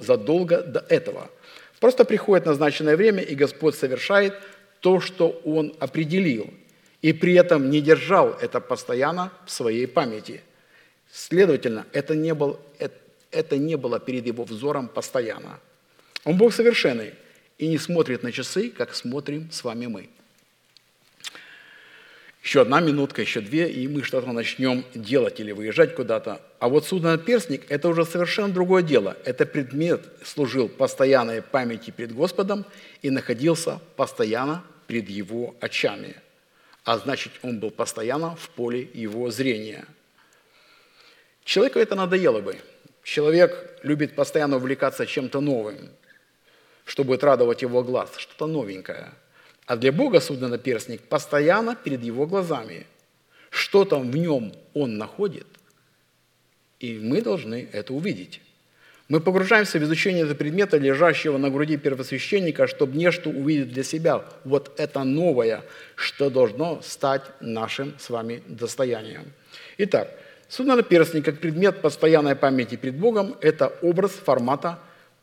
задолго 0.00 0.62
до 0.62 0.84
этого. 0.88 1.30
Просто 1.80 2.04
приходит 2.04 2.46
назначенное 2.46 2.96
время, 2.96 3.22
и 3.22 3.34
Господь 3.34 3.74
совершает 3.74 4.34
то, 4.80 5.00
что 5.00 5.40
Он 5.44 5.74
определил, 5.78 6.52
и 7.02 7.12
при 7.12 7.34
этом 7.34 7.70
не 7.70 7.80
держал 7.80 8.30
это 8.40 8.60
постоянно 8.60 9.32
в 9.44 9.50
своей 9.50 9.86
памяти. 9.86 10.42
Следовательно, 11.12 11.86
это 11.92 12.14
не, 12.14 12.34
был, 12.34 12.58
это 13.30 13.58
не 13.58 13.76
было 13.76 14.00
перед 14.00 14.26
Его 14.26 14.44
взором 14.44 14.88
постоянно. 14.88 15.60
Он 16.24 16.36
Бог 16.36 16.52
совершенный 16.52 17.14
и 17.58 17.68
не 17.68 17.78
смотрит 17.78 18.22
на 18.22 18.32
часы, 18.32 18.70
как 18.70 18.94
смотрим 18.94 19.50
с 19.50 19.62
вами 19.64 19.86
мы. 19.86 20.08
Еще 22.46 22.60
одна 22.60 22.78
минутка, 22.78 23.22
еще 23.22 23.40
две, 23.40 23.68
и 23.68 23.88
мы 23.88 24.04
что-то 24.04 24.30
начнем 24.30 24.84
делать 24.94 25.40
или 25.40 25.50
выезжать 25.50 25.96
куда-то. 25.96 26.40
А 26.60 26.68
вот 26.68 26.86
судно-перстник– 26.86 27.64
это 27.68 27.88
уже 27.88 28.04
совершенно 28.04 28.54
другое 28.54 28.84
дело. 28.84 29.16
Это 29.24 29.44
предмет 29.46 30.04
служил 30.22 30.68
постоянной 30.68 31.42
памяти 31.42 31.90
перед 31.90 32.14
Господом 32.14 32.64
и 33.02 33.10
находился 33.10 33.80
постоянно 33.96 34.62
перед 34.86 35.10
Его 35.10 35.56
очами. 35.58 36.14
А 36.84 36.98
значит, 36.98 37.32
он 37.42 37.58
был 37.58 37.72
постоянно 37.72 38.36
в 38.36 38.48
поле 38.50 38.88
Его 38.94 39.28
зрения. 39.32 39.84
Человеку 41.42 41.80
это 41.80 41.96
надоело 41.96 42.40
бы. 42.40 42.58
Человек 43.02 43.80
любит 43.82 44.14
постоянно 44.14 44.58
увлекаться 44.58 45.04
чем-то 45.04 45.40
новым, 45.40 45.90
чтобы 46.84 47.18
радовать 47.18 47.62
его 47.62 47.82
глаз, 47.82 48.12
что-то 48.16 48.46
новенькое– 48.46 49.10
а 49.66 49.76
для 49.76 49.92
Бога 49.92 50.20
судно-наперстник 50.20 51.02
постоянно 51.02 51.74
перед 51.74 52.02
его 52.02 52.26
глазами. 52.26 52.86
Что 53.50 53.84
там 53.84 54.10
в 54.10 54.16
нем 54.16 54.52
он 54.74 54.96
находит, 54.98 55.46
и 56.78 56.98
мы 56.98 57.20
должны 57.20 57.68
это 57.72 57.92
увидеть. 57.92 58.40
Мы 59.08 59.20
погружаемся 59.20 59.78
в 59.78 59.84
изучение 59.84 60.24
этого 60.24 60.36
предмета, 60.36 60.78
лежащего 60.78 61.38
на 61.38 61.48
груди 61.48 61.76
первосвященника, 61.76 62.66
чтобы 62.66 62.96
нечто 62.96 63.30
увидеть 63.30 63.72
для 63.72 63.84
себя. 63.84 64.24
Вот 64.44 64.78
это 64.78 65.04
новое, 65.04 65.62
что 65.94 66.28
должно 66.28 66.82
стать 66.82 67.22
нашим 67.40 67.94
с 67.98 68.10
вами 68.10 68.42
достоянием. 68.48 69.32
Итак, 69.78 70.10
судно-наперстник 70.48 71.24
как 71.24 71.38
предмет 71.38 71.82
постоянной 71.82 72.34
памяти 72.34 72.74
перед 72.74 72.96
Богом– 72.96 73.36
это 73.40 73.68
образ 73.80 74.10
формата 74.10 74.80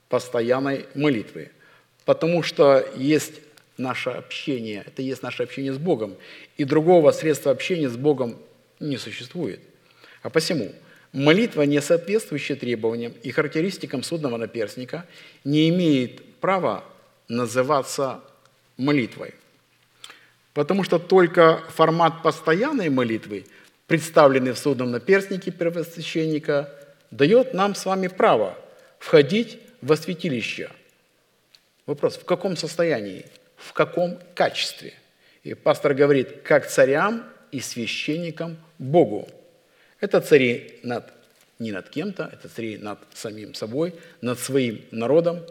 постоянной 0.08 0.86
молитвы. 0.96 1.52
Потому 2.06 2.42
что 2.42 2.86
есть 2.96 3.42
наше 3.78 4.10
общение, 4.10 4.84
это 4.86 5.02
есть 5.02 5.24
наше 5.24 5.44
общение 5.44 5.74
с 5.74 5.78
Богом. 5.78 6.16
И 6.58 6.64
другого 6.64 7.12
средства 7.12 7.52
общения 7.52 7.90
с 7.90 7.98
Богом 7.98 8.38
не 8.80 8.98
существует. 8.98 9.60
А 10.22 10.30
посему 10.30 10.72
молитва, 11.12 11.64
не 11.64 11.82
соответствующая 11.82 12.56
требованиям 12.56 13.14
и 13.24 13.32
характеристикам 13.32 14.04
судного 14.04 14.38
наперстника, 14.38 15.06
не 15.44 15.70
имеет 15.70 16.24
права 16.40 16.84
называться 17.28 18.22
молитвой. 18.78 19.34
Потому 20.54 20.84
что 20.84 21.00
только 21.00 21.64
формат 21.70 22.22
постоянной 22.22 22.90
молитвы, 22.90 23.46
представленный 23.88 24.52
в 24.52 24.58
судном 24.58 24.92
наперстнике 24.92 25.52
первосвященника, 25.52 26.70
дает 27.12 27.54
нам 27.54 27.76
с 27.76 27.86
вами 27.86 28.08
право 28.08 28.58
входить 29.00 29.60
во 29.82 29.96
святилище. 29.96 30.70
Вопрос, 31.86 32.18
в 32.18 32.26
каком 32.26 32.56
состоянии? 32.56 33.26
В 33.64 33.74
каком 33.74 34.20
качестве. 34.36 34.94
И 35.44 35.54
пастор 35.54 35.94
говорит, 35.94 36.42
как 36.44 36.68
царям 36.68 37.24
и 37.52 37.60
священникам 37.60 38.58
Богу. 38.78 39.28
Это 40.00 40.20
цари 40.22 40.80
над, 40.84 41.06
не 41.60 41.72
над 41.72 41.90
кем-то, 41.90 42.30
это 42.32 42.50
цари 42.50 42.78
над 42.78 43.00
самим 43.14 43.54
собой, 43.54 43.94
над 44.22 44.40
своим 44.40 44.82
народом. 44.92 45.42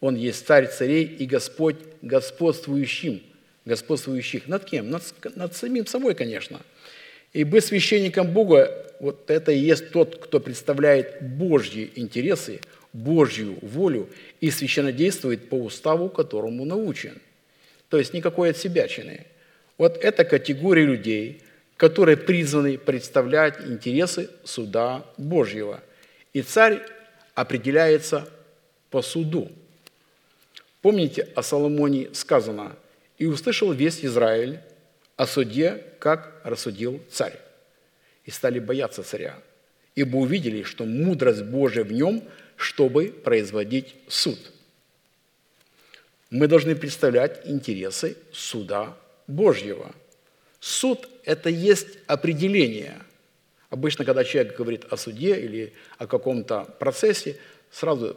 Он 0.00 0.16
есть 0.16 0.46
царь 0.46 0.68
царей 0.68 1.04
и 1.04 1.26
Господь 1.26 1.76
господствующим, 2.02 3.22
господствующих. 3.64 4.48
Над 4.48 4.64
кем? 4.64 4.90
Над, 4.90 5.02
над 5.36 5.56
самим 5.56 5.86
собой, 5.86 6.14
конечно. 6.14 6.60
И 7.32 7.44
быть 7.44 7.64
священником 7.64 8.32
Бога, 8.32 8.86
вот 9.00 9.30
это 9.30 9.52
и 9.52 9.58
есть 9.58 9.90
тот, 9.92 10.16
кто 10.16 10.40
представляет 10.40 11.22
Божьи 11.22 11.90
интересы, 11.94 12.60
Божью 12.92 13.56
волю 13.62 14.10
и 14.42 14.50
священно 14.50 14.92
действует 14.92 15.48
по 15.48 15.54
уставу, 15.54 16.10
которому 16.10 16.66
научен– 16.66 17.18
то 17.92 17.98
есть 17.98 18.14
никакой 18.14 18.48
отсебячины. 18.48 19.26
Вот 19.76 19.98
это 19.98 20.24
категория 20.24 20.86
людей, 20.86 21.42
которые 21.76 22.16
призваны 22.16 22.78
представлять 22.78 23.60
интересы 23.66 24.30
суда 24.44 25.04
Божьего. 25.18 25.82
И 26.32 26.40
царь 26.40 26.80
определяется 27.34 28.26
по 28.88 29.02
суду. 29.02 29.52
Помните, 30.80 31.28
о 31.34 31.42
Соломоне 31.42 32.08
сказано, 32.14 32.76
«И 33.18 33.26
услышал 33.26 33.70
весь 33.72 34.02
Израиль 34.02 34.60
о 35.16 35.26
суде, 35.26 35.84
как 35.98 36.40
рассудил 36.44 36.98
царь». 37.10 37.38
И 38.24 38.30
стали 38.30 38.58
бояться 38.58 39.02
царя, 39.02 39.36
ибо 39.94 40.16
увидели, 40.16 40.62
что 40.62 40.86
мудрость 40.86 41.42
Божия 41.42 41.84
в 41.84 41.92
нем, 41.92 42.24
чтобы 42.56 43.08
производить 43.08 43.96
суд– 44.08 44.38
мы 46.32 46.48
должны 46.48 46.74
представлять 46.74 47.42
интересы 47.44 48.16
суда 48.32 48.96
Божьего. 49.26 49.94
Суд– 50.60 51.06
это 51.24 51.50
есть 51.50 51.98
определение. 52.06 53.02
Обычно, 53.68 54.06
когда 54.06 54.24
человек 54.24 54.56
говорит 54.56 54.86
о 54.90 54.96
суде 54.96 55.38
или 55.38 55.74
о 55.98 56.06
каком-то 56.06 56.64
процессе, 56.78 57.36
сразу 57.70 58.16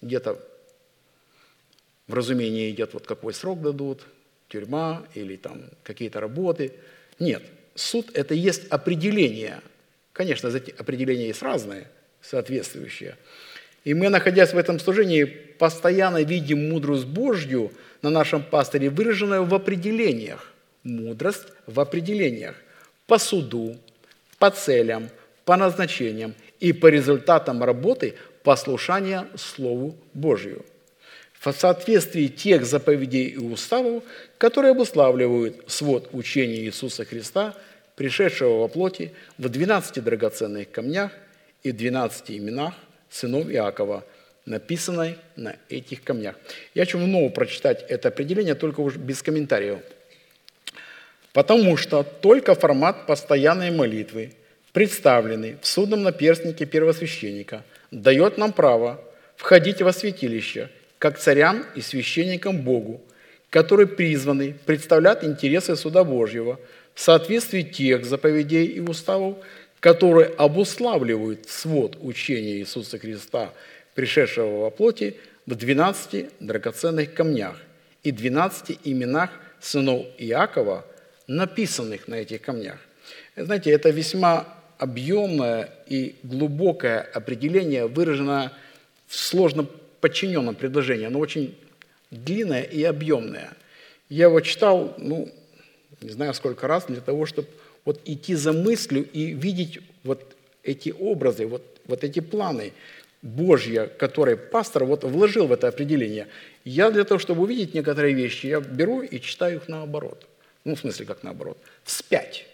где-то 0.00 0.40
в 2.06 2.14
разумении 2.14 2.70
идет, 2.70 2.94
вот 2.94 3.04
какой 3.04 3.34
срок 3.34 3.60
дадут, 3.60 4.06
тюрьма 4.48 5.04
или 5.14 5.34
там 5.34 5.64
какие-то 5.82 6.20
работы. 6.20 6.72
Нет, 7.18 7.42
суд– 7.74 8.10
это 8.14 8.34
есть 8.34 8.68
определение. 8.68 9.60
Конечно, 10.12 10.46
эти 10.46 10.70
определения 10.70 11.26
есть 11.26 11.42
разные, 11.42 11.90
соответствующие– 12.20 13.16
и 13.86 13.94
мы, 13.94 14.08
находясь 14.08 14.52
в 14.52 14.58
этом 14.58 14.80
служении, 14.80 15.22
постоянно 15.22 16.24
видим 16.24 16.70
мудрость 16.70 17.06
Божью 17.06 17.70
на 18.02 18.10
нашем 18.10 18.42
пастыре, 18.42 18.90
выраженную 18.90 19.44
в 19.44 19.54
определениях. 19.54 20.52
Мудрость 20.82 21.44
в 21.66 21.78
определениях. 21.78 22.56
По 23.06 23.18
суду, 23.18 23.76
по 24.40 24.50
целям, 24.50 25.08
по 25.44 25.56
назначениям 25.56 26.34
и 26.58 26.72
по 26.72 26.88
результатам 26.88 27.62
работы 27.62 28.16
послушания 28.42 29.28
Слову 29.36 29.96
Божию. 30.14 30.64
В 31.38 31.52
соответствии 31.52 32.26
тех 32.26 32.66
заповедей 32.66 33.26
и 33.26 33.38
уставов, 33.38 34.02
которые 34.36 34.72
обуславливают 34.72 35.62
свод 35.68 36.08
учения 36.10 36.56
Иисуса 36.56 37.04
Христа, 37.04 37.54
пришедшего 37.94 38.62
во 38.62 38.66
плоти 38.66 39.12
в 39.38 39.48
12 39.48 40.02
драгоценных 40.02 40.72
камнях 40.72 41.12
и 41.62 41.70
12 41.70 42.32
именах, 42.32 42.74
сынов 43.10 43.50
Иакова, 43.50 44.04
написанной 44.44 45.18
на 45.34 45.56
этих 45.68 46.02
камнях. 46.02 46.36
Я 46.74 46.84
хочу 46.84 46.98
вновь 46.98 47.34
прочитать 47.34 47.84
это 47.88 48.08
определение, 48.08 48.54
только 48.54 48.80
уже 48.80 48.98
без 48.98 49.22
комментариев. 49.22 49.80
Потому 51.32 51.76
что 51.76 52.02
только 52.02 52.54
формат 52.54 53.06
постоянной 53.06 53.70
молитвы, 53.70 54.32
представленный 54.72 55.56
в 55.60 55.66
судном 55.66 56.02
наперстнике 56.02 56.64
первосвященника, 56.64 57.62
дает 57.90 58.38
нам 58.38 58.52
право 58.52 59.00
входить 59.36 59.82
во 59.82 59.92
святилище, 59.92 60.70
как 60.98 61.18
царям 61.18 61.64
и 61.74 61.80
священникам 61.80 62.62
Богу, 62.62 63.02
которые 63.50 63.86
призваны 63.86 64.56
представлять 64.64 65.24
интересы 65.24 65.76
суда 65.76 66.04
Божьего 66.04 66.58
в 66.94 67.00
соответствии 67.00 67.62
тех 67.62 68.04
заповедей 68.04 68.64
и 68.64 68.80
уставов, 68.80 69.36
которые 69.86 70.32
обуславливают 70.36 71.48
свод 71.48 71.96
учения 72.00 72.58
Иисуса 72.58 72.98
Христа, 72.98 73.52
пришедшего 73.94 74.62
во 74.62 74.70
плоти, 74.70 75.14
в 75.46 75.54
12 75.54 76.26
драгоценных 76.40 77.14
камнях 77.14 77.56
и 78.02 78.10
12 78.10 78.80
именах 78.82 79.30
сынов 79.60 80.04
Иакова, 80.18 80.84
написанных 81.28 82.08
на 82.08 82.16
этих 82.16 82.42
камнях. 82.42 82.80
Знаете, 83.36 83.70
это 83.70 83.90
весьма 83.90 84.48
объемное 84.78 85.70
и 85.86 86.16
глубокое 86.24 87.02
определение, 87.02 87.86
выраженное 87.86 88.50
в 89.06 89.14
сложно 89.14 89.68
подчиненном 90.00 90.56
предложении. 90.56 91.06
Оно 91.06 91.20
очень 91.20 91.56
длинное 92.10 92.62
и 92.62 92.82
объемное. 92.82 93.50
Я 94.08 94.24
его 94.24 94.40
читал, 94.40 94.96
ну, 94.98 95.32
не 96.00 96.10
знаю 96.10 96.34
сколько 96.34 96.66
раз, 96.66 96.86
для 96.86 97.00
того, 97.00 97.24
чтобы 97.24 97.46
вот 97.86 98.00
идти 98.04 98.34
за 98.34 98.52
мыслью 98.52 99.08
и 99.10 99.32
видеть 99.32 99.78
вот 100.04 100.36
эти 100.62 100.90
образы, 100.90 101.46
вот, 101.46 101.62
вот 101.86 102.04
эти 102.04 102.20
планы 102.20 102.74
Божьи, 103.22 103.88
которые 103.98 104.36
пастор 104.36 104.84
вот 104.84 105.04
вложил 105.04 105.46
в 105.46 105.52
это 105.52 105.68
определение. 105.68 106.26
Я 106.64 106.90
для 106.90 107.04
того, 107.04 107.18
чтобы 107.18 107.42
увидеть 107.42 107.72
некоторые 107.72 108.14
вещи, 108.14 108.46
я 108.46 108.60
беру 108.60 109.00
и 109.00 109.20
читаю 109.20 109.56
их 109.56 109.68
наоборот. 109.68 110.26
Ну, 110.64 110.74
в 110.74 110.80
смысле, 110.80 111.06
как 111.06 111.22
наоборот? 111.22 111.56
Вспять. 111.84 112.44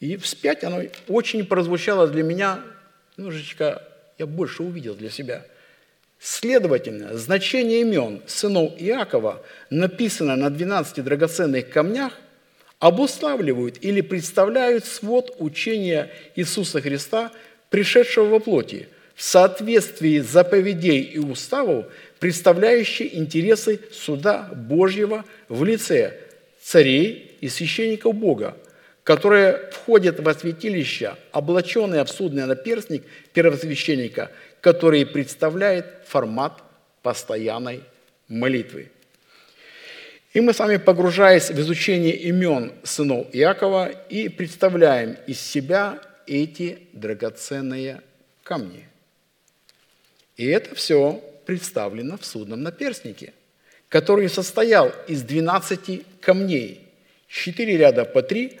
И 0.00 0.16
вспять 0.16 0.64
оно 0.64 0.82
очень 1.06 1.46
прозвучало 1.46 2.08
для 2.08 2.22
меня, 2.22 2.60
немножечко, 3.16 3.82
я 4.18 4.26
больше 4.26 4.62
увидел 4.62 4.94
для 4.94 5.10
себя. 5.10 5.44
Следовательно, 6.18 7.16
значение 7.16 7.82
имен 7.82 8.22
сынов 8.26 8.72
Иакова, 8.78 9.44
написанное 9.70 10.34
на 10.34 10.50
12 10.50 11.04
драгоценных 11.04 11.70
камнях, 11.70 12.12
обуславливают 12.78 13.78
или 13.80 14.00
представляют 14.00 14.84
свод 14.84 15.34
учения 15.38 16.10
Иисуса 16.36 16.80
Христа, 16.80 17.32
пришедшего 17.70 18.26
во 18.26 18.38
плоти, 18.38 18.88
в 19.14 19.22
соответствии 19.22 20.20
с 20.20 20.26
заповедей 20.26 21.00
и 21.00 21.18
уставов, 21.18 21.86
представляющие 22.20 23.18
интересы 23.18 23.80
суда 23.92 24.48
Божьего 24.54 25.24
в 25.48 25.64
лице 25.64 26.14
царей 26.62 27.36
и 27.40 27.48
священников 27.48 28.14
Бога, 28.14 28.56
которые 29.02 29.70
входят 29.72 30.20
во 30.20 30.34
святилище, 30.34 31.16
облаченные 31.32 32.04
в 32.04 32.08
судный 32.08 32.46
наперстник 32.46 33.04
первосвященника, 33.32 34.30
который 34.60 35.04
представляет 35.04 35.86
формат 36.06 36.62
постоянной 37.02 37.82
молитвы. 38.28 38.90
И 40.34 40.40
мы 40.40 40.52
с 40.52 40.58
вами, 40.58 40.76
погружаясь 40.76 41.50
в 41.50 41.58
изучение 41.58 42.14
имен 42.14 42.72
сынов 42.84 43.28
Иакова, 43.32 43.88
и 43.88 44.28
представляем 44.28 45.16
из 45.26 45.40
себя 45.40 46.00
эти 46.26 46.80
драгоценные 46.92 48.02
камни. 48.42 48.86
И 50.36 50.46
это 50.46 50.74
все 50.74 51.22
представлено 51.46 52.18
в 52.18 52.26
судном 52.26 52.62
наперстнике, 52.62 53.32
который 53.88 54.28
состоял 54.28 54.92
из 55.06 55.22
12 55.22 56.20
камней, 56.20 56.86
4 57.28 57.76
ряда 57.76 58.04
по 58.04 58.22
3, 58.22 58.60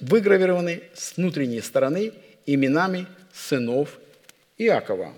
выгравированы 0.00 0.82
с 0.94 1.16
внутренней 1.16 1.60
стороны 1.60 2.12
именами 2.46 3.06
сынов 3.32 3.98
Иакова. 4.56 5.14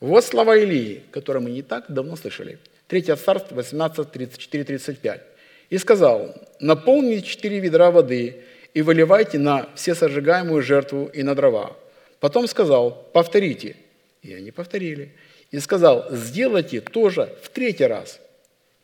Вот 0.00 0.24
слова 0.24 0.56
Илии, 0.56 1.02
которые 1.12 1.42
мы 1.42 1.50
не 1.50 1.62
так 1.62 1.86
давно 1.88 2.16
слышали. 2.16 2.58
3 2.88 3.02
Царство 3.02 3.54
18, 3.54 4.10
34, 4.10 4.64
35. 4.64 5.22
«И 5.70 5.78
сказал, 5.78 6.34
наполните 6.60 7.26
четыре 7.26 7.60
ведра 7.60 7.90
воды 7.90 8.42
и 8.74 8.82
выливайте 8.82 9.38
на 9.38 9.68
все 9.74 9.94
сожигаемую 9.94 10.62
жертву 10.62 11.10
и 11.12 11.22
на 11.22 11.34
дрова». 11.34 11.76
Потом 12.20 12.48
сказал, 12.48 13.08
повторите. 13.12 13.76
И 14.22 14.34
они 14.34 14.50
повторили. 14.50 15.12
И 15.52 15.60
сказал, 15.60 16.06
сделайте 16.10 16.80
тоже 16.80 17.32
в 17.42 17.48
третий 17.50 17.86
раз. 17.86 18.18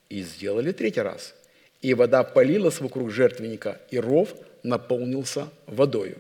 И 0.09 0.22
сделали 0.22 0.70
третий 0.70 1.00
раз. 1.00 1.34
И 1.82 1.94
вода 1.94 2.22
полилась 2.22 2.80
вокруг 2.80 3.11
жертвенника, 3.11 3.80
и 3.90 3.98
ров 3.98 4.34
наполнился 4.62 5.48
водою 5.66 6.16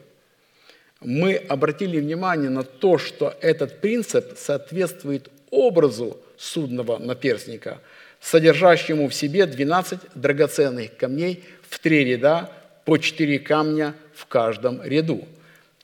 мы 1.04 1.36
обратили 1.36 2.00
внимание 2.00 2.50
на 2.50 2.64
то, 2.64 2.98
что 2.98 3.34
этот 3.40 3.80
принцип 3.80 4.36
соответствует 4.36 5.28
образу 5.50 6.18
судного 6.36 6.98
наперстника, 6.98 7.80
содержащему 8.20 9.08
в 9.08 9.14
себе 9.14 9.46
12 9.46 10.00
драгоценных 10.14 10.96
камней 10.96 11.44
в 11.68 11.78
три 11.78 12.04
ряда 12.04 12.50
по 12.84 12.98
четыре 12.98 13.38
камня 13.38 13.94
в 14.14 14.26
каждом 14.26 14.82
ряду, 14.82 15.26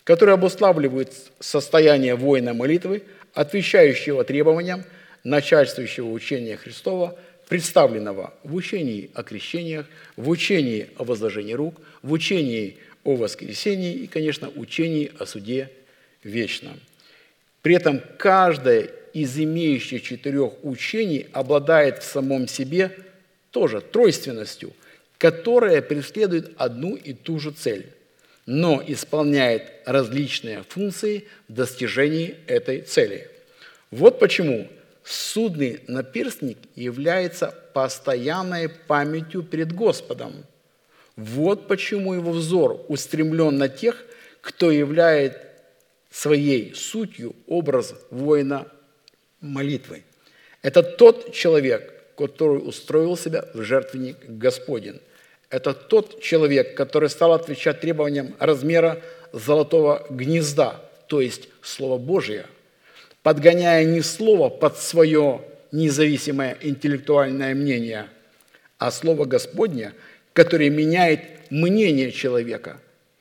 которые 0.04 0.34
обуславливают 0.34 1.12
состояние 1.38 2.14
воина 2.14 2.54
молитвы, 2.54 3.02
отвечающего 3.34 4.24
требованиям 4.24 4.84
начальствующего 5.24 6.08
учения 6.08 6.56
Христова, 6.56 7.16
представленного 7.48 8.32
в 8.44 8.54
учении 8.54 9.10
о 9.14 9.22
крещениях, 9.22 9.86
в 10.16 10.28
учении 10.28 10.88
о 10.96 11.04
возложении 11.04 11.52
рук, 11.52 11.80
в 12.02 12.12
учении 12.12 12.78
о 13.04 13.16
воскресении 13.16 13.92
и, 13.92 14.06
конечно, 14.06 14.50
учении 14.54 15.10
о 15.18 15.26
суде 15.26 15.70
вечном. 16.22 16.78
При 17.62 17.74
этом 17.74 18.00
каждое 18.18 18.90
из 19.12 19.38
имеющих 19.38 20.02
четырех 20.02 20.52
учений 20.62 21.26
обладает 21.32 22.02
в 22.02 22.04
самом 22.04 22.48
себе 22.48 22.96
тоже 23.50 23.80
тройственностью, 23.80 24.72
которая 25.18 25.82
преследует 25.82 26.52
одну 26.56 26.96
и 26.96 27.12
ту 27.12 27.38
же 27.38 27.50
цель, 27.50 27.86
но 28.46 28.82
исполняет 28.86 29.70
различные 29.84 30.62
функции 30.68 31.24
в 31.48 31.52
достижении 31.54 32.36
этой 32.46 32.82
цели. 32.82 33.28
Вот 33.90 34.18
почему 34.18 34.68
судный 35.04 35.80
наперстник 35.88 36.58
является 36.74 37.54
постоянной 37.74 38.68
памятью 38.68 39.42
перед 39.42 39.72
Господом– 39.72 40.44
вот 41.20 41.68
почему 41.68 42.14
его 42.14 42.32
взор 42.32 42.82
устремлен 42.88 43.58
на 43.58 43.68
тех, 43.68 44.06
кто 44.40 44.70
являет 44.70 45.38
своей 46.10 46.74
сутью 46.74 47.36
образ 47.46 47.94
воина 48.10 48.66
молитвы. 49.40 50.04
Это 50.62 50.82
тот 50.82 51.32
человек, 51.32 51.94
который 52.16 52.58
устроил 52.58 53.16
себя 53.16 53.44
в 53.54 53.62
жертвенник 53.62 54.16
Господень. 54.28 55.00
Это 55.48 55.72
тот 55.72 56.20
человек, 56.22 56.76
который 56.76 57.08
стал 57.08 57.32
отвечать 57.32 57.80
требованиям 57.80 58.34
размера 58.38 59.00
золотого 59.32 60.06
гнезда, 60.10 60.80
то 61.06 61.20
есть 61.20 61.48
Слово 61.62 61.98
Божие, 61.98 62.46
подгоняя 63.22 63.84
не 63.84 64.02
Слово 64.02 64.48
под 64.48 64.78
свое 64.78 65.42
независимое 65.72 66.56
интеллектуальное 66.60 67.54
мнение, 67.54 68.06
а 68.78 68.90
Слово 68.90 69.24
Господне– 69.24 69.92
который 70.32 70.70
меняет 70.70 71.50
мнение 71.50 72.12
человека. 72.12 72.80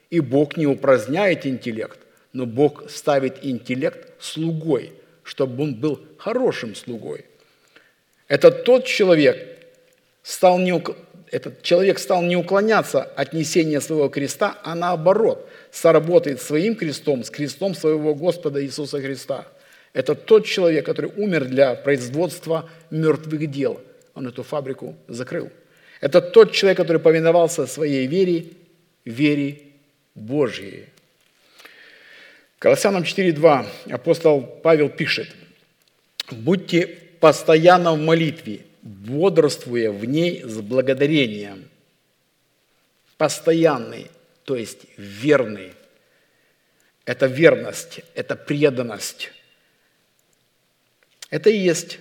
И 0.10 0.20
Бог 0.20 0.58
не 0.58 0.68
упраздняет 0.68 1.46
интеллект, 1.46 2.00
но 2.34 2.46
Бог 2.46 2.90
ставит 2.90 3.44
интеллект 3.44 4.10
слугой, 4.20 4.94
чтобы 5.24 5.64
он 5.64 5.76
был 5.76 6.00
хорошим 6.20 6.76
слугой. 6.76 7.26
Это 8.28 8.52
тот 8.52 8.86
человек, 8.86 9.38
стал 10.22 10.60
не, 10.60 10.84
этот 11.32 11.64
человек 11.64 11.98
стал 11.98 12.22
не 12.22 12.36
уклоняться 12.36 13.02
от 13.02 13.34
несения 13.34 13.80
своего 13.80 14.10
креста, 14.10 14.60
а 14.64 14.76
наоборот, 14.76 15.50
соработает 15.72 16.42
своим 16.42 16.76
крестом 16.76 17.24
с 17.24 17.30
крестом 17.30 17.74
своего 17.74 18.14
Господа 18.14 18.64
Иисуса 18.64 19.02
Христа. 19.02 19.48
Это 19.94 20.14
тот 20.14 20.46
человек, 20.46 20.86
который 20.86 21.12
умер 21.16 21.46
для 21.46 21.74
производства 21.74 22.70
мертвых 22.92 23.50
дел. 23.50 23.82
Он 24.14 24.28
эту 24.28 24.44
фабрику 24.44 24.96
закрыл. 25.08 25.50
Это 26.02 26.22
тот 26.22 26.52
человек, 26.52 26.78
который 26.78 27.02
повиновался 27.02 27.66
своей 27.66 28.06
вере, 28.08 28.46
вере 29.06 29.62
Божьей. 30.14 30.86
Колоссянам 32.60 33.04
4.2 33.04 33.66
апостол 33.92 34.42
Павел 34.42 34.90
пишет, 34.90 35.30
«Будьте 36.32 36.88
постоянно 37.20 37.94
в 37.94 38.00
молитве, 38.00 38.66
бодрствуя 38.82 39.92
в 39.92 40.06
ней 40.06 40.44
с 40.44 40.60
благодарением». 40.62 41.70
Постоянный, 43.18 44.08
то 44.46 44.56
есть 44.56 44.86
верный. 44.98 45.74
Это 47.06 47.26
верность, 47.26 48.02
это 48.16 48.36
преданность. 48.36 49.32
Это 51.30 51.50
и 51.50 51.58
есть 51.58 52.00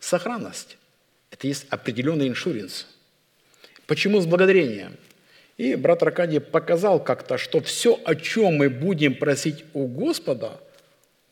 сохранность. 0.00 0.76
Это 1.30 1.46
есть 1.46 1.66
определенный 1.70 2.28
иншуренс. 2.28 2.86
Почему 3.86 4.20
с 4.20 4.26
благодарением? 4.26 4.96
И 5.56 5.74
брат 5.74 6.02
Аркадий 6.02 6.38
показал 6.38 7.02
как-то, 7.02 7.36
что 7.36 7.60
все, 7.60 8.00
о 8.04 8.14
чем 8.14 8.54
мы 8.56 8.70
будем 8.70 9.14
просить 9.14 9.64
у 9.72 9.86
Господа, 9.86 10.60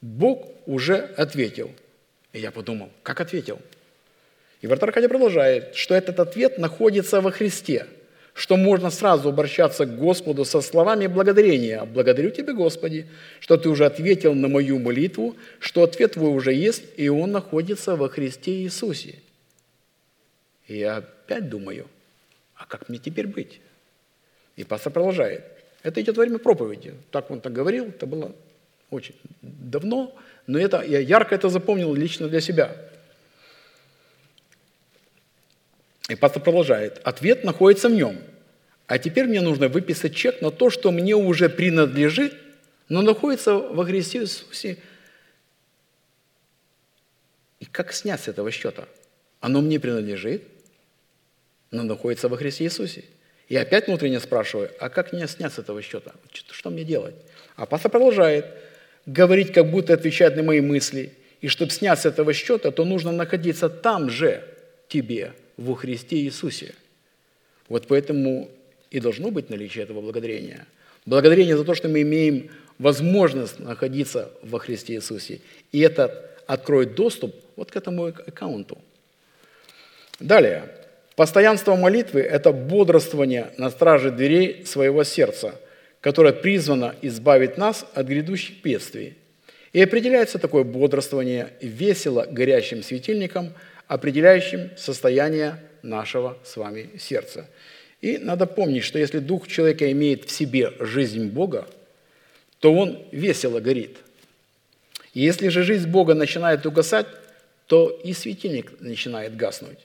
Бог 0.01 0.53
уже 0.67 0.97
ответил. 0.97 1.71
И 2.33 2.41
я 2.41 2.51
подумал, 2.51 2.91
как 3.03 3.21
ответил? 3.21 3.59
И 4.61 4.67
брат 4.67 4.83
Аркадий 4.83 5.09
продолжает, 5.09 5.75
что 5.75 5.95
этот 5.95 6.21
ответ 6.21 6.59
находится 6.59 7.21
во 7.21 7.31
Христе, 7.31 7.87
что 8.35 8.57
можно 8.57 8.91
сразу 8.91 9.29
обращаться 9.29 9.87
к 9.87 9.97
Господу 9.97 10.45
со 10.45 10.61
словами 10.61 11.07
благодарения. 11.07 11.85
«Благодарю 11.85 12.31
Тебя, 12.31 12.53
Господи, 12.53 13.07
что 13.41 13.57
Ты 13.57 13.69
уже 13.69 13.87
ответил 13.87 14.35
на 14.35 14.49
мою 14.49 14.79
молитву, 14.79 15.37
что 15.61 15.83
ответ 15.83 16.13
Твой 16.13 16.31
уже 16.31 16.53
есть, 16.53 16.85
и 16.97 17.09
он 17.09 17.33
находится 17.33 17.97
во 17.97 18.09
Христе 18.09 18.53
Иисусе». 18.63 19.17
И 20.67 20.79
я 20.79 20.97
опять 20.97 21.49
думаю, 21.49 21.87
а 22.55 22.67
как 22.67 22.89
мне 22.89 22.99
теперь 22.99 23.27
быть? 23.27 23.61
И 24.57 24.65
пастор 24.65 24.93
продолжает. 24.93 25.45
Это 25.83 26.01
идет 26.01 26.17
во 26.17 26.23
время 26.23 26.39
проповеди. 26.39 26.95
Так 27.11 27.31
он 27.31 27.41
так 27.41 27.53
говорил, 27.53 27.87
это 27.87 28.07
было 28.07 28.35
очень 28.91 29.14
давно, 29.43 30.14
но 30.47 30.59
это, 30.59 30.82
я 30.82 31.01
ярко 31.01 31.34
это 31.34 31.49
запомнил 31.49 31.95
лично 31.95 32.28
для 32.28 32.41
себя. 32.41 32.76
И 36.09 36.14
пастор 36.14 36.43
продолжает. 36.43 37.01
Ответ 37.05 37.43
находится 37.43 37.89
в 37.89 37.93
нем. 37.93 38.18
А 38.87 38.99
теперь 38.99 39.26
мне 39.26 39.41
нужно 39.41 39.68
выписать 39.68 40.14
чек 40.14 40.41
на 40.41 40.53
то, 40.53 40.70
что 40.70 40.93
мне 40.93 41.16
уже 41.16 41.49
принадлежит, 41.49 42.37
но 42.89 43.03
находится 43.03 43.55
во 43.55 43.84
Христе 43.84 44.20
Иисусе. 44.20 44.78
И 47.59 47.64
как 47.64 47.93
снять 47.93 48.20
с 48.20 48.28
этого 48.28 48.53
счета? 48.53 48.87
Оно 49.41 49.61
мне 49.61 49.80
принадлежит, 49.80 50.45
но 51.72 51.82
находится 51.82 52.28
во 52.28 52.37
Христе 52.37 52.64
Иисусе. 52.64 53.05
И 53.49 53.57
опять 53.57 53.89
внутренне 53.89 54.20
спрашиваю, 54.20 54.70
а 54.78 54.89
как 54.89 55.12
мне 55.12 55.26
снять 55.26 55.53
с 55.53 55.59
этого 55.59 55.82
счета? 55.82 56.12
Что 56.32 56.70
мне 56.70 56.84
делать? 56.84 57.14
А 57.57 57.66
пастор 57.66 57.91
продолжает 57.91 58.47
говорить, 59.07 59.53
как 59.53 59.71
будто 59.71 59.95
отвечает 59.95 60.37
на 60.37 60.43
мои 60.43 60.61
мысли. 60.61 61.13
И 61.41 61.49
чтобы 61.49 61.71
снять 61.71 62.01
с 62.01 62.07
этого 62.07 62.33
счета, 62.33 62.71
то 62.71 62.85
нужно 62.85 63.13
находиться 63.13 63.69
там 63.69 64.11
же 64.11 64.43
тебе, 64.89 65.33
во 65.57 65.75
Христе 65.75 66.17
Иисусе. 66.17 66.75
Вот 67.69 67.87
поэтому 67.87 68.51
и 68.91 69.01
должно 69.01 69.31
быть 69.31 69.51
наличие 69.51 69.85
этого 69.85 70.01
благодарения. 70.01 70.67
Благодарение 71.07 71.57
за 71.57 71.65
то, 71.65 71.75
что 71.75 71.89
мы 71.89 72.03
имеем 72.03 72.51
возможность 72.79 73.59
находиться 73.59 74.31
во 74.43 74.59
Христе 74.59 74.95
Иисусе. 74.95 75.41
И 75.73 75.81
это 75.81 76.31
откроет 76.47 76.95
доступ 76.95 77.35
вот 77.57 77.71
к 77.71 77.77
этому 77.77 78.07
аккаунту. 78.07 78.79
Далее. 80.21 80.71
Постоянство 81.15 81.75
молитвы– 81.77 82.21
это 82.23 82.53
бодрствование 82.53 83.53
на 83.57 83.71
страже 83.71 84.11
дверей 84.11 84.67
своего 84.67 85.03
сердца, 85.03 85.59
которое 86.07 86.33
призвано 86.33 86.95
избавить 87.03 87.59
нас 87.59 87.85
от 87.93 88.07
грядущих 88.07 88.63
бедствий. 88.63 89.17
И 89.72 89.83
определяется 89.83 90.39
такое 90.39 90.63
бодрствование 90.63 91.49
весело 91.61 92.25
горящим 92.30 92.85
светильником, 92.85 93.53
определяющим 93.89 94.71
состояние 94.76 95.57
нашего 95.83 96.39
с 96.45 96.57
вами 96.57 96.91
сердца. 96.97 97.51
И 98.01 98.18
надо 98.18 98.47
помнить, 98.47 98.85
что 98.85 99.01
если 99.01 99.18
дух 99.18 99.49
человека 99.49 99.91
имеет 99.91 100.26
в 100.26 100.30
себе 100.30 100.71
жизнь 100.79 101.26
Бога, 101.26 101.67
то 102.61 102.72
он 102.72 103.05
весело 103.11 103.59
горит. 103.59 103.97
И 105.13 105.22
если 105.22 105.49
же 105.49 105.64
жизнь 105.64 105.89
Бога 105.89 106.14
начинает 106.14 106.64
угасать, 106.67 107.09
то 107.67 107.91
и 108.05 108.13
светильник 108.13 108.75
начинает 108.79 109.35
гаснуть. 109.35 109.80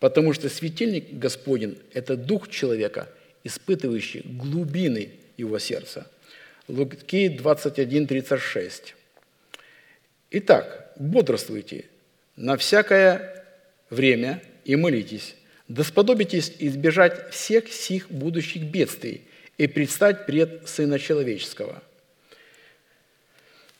Потому 0.00 0.32
что 0.32 0.48
светильник 0.48 1.12
Господень– 1.12 1.78
это 1.92 2.16
дух 2.16 2.48
человека, 2.48 3.08
испытывающий 3.44 4.22
глубины 4.24 5.10
его 5.36 5.58
сердца. 5.58 6.06
Луки 6.68 7.28
21, 7.28 8.06
36. 8.06 8.94
Итак, 10.30 10.92
бодрствуйте 10.96 11.86
на 12.36 12.56
всякое 12.56 13.44
время 13.90 14.42
и 14.64 14.76
молитесь, 14.76 15.34
да 15.68 15.84
сподобитесь 15.84 16.52
избежать 16.58 17.30
всех 17.30 17.70
сих 17.72 18.10
будущих 18.10 18.62
бедствий 18.62 19.22
и 19.58 19.66
предстать 19.66 20.26
пред 20.26 20.68
Сына 20.68 20.98
Человеческого. 20.98 21.82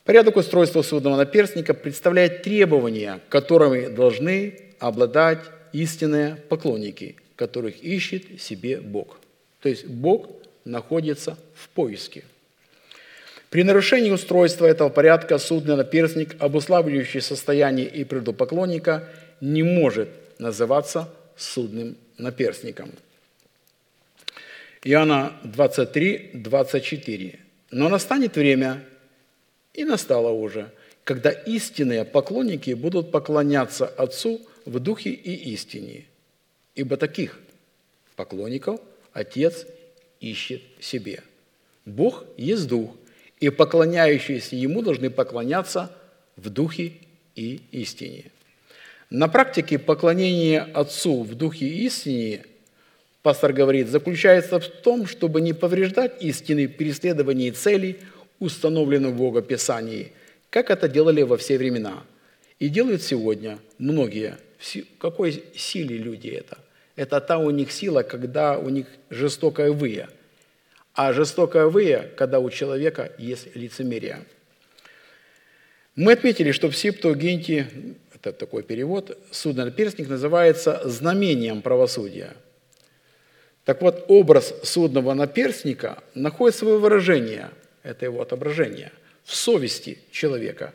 Порядок 0.05 0.37
устройства 0.37 0.83
судного 0.83 1.17
наперстника 1.17 1.75
представляет 1.75 2.43
требования, 2.43 3.21
которыми 3.29 3.87
должны 3.87 4.59
обладать 4.81 5.41
истинные 5.73 6.37
поклонники, 6.37 7.17
которых 7.37 7.83
ищет 7.83 8.41
себе 8.41 8.81
Бог. 8.81 9.19
То 9.61 9.69
есть 9.69 9.87
Бог 9.87 10.42
находится 10.65 11.37
в 11.55 11.69
поиске. 11.69 12.25
При 13.51 13.65
нарушении 13.65 14.11
устройства 14.11 14.67
этого 14.67 14.89
порядка 14.89 15.39
судный 15.39 15.77
наперстник, 15.77 16.37
обуславливающий 16.41 17.21
состояние 17.21 17.87
и 17.87 18.05
природу 18.05 18.33
поклонника, 18.33 19.09
не 19.41 19.63
может 19.63 20.09
называться 20.39 21.13
судным 21.37 21.97
наперстником. 22.17 22.91
Иоанна 24.85 25.35
23, 25.45 26.31
24. 26.35 27.39
«Но 27.71 27.89
настанет 27.89 28.37
время, 28.37 28.83
и 29.75 29.85
настало 29.85 30.31
уже, 30.31 30.71
когда 31.05 31.31
истинные 31.31 32.05
поклонники 32.05 32.73
будут 32.73 33.11
поклоняться 33.11 33.87
Отцу 33.87 34.41
в 34.65 34.79
духе 34.79 35.11
и 35.11 35.53
истине, 35.53 36.07
ибо 36.75 36.97
таких 36.97 37.39
поклонников 38.17 38.81
Отец 39.13 39.67
ищет 40.23 40.63
себе. 40.81 41.23
Бог 41.85 42.25
есть 42.39 42.67
Дух, 42.69 42.97
и 43.41 43.51
поклоняющиеся 43.51 44.57
Ему 44.57 44.83
должны 44.83 45.11
поклоняться 45.11 45.91
в 46.37 46.49
духе 46.49 46.93
и 47.35 47.61
истине. 47.73 48.27
На 49.11 49.29
практике 49.29 49.79
поклонение 49.79 50.61
Отцу 50.61 51.23
в 51.23 51.35
духе 51.35 51.67
и 51.67 51.87
истине, 51.87 52.45
пастор 53.23 53.53
говорит, 53.53 53.89
заключается 53.89 54.61
в 54.61 54.67
том, 54.67 55.07
чтобы 55.07 55.41
не 55.41 55.53
повреждать 55.53 56.23
истины 56.23 56.69
в 56.69 56.77
преследовании 56.77 57.51
целей, 57.51 57.99
установленных 58.39 59.13
в 59.13 59.19
Богописании, 59.19 60.13
как 60.49 60.71
это 60.71 60.89
делали 60.89 61.23
во 61.23 61.37
все 61.37 61.59
времена. 61.59 62.05
И 62.59 62.69
делают 62.69 63.03
сегодня 63.03 63.59
многие– 63.79 64.39
в 64.63 64.99
какой 64.99 65.43
силе 65.57 65.99
люди 65.99 66.29
это? 66.29 66.59
Это 66.97 67.21
та 67.21 67.39
у 67.39 67.51
них 67.51 67.73
сила, 67.73 68.03
когда 68.03 68.59
у 68.59 68.69
них 68.69 68.87
жестокая 69.11 69.71
выя. 69.71 70.09
А 70.95 71.13
жестокая 71.13 71.67
выя, 71.67 72.11
когда 72.17 72.39
у 72.39 72.51
человека 72.51 73.13
есть 73.19 73.55
лицемерие. 73.57 74.25
Мы 75.95 76.13
отметили, 76.13 76.53
что 76.53 76.69
в 76.71 76.77
Септуагинте, 76.77 77.69
это 78.15 78.33
такой 78.33 78.63
перевод, 78.63 79.19
судный 79.31 79.71
перстник 79.71 80.09
называется 80.09 80.81
знамением 80.85 81.63
правосудия. 81.63 82.35
Так 83.65 83.81
вот, 83.81 84.05
образ 84.09 84.55
судного 84.65 85.15
наперстника 85.15 86.03
находит 86.15 86.57
свое 86.57 86.79
выражение, 86.79 87.51
это 87.83 88.05
его 88.05 88.21
отображение, 88.21 88.93
в 89.25 89.35
совести 89.35 89.99
человека. 90.11 90.75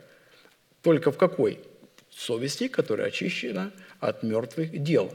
Только 0.82 1.10
в 1.12 1.18
какой? 1.18 1.60
совести, 2.18 2.68
которая 2.68 3.08
очищена 3.08 3.72
от 4.00 4.22
мертвых 4.22 4.82
дел. 4.82 5.14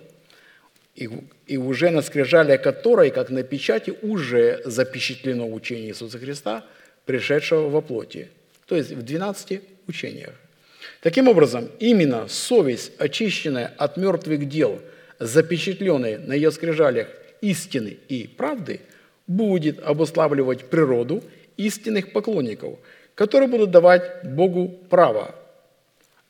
И, 0.95 1.09
и 1.47 1.57
уже 1.57 1.89
на 1.89 2.01
скрижале 2.01 2.57
которой, 2.57 3.09
как 3.09 3.29
на 3.29 3.43
печати, 3.43 3.93
уже 4.01 4.61
запечатлено 4.65 5.51
учение 5.51 5.89
Иисуса 5.89 6.19
Христа, 6.19 6.65
пришедшего 7.05 7.69
во 7.69 7.81
плоти, 7.81 8.29
то 8.67 8.75
есть 8.75 8.91
в 8.91 9.01
12 9.01 9.61
учениях. 9.87 10.33
Таким 11.01 11.27
образом, 11.27 11.69
именно 11.79 12.27
совесть, 12.27 12.91
очищенная 12.97 13.73
от 13.77 13.97
мертвых 13.97 14.47
дел, 14.47 14.79
запечатленная 15.19 16.19
на 16.19 16.33
ее 16.33 16.51
скрижалях 16.51 17.07
истины 17.41 17.97
и 18.07 18.27
правды, 18.27 18.81
будет 19.27 19.83
обуславливать 19.83 20.69
природу 20.69 21.23
истинных 21.57 22.13
поклонников, 22.13 22.79
которые 23.15 23.49
будут 23.49 23.71
давать 23.71 24.23
Богу 24.23 24.69
право 24.89 25.35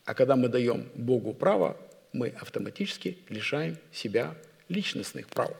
а 0.05 0.13
когда 0.13 0.35
мы 0.35 0.49
даем 0.49 0.89
Богу 0.95 1.33
право, 1.33 1.77
мы 2.11 2.33
автоматически 2.39 3.17
лишаем 3.29 3.77
себя 3.91 4.35
личностных 4.73 5.27
прав. 5.27 5.51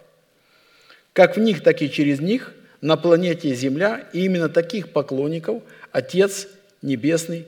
Как 1.14 1.38
в 1.38 1.40
них, 1.40 1.64
так 1.64 1.82
и 1.82 1.90
через 1.90 2.20
них 2.20 2.54
на 2.82 2.98
планете 2.98 3.54
Земля 3.54 4.10
и 4.14 4.26
именно 4.26 4.50
таких 4.50 4.92
поклонников 4.92 5.64
Отец 5.92 6.48
Небесный 6.82 7.48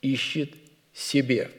ищет 0.00 0.50
себе. 0.94 1.50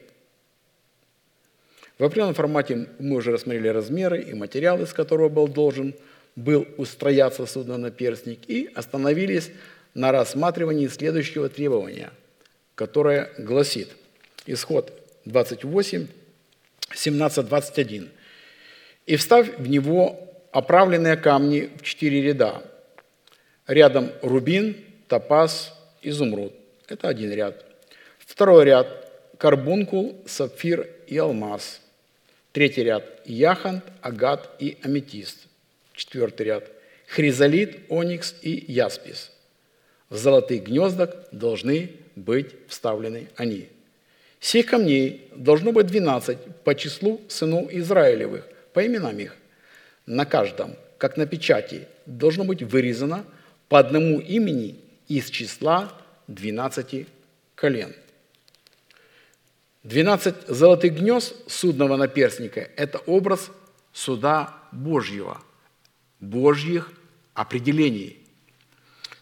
В 2.00 2.04
определенном 2.04 2.34
формате 2.34 2.88
мы 2.98 3.18
уже 3.18 3.32
рассмотрели 3.32 3.68
размеры 3.68 4.22
и 4.24 4.34
материалы, 4.34 4.86
из 4.86 4.94
которого 4.94 5.30
был 5.30 5.48
должен 5.48 5.94
был 6.36 6.66
устрояться 6.78 7.46
судно-наперстник, 7.46 8.40
и 8.48 8.72
остановились 8.74 9.52
на 9.94 10.12
рассматривании 10.12 10.88
следующего 10.88 11.50
требования, 11.50 12.12
которое 12.74 13.30
гласит– 13.38 13.90
Исход 14.48 14.92
28, 15.26 16.08
17, 16.96 17.46
21. 17.48 18.10
«И 19.12 19.18
вставь 19.18 19.58
в 19.58 19.68
него 19.68 20.18
оправленные 20.54 21.18
камни 21.18 21.70
в 21.76 21.82
четыре 21.82 22.22
ряда. 22.22 22.64
Рядом 23.68 24.10
рубин, 24.22 24.78
топаз, 25.10 25.74
изумруд. 26.02 26.54
Это 26.88 27.10
один 27.10 27.34
ряд. 27.34 27.66
Второй 28.20 28.64
ряд– 28.64 28.88
карбункул, 29.38 30.16
сапфир 30.26 30.88
и 31.08 31.18
алмаз. 31.18 31.82
Третий 32.54 32.84
ряд– 32.84 33.04
яхонт, 33.26 33.84
агат 34.02 34.50
и 34.60 34.78
аметист. 34.82 35.40
Четвертый 35.94 36.44
ряд– 36.44 36.72
хризолит, 37.08 37.80
оникс 37.90 38.34
и 38.42 38.64
яспис. 38.66 39.30
В 40.10 40.16
золотых 40.16 40.64
гнездах 40.64 41.10
должны 41.34 41.92
быть 42.16 42.52
вставлены 42.70 43.28
они– 43.36 43.68
Сих 44.42 44.66
камней 44.66 45.30
должно 45.36 45.72
быть 45.72 45.86
двенадцать 45.86 46.40
по 46.64 46.74
числу 46.74 47.22
сынов 47.28 47.72
Израилевых, 47.72 48.44
по 48.74 48.86
именам 48.86 49.18
их. 49.20 49.36
На 50.06 50.26
каждом, 50.26 50.76
как 50.98 51.18
на 51.18 51.26
печати, 51.26 51.88
должно 52.06 52.44
быть 52.44 52.64
вырезано 52.64 53.26
по 53.70 53.80
одному 53.80 54.20
имени 54.20 54.80
из 55.08 55.30
числа 55.30 55.92
двенадцати 56.28 57.08
колен. 57.56 57.94
Двенадцать 59.84 60.48
золотых 60.48 60.94
гнезд 60.94 61.34
судного 61.50 61.96
наперстника– 61.98 62.70
это 62.78 63.00
образ 63.00 63.50
суда 63.94 64.56
Божьего, 64.72 65.42
Божьих 66.20 66.92
определений. 67.34 68.20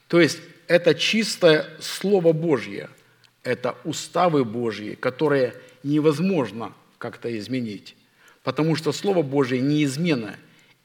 То 0.07 0.19
есть 0.19 0.39
это 0.67 0.95
чистое 0.95 1.65
Слово 1.79 2.33
Божье– 2.33 2.89
это 3.43 3.75
уставы 3.85 4.43
Божьи, 4.43 4.95
которые 4.95 5.53
невозможно 5.83 6.73
как-то 6.97 7.35
изменить, 7.37 7.95
потому 8.49 8.75
что 8.75 8.91
Слово 8.91 9.21
Божье 9.21 9.61
неизменно, 9.61 10.35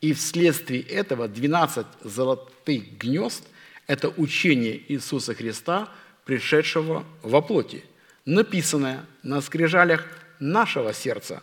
и 0.02 0.12
вследствие 0.12 0.82
этого 0.82 1.28
12 1.28 1.86
золотых 2.02 2.98
гнезд– 2.98 3.42
это 3.86 4.10
учение 4.10 4.82
Иисуса 4.92 5.34
Христа, 5.34 5.88
пришедшего 6.26 7.06
во 7.22 7.40
плоти. 7.40 7.82
написанное 8.26 9.06
на 9.22 9.40
скрижалях 9.40 10.06
нашего 10.40 10.92
сердца, 10.92 11.42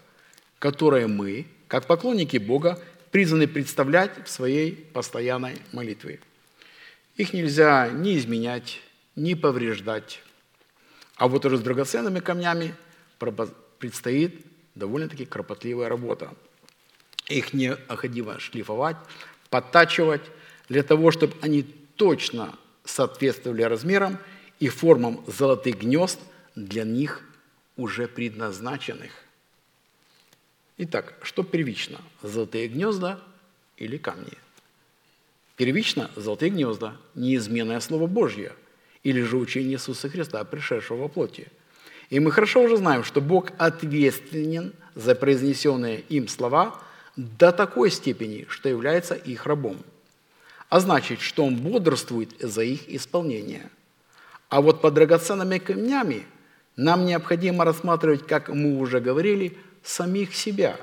которое 0.60 1.08
мы, 1.08 1.48
как 1.68 1.88
поклонники 1.88 2.38
Бога, 2.38 2.80
призваны 3.10 3.48
представлять 3.48 4.12
в 4.24 4.30
своей 4.30 4.74
постоянной 4.74 5.56
молитве. 5.72 6.20
Их 7.18 7.34
нельзя 7.34 7.90
ни 7.90 8.16
изменять, 8.16 8.80
ни 9.16 9.34
повреждать. 9.34 10.22
А 11.16 11.28
вот 11.28 11.44
уже 11.48 11.58
с 11.58 11.62
драгоценными 11.62 12.20
камнями 12.20 12.76
предстоит 13.80 14.51
довольно-таки 14.76 15.26
кропотливая 15.26 15.90
работа. 15.90 16.34
Их 17.28 17.54
необходимо 17.54 18.40
шлифовать, 18.40 18.98
подтачивать, 19.50 20.22
для 20.70 20.84
того, 20.84 21.12
чтобы 21.12 21.34
они 21.42 21.64
точно 21.64 22.58
соответствовали 22.86 23.64
размерам 23.64 24.18
и 24.60 24.70
формам 24.70 25.24
золотых 25.28 25.80
гнезд 25.80 26.20
для 26.56 26.84
них 26.84 27.22
уже 27.76 28.08
предназначенных. 28.08 29.12
Итак, 30.78 31.16
что 31.24 31.44
первично? 31.44 32.00
Золотые 32.24 32.68
гнезда 32.68 33.20
или 33.78 33.98
камни? 33.98 34.38
Первично 35.58 36.10
золотые 36.16 36.50
гнезда, 36.50 36.98
неизменное 37.14 37.80
Слово 37.82 38.08
Божье, 38.08 38.54
или 39.04 39.22
же 39.22 39.38
учение 39.38 39.74
Иисуса 39.74 40.10
Христа, 40.10 40.44
пришедшего 40.44 41.02
во 41.02 41.08
плоти. 41.08 41.50
И 42.12 42.20
мы 42.20 42.30
хорошо 42.32 42.62
уже 42.62 42.76
знаем, 42.76 43.04
что 43.06 43.22
Бог 43.22 43.52
ответственен 43.58 44.74
за 44.96 45.16
произнесенные 45.16 46.02
им 46.10 46.28
слова 46.28 46.76
до 47.16 47.54
такой 47.54 47.90
степени, 47.90 48.46
что 48.50 48.68
является 48.68 49.16
их 49.16 49.46
рабом. 49.46 49.78
А 50.68 50.82
значит, 50.82 51.22
что 51.22 51.46
Он 51.46 51.56
бодрствует 51.56 52.32
за 52.40 52.64
их 52.64 52.90
исполнение. 52.90 53.70
А 54.50 54.62
вот 54.62 54.82
под 54.82 54.94
драгоценными 54.94 55.58
камнями 55.58 56.26
нам 56.76 57.06
необходимо 57.06 57.64
рассматривать, 57.64 58.28
как 58.28 58.50
мы 58.50 58.78
уже 58.78 59.00
говорили, 59.00 59.58
самих 59.82 60.36
себя. 60.36 60.76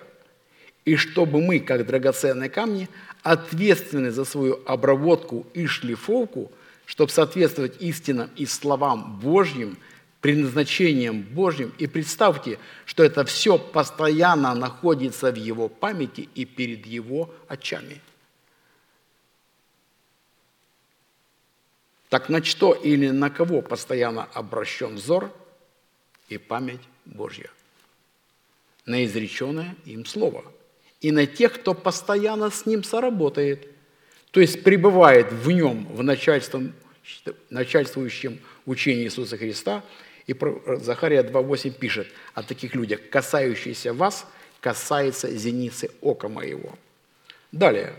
И 0.87 0.97
чтобы 0.97 1.43
мы, 1.43 1.61
как 1.61 1.87
драгоценные 1.87 2.49
камни, 2.49 2.89
ответственны 3.23 4.11
за 4.13 4.25
свою 4.25 4.61
обработку 4.65 5.47
и 5.53 5.67
шлифовку, 5.67 6.51
чтобы 6.87 7.13
соответствовать 7.13 7.83
истинам 7.83 8.31
и 8.37 8.47
словам 8.47 9.21
Божьим, 9.23 9.77
предназначением 10.29 11.23
Божьим. 11.23 11.73
И 11.79 11.87
представьте, 11.87 12.59
что 12.85 13.03
это 13.03 13.25
все 13.25 13.59
постоянно 13.59 14.55
находится 14.55 15.33
в 15.33 15.37
Его 15.37 15.71
памяти 15.71 16.29
и 16.35 16.45
перед 16.45 16.85
Его 16.85 17.35
очами. 17.49 18.03
Так 22.11 22.29
на 22.29 22.45
что 22.45 22.75
или 22.75 23.09
на 23.09 23.31
кого 23.31 23.63
постоянно 23.63 24.25
обращен 24.35 24.97
взор 24.97 25.33
и 26.29 26.37
память 26.37 26.83
Божья? 27.07 27.49
На 28.85 29.07
изреченное 29.07 29.77
им 29.87 30.05
слово– 30.05 30.45
и 31.01 31.13
на 31.13 31.27
тех, 31.27 31.55
кто 31.55 31.75
постоянно 31.75 32.51
с 32.51 32.67
ним 32.67 32.83
соработает, 32.83 33.69
то 34.33 34.41
есть 34.41 34.65
пребывает 34.65 35.33
в 35.33 35.49
нем, 35.51 35.87
в 35.87 36.03
начальствующем 36.03 38.41
учении 38.67 39.05
Иисуса 39.05 39.37
Христа. 39.37 39.85
И 40.29 40.37
Захария 40.77 41.23
2.8 41.23 41.71
пишет 41.71 42.07
о 42.35 42.43
таких 42.43 42.75
людях, 42.75 43.01
касающиеся 43.11 43.93
вас, 43.93 44.27
касается 44.61 45.35
зеницы 45.35 45.91
ока 46.03 46.29
моего. 46.29 46.79
Далее. 47.51 47.95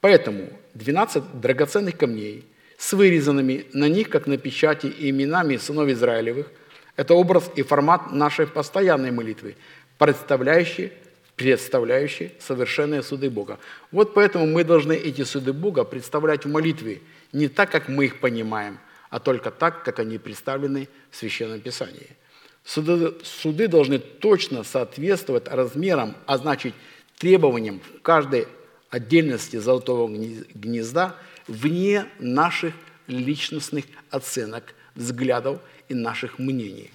Поэтому 0.00 0.48
12 0.74 1.40
драгоценных 1.40 1.98
камней 1.98 2.44
с 2.78 2.92
вырезанными 2.94 3.66
на 3.74 3.88
них, 3.88 4.08
как 4.08 4.26
на 4.26 4.38
печати, 4.38 4.92
именами 4.98 5.58
сынов 5.58 5.88
Израилевых, 5.88 6.50
это 6.96 7.14
образ 7.14 7.50
и 7.56 7.62
формат 7.62 8.10
нашей 8.10 8.46
постоянной 8.46 9.10
молитвы, 9.10 9.54
представляющий 9.98 10.92
представляющий 11.36 12.32
совершенные 12.38 13.02
суды 13.02 13.30
Бога. 13.30 13.58
Вот 13.90 14.14
поэтому 14.14 14.46
мы 14.46 14.64
должны 14.64 14.92
эти 14.92 15.24
суды 15.24 15.52
Бога 15.52 15.84
представлять 15.84 16.44
в 16.44 16.48
молитве 16.48 17.00
не 17.32 17.48
так, 17.48 17.70
как 17.70 17.88
мы 17.88 18.04
их 18.04 18.20
понимаем, 18.20 18.78
а 19.12 19.20
только 19.20 19.50
так, 19.50 19.84
как 19.84 19.98
они 19.98 20.16
представлены 20.16 20.88
в 21.10 21.16
Священном 21.16 21.60
Писании. 21.60 22.16
Суды, 22.64 23.12
суды 23.22 23.68
должны 23.68 23.98
точно 23.98 24.64
соответствовать 24.64 25.48
размерам, 25.48 26.16
а 26.24 26.38
значит 26.38 26.72
требованиям 27.18 27.82
каждой 28.00 28.48
отдельности 28.88 29.58
золотого 29.58 30.08
гнезда 30.08 31.14
вне 31.46 32.06
наших 32.18 32.72
личностных 33.06 33.84
оценок, 34.10 34.74
взглядов 34.94 35.60
и 35.90 35.94
наших 35.94 36.38
мнений. 36.38 36.90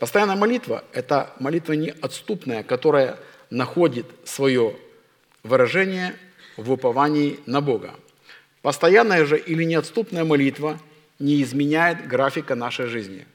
Постоянная 0.00 0.34
молитва– 0.34 0.82
это 0.92 1.32
молитва 1.38 1.74
неотступная, 1.74 2.64
которая 2.64 3.16
находит 3.50 4.06
свое 4.24 4.74
выражение 5.44 6.16
в 6.56 6.72
уповании 6.72 7.38
на 7.46 7.60
Бога. 7.60 7.94
Постоянная 8.60 9.24
же 9.24 9.38
или 9.38 9.62
неотступная 9.62 10.24
молитва 10.24 10.80
не 11.18 11.42
изменяет 11.42 12.06
графика 12.06 12.54
нашей 12.54 12.86
жизни. 12.86 13.26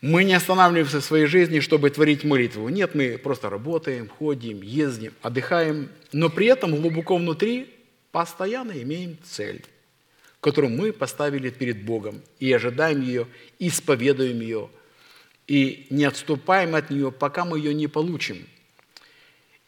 Мы 0.00 0.22
не 0.22 0.34
останавливаемся 0.34 1.00
в 1.00 1.04
своей 1.04 1.26
жизни, 1.26 1.58
чтобы 1.58 1.90
творить 1.90 2.22
молитву. 2.22 2.68
Нет, 2.68 2.94
мы 2.94 3.18
просто 3.18 3.50
работаем, 3.50 4.08
ходим, 4.08 4.62
ездим, 4.62 5.12
отдыхаем, 5.22 5.88
но 6.12 6.30
при 6.30 6.46
этом 6.46 6.80
глубоко 6.80 7.16
внутри 7.16 7.74
постоянно 8.12 8.80
имеем 8.80 9.18
цель, 9.24 9.64
которую 10.40 10.72
мы 10.72 10.92
поставили 10.92 11.50
перед 11.50 11.82
Богом 11.82 12.22
и 12.38 12.52
ожидаем 12.52 13.02
ее, 13.02 13.26
исповедуем 13.58 14.40
ее, 14.40 14.70
и 15.48 15.88
не 15.90 16.04
отступаем 16.04 16.76
от 16.76 16.90
нее, 16.90 17.10
пока 17.10 17.44
мы 17.44 17.58
ее 17.58 17.74
не 17.74 17.88
получим. 17.88 18.46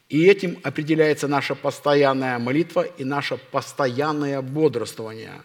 И 0.09 0.25
этим 0.27 0.61
определяется 0.63 1.27
наша 1.27 1.57
постоянная 1.57 2.39
молитва 2.39 2.83
и 2.83 3.03
наше 3.03 3.37
постоянное 3.37 4.43
бодрствование. 4.43 5.43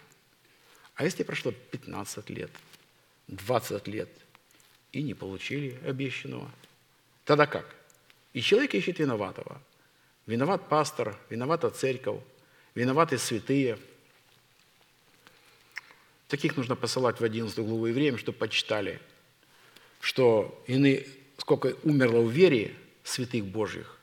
А 0.95 1.03
если 1.03 1.23
прошло 1.23 1.51
15 1.51 2.29
лет, 2.29 2.51
20 3.27 3.87
лет 3.87 4.09
и 4.91 5.03
не 5.03 5.13
получили 5.13 5.79
обещанного, 5.85 6.49
тогда 7.23 7.47
как? 7.47 7.75
И 8.33 8.41
человек 8.41 8.73
ищет 8.73 8.99
виноватого. 8.99 9.61
Виноват 10.25 10.67
пастор, 10.67 11.17
виновата 11.29 11.69
церковь, 11.69 12.21
виноваты 12.73 13.17
святые. 13.17 13.77
Таких 16.27 16.57
нужно 16.57 16.75
посылать 16.75 17.19
в 17.19 17.23
11 17.23 17.57
главу 17.59 17.83
время, 17.83 18.17
чтобы 18.17 18.37
почитали– 18.37 18.99
что 20.05 20.63
иные, 20.67 21.07
сколько 21.39 21.75
умерло 21.81 22.21
в 22.21 22.29
вере 22.29 22.75
святых 23.03 23.43
Божьих 23.43 23.97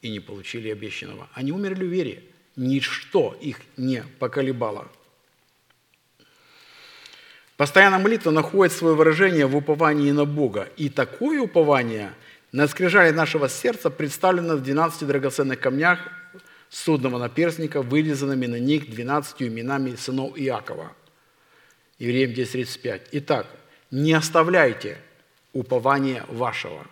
и 0.00 0.10
не 0.10 0.20
получили 0.20 0.68
обещанного. 0.68 1.28
Они 1.34 1.50
умерли 1.50 1.84
в 1.84 1.88
вере. 1.88 2.22
Ничто 2.54 3.36
их 3.40 3.60
не 3.76 4.04
поколебало. 4.20 4.88
Постоянная 7.58 7.98
молитва 7.98 8.30
находит 8.30 8.72
свое 8.72 8.94
выражение 8.94 9.44
в 9.46 9.56
уповании 9.56 10.12
на 10.12 10.24
Бога. 10.24 10.68
И 10.76 10.88
такое 10.88 11.40
упование 11.40 12.12
на 12.52 12.68
скрижале 12.68 13.10
нашего 13.10 13.48
сердца 13.48 13.90
представлено 13.90 14.54
в 14.54 14.62
12 14.62 15.04
драгоценных 15.08 15.58
камнях 15.58 15.98
судного 16.70 17.18
наперстника, 17.18 17.82
вырезанными 17.82 18.46
на 18.46 18.60
них 18.60 18.88
12 18.88 19.42
именами 19.42 19.96
сынов 19.96 20.38
Иакова. 20.38 20.92
Евреям 21.98 22.30
10.35. 22.30 23.08
Итак, 23.10 23.48
не 23.90 24.12
оставляйте 24.12 24.96
упование 25.52 26.22
вашего, 26.28 26.86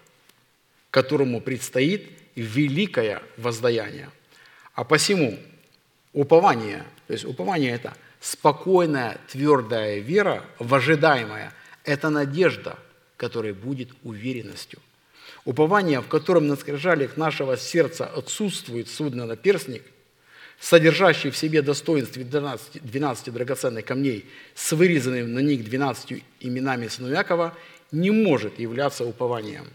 которому 0.90 1.40
предстоит 1.40 2.10
великое 2.34 3.22
воздаяние. 3.36 4.10
А 4.74 4.82
посему 4.82 5.38
упование, 6.12 6.82
то 7.06 7.12
есть 7.12 7.24
упование– 7.24 7.70
это 7.72 7.94
спокойная, 8.30 9.18
твердая 9.28 9.98
вера 9.98 10.44
в 10.58 10.74
ожидаемое, 10.74 11.52
это 11.84 12.10
надежда, 12.10 12.78
которая 13.16 13.54
будет 13.54 13.90
уверенностью. 14.02 14.80
Упование, 15.44 16.00
в 16.00 16.08
котором 16.08 16.46
на 16.46 16.56
скрижалях 16.56 17.16
нашего 17.16 17.56
сердца 17.56 18.06
отсутствует 18.06 18.88
судно-наперстник, 18.88 19.82
содержащий 20.58 21.30
в 21.30 21.36
себе 21.36 21.62
достоинстве 21.62 22.24
12, 22.24 22.82
12 22.82 23.32
драгоценных 23.32 23.84
камней 23.84 24.26
с 24.54 24.72
вырезанными 24.72 25.26
на 25.26 25.40
них 25.40 25.64
12 25.64 26.24
именами 26.40 26.88
сынов 26.88 27.12
Якова– 27.12 27.56
не 27.92 28.10
может 28.10 28.58
являться 28.58 29.04
упованием. 29.04 29.66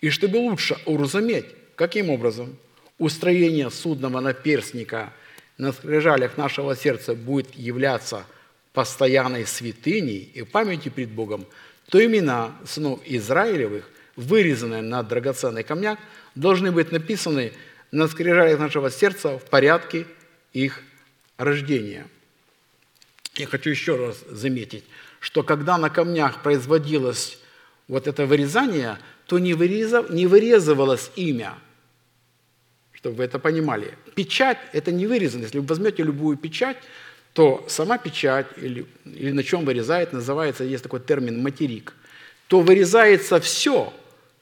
И 0.00 0.10
чтобы 0.10 0.36
лучше 0.36 0.76
уразуметь, 0.84 1.46
каким 1.74 2.10
образом 2.10 2.56
устроение 2.98 3.70
судного 3.70 4.20
наперстника 4.20 5.12
на 5.58 5.72
скрижалях 5.72 6.36
нашего 6.36 6.76
сердца 6.76 7.14
будет 7.14 7.54
являться 7.54 8.24
постоянной 8.72 9.46
святыней 9.46 10.30
и 10.34 10.42
памятью 10.42 10.92
пред 10.92 11.10
Богом, 11.10 11.46
то 11.88 12.04
имена 12.04 12.54
сынов 12.66 13.00
Израилевых, 13.04 13.88
вырезанные 14.16 14.82
на 14.82 15.02
драгоценных 15.02 15.66
камнях, 15.66 15.98
должны 16.34 16.72
быть 16.72 16.92
написаны 16.92 17.52
на 17.90 18.08
скрижалях 18.08 18.58
нашего 18.58 18.90
сердца 18.90 19.38
в 19.38 19.44
порядке 19.44 20.06
их 20.52 20.82
рождения. 21.38 22.06
я 23.36 23.46
хочу 23.46 23.70
еще 23.70 23.96
раз 23.96 24.24
заметить, 24.28 24.84
что 25.20 25.42
когда 25.42 25.78
на 25.78 25.90
камнях 25.90 26.42
производилось 26.42 27.38
вот 27.88 28.06
это 28.06 28.26
вырезание, 28.26 28.98
то 29.26 29.38
не, 29.38 29.52
вырезав- 29.54 30.10
не 30.10 30.26
вырезывалось 30.26 31.10
имя, 31.16 31.54
чтобы 33.06 33.18
вы 33.18 33.24
это 33.24 33.38
понимали. 33.38 33.94
Печать– 34.16 34.58
это 34.72 34.90
не 34.90 35.06
вырезано. 35.06 35.44
Если 35.44 35.60
вы 35.60 35.66
возьмете 35.66 36.02
любую 36.02 36.36
печать, 36.36 36.76
то 37.34 37.64
сама 37.68 37.98
печать 37.98 38.46
или, 38.56 38.84
или 39.04 39.30
на 39.30 39.44
чем 39.44 39.64
вырезает, 39.64 40.12
называется, 40.12 40.64
есть 40.64 40.82
такой 40.82 40.98
термин 40.98 41.40
материк, 41.40 41.94
то 42.48 42.60
вырезается 42.60 43.38
все, 43.38 43.92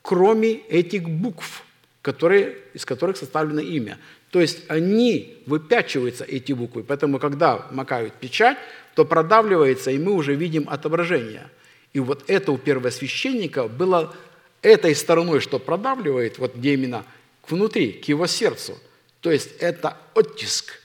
кроме 0.00 0.52
этих 0.52 1.02
букв, 1.02 1.64
которые, 2.00 2.56
из 2.72 2.86
которых 2.86 3.18
составлено 3.18 3.60
имя. 3.60 3.98
То 4.30 4.40
есть 4.40 4.60
они 4.68 5.36
выпячиваются, 5.46 6.24
эти 6.24 6.54
буквы. 6.54 6.84
Поэтому, 6.84 7.18
когда 7.18 7.66
макают 7.70 8.14
печать, 8.14 8.56
то 8.94 9.04
продавливается, 9.04 9.90
и 9.90 9.98
мы 9.98 10.12
уже 10.12 10.34
видим 10.34 10.68
отображение. 10.70 11.50
И 11.92 12.00
вот 12.00 12.24
это 12.28 12.50
у 12.50 12.56
первосвященника 12.56 13.68
было 13.68 14.14
этой 14.62 14.94
стороной, 14.94 15.40
что 15.40 15.58
продавливает, 15.58 16.38
вот 16.38 16.56
где 16.56 16.72
именно 16.74 17.04
внутри, 17.50 17.92
к 17.92 18.04
его 18.04 18.26
сердцу. 18.26 18.78
То 19.20 19.30
есть 19.30 19.50
это 19.58 19.96
оттиск 20.14 20.80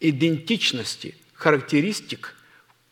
идентичности, 0.00 1.14
характеристик, 1.34 2.34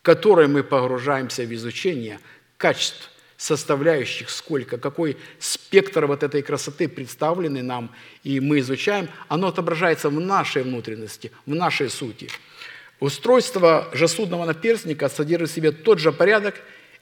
в 0.01 0.03
которые 0.03 0.49
мы 0.49 0.63
погружаемся 0.63 1.43
в 1.43 1.53
изучение 1.53 2.21
качеств, 2.57 3.11
составляющих 3.37 4.29
сколько, 4.29 4.77
какой 4.77 5.17
спектр 5.39 6.07
вот 6.07 6.23
этой 6.23 6.43
красоты 6.43 6.89
представленный 6.89 7.63
нам, 7.63 7.91
и 8.23 8.39
мы 8.39 8.59
изучаем, 8.59 9.09
оно 9.29 9.49
отображается 9.49 10.11
в 10.11 10.21
нашей 10.21 10.63
внутренности, 10.63 11.33
в 11.47 11.55
нашей 11.55 11.89
сути. 11.89 12.29
Устройство 13.01 13.89
же 13.95 14.09
судного 14.09 14.45
наперстника 14.45 15.09
содержит 15.09 15.51
в 15.51 15.55
себе 15.55 15.73
тот 15.73 15.99
же 15.99 16.13
порядок 16.13 16.55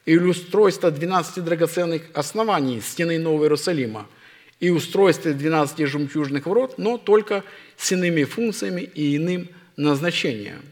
и 0.06 0.16
устройство 0.16 0.92
12 0.92 1.44
драгоценных 1.44 2.02
оснований 2.14 2.80
стены 2.80 3.18
Нового 3.18 3.44
Иерусалима 3.44 4.06
и 4.60 4.70
устройство 4.70 5.32
12 5.32 5.86
жемчужных 5.86 6.46
ворот, 6.46 6.78
но 6.78 6.98
только 6.98 7.44
с 7.76 7.92
иными 7.92 8.24
функциями 8.24 8.82
и 8.82 9.16
иным 9.16 9.48
назначением. 9.76 10.62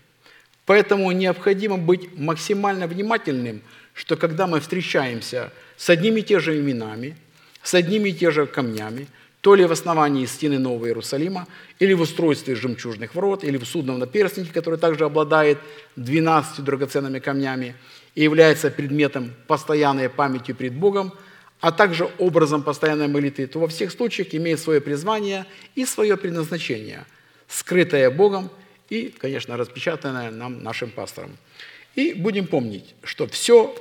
Поэтому 0.64 1.10
необходимо 1.12 1.76
быть 1.76 2.18
максимально 2.18 2.88
внимательным, 2.88 3.62
что 3.94 4.16
когда 4.16 4.46
мы 4.46 4.60
встречаемся 4.60 5.52
с 5.76 5.88
одними 5.88 6.20
и 6.20 6.24
те 6.24 6.40
же 6.40 6.58
именами, 6.58 7.16
с 7.62 7.74
одними 7.74 8.10
и 8.10 8.12
те 8.12 8.30
же 8.30 8.46
камнями, 8.46 9.06
то 9.40 9.54
ли 9.54 9.64
в 9.64 9.70
основании 9.70 10.26
стены 10.26 10.58
Нового 10.58 10.86
Иерусалима, 10.86 11.46
или 11.78 11.92
в 11.92 12.00
устройстве 12.00 12.56
жемчужных 12.56 13.14
ворот, 13.14 13.44
или 13.44 13.58
в 13.58 13.64
судном 13.64 14.00
наперстнике, 14.00 14.52
который 14.52 14.76
также 14.76 15.04
обладает 15.04 15.58
12 15.94 16.64
драгоценными 16.64 17.20
камнями 17.20 17.76
и 18.16 18.24
является 18.24 18.70
предметом 18.70 19.34
постоянной 19.46 20.08
памяти 20.08 20.50
пред 20.50 20.74
Богом, 20.74 21.12
а 21.60 21.72
также 21.72 22.10
образом 22.18 22.62
постоянной 22.62 23.08
молитвы, 23.08 23.46
то 23.46 23.58
во 23.58 23.68
всех 23.68 23.90
случаях 23.90 24.34
имеет 24.34 24.60
свое 24.60 24.80
призвание 24.80 25.46
и 25.74 25.84
свое 25.84 26.16
предназначение, 26.16 27.06
скрытое 27.48 28.10
Богом 28.10 28.50
и, 28.88 29.08
конечно, 29.18 29.56
распечатанное 29.56 30.30
нам, 30.30 30.62
нашим 30.62 30.90
пастором. 30.90 31.36
И 31.94 32.12
будем 32.12 32.46
помнить, 32.46 32.94
что 33.02 33.26
все 33.26 33.74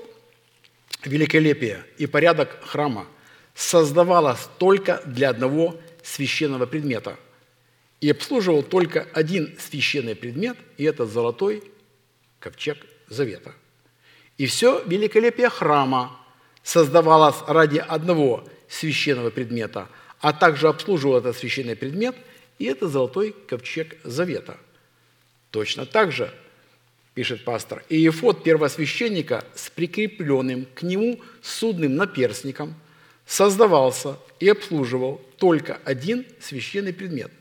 великолепие 1.04 1.84
и 1.98 2.08
порядок 2.08 2.58
храма 2.64 3.08
создавалось 3.54 4.50
только 4.58 5.02
для 5.06 5.30
одного 5.30 5.80
священного 6.04 6.66
предмета 6.66 7.18
и 8.02 8.10
обслуживал 8.10 8.64
только 8.64 9.08
один 9.14 9.56
священный 9.60 10.16
предмет, 10.16 10.58
и 10.78 10.84
это 10.84 11.06
золотой 11.06 11.64
ковчег 12.40 12.78
завета. 13.08 13.54
И 14.38 14.46
все 14.46 14.84
великолепие 14.86 15.50
храма 15.50 16.20
создавалось 16.66 17.36
ради 17.48 17.78
одного 17.78 18.44
священного 18.68 19.30
предмета, 19.30 19.88
а 20.20 20.34
также 20.34 20.68
обслуживал 20.68 21.18
этот 21.20 21.38
священный 21.38 21.76
предмет, 21.76 22.16
и 22.58 22.66
это 22.66 22.90
золотой 22.90 23.36
ковчег 23.48 23.96
завета. 24.04 24.58
Точно 25.52 25.86
так 25.86 26.12
же, 26.12 26.34
пишет 27.14 27.46
пастор, 27.46 27.84
и 27.88 27.98
ефот 27.98 28.44
первосвященника 28.44 29.46
с 29.54 29.70
прикрепленным 29.70 30.66
к 30.74 30.82
нему 30.82 31.22
судным 31.44 31.96
наперстником 31.96 32.74
создавался 33.28 34.18
и 34.40 34.50
обслуживал 34.50 35.22
только 35.38 35.80
один 35.86 36.26
священный 36.42 36.94
предмет, 36.94 37.32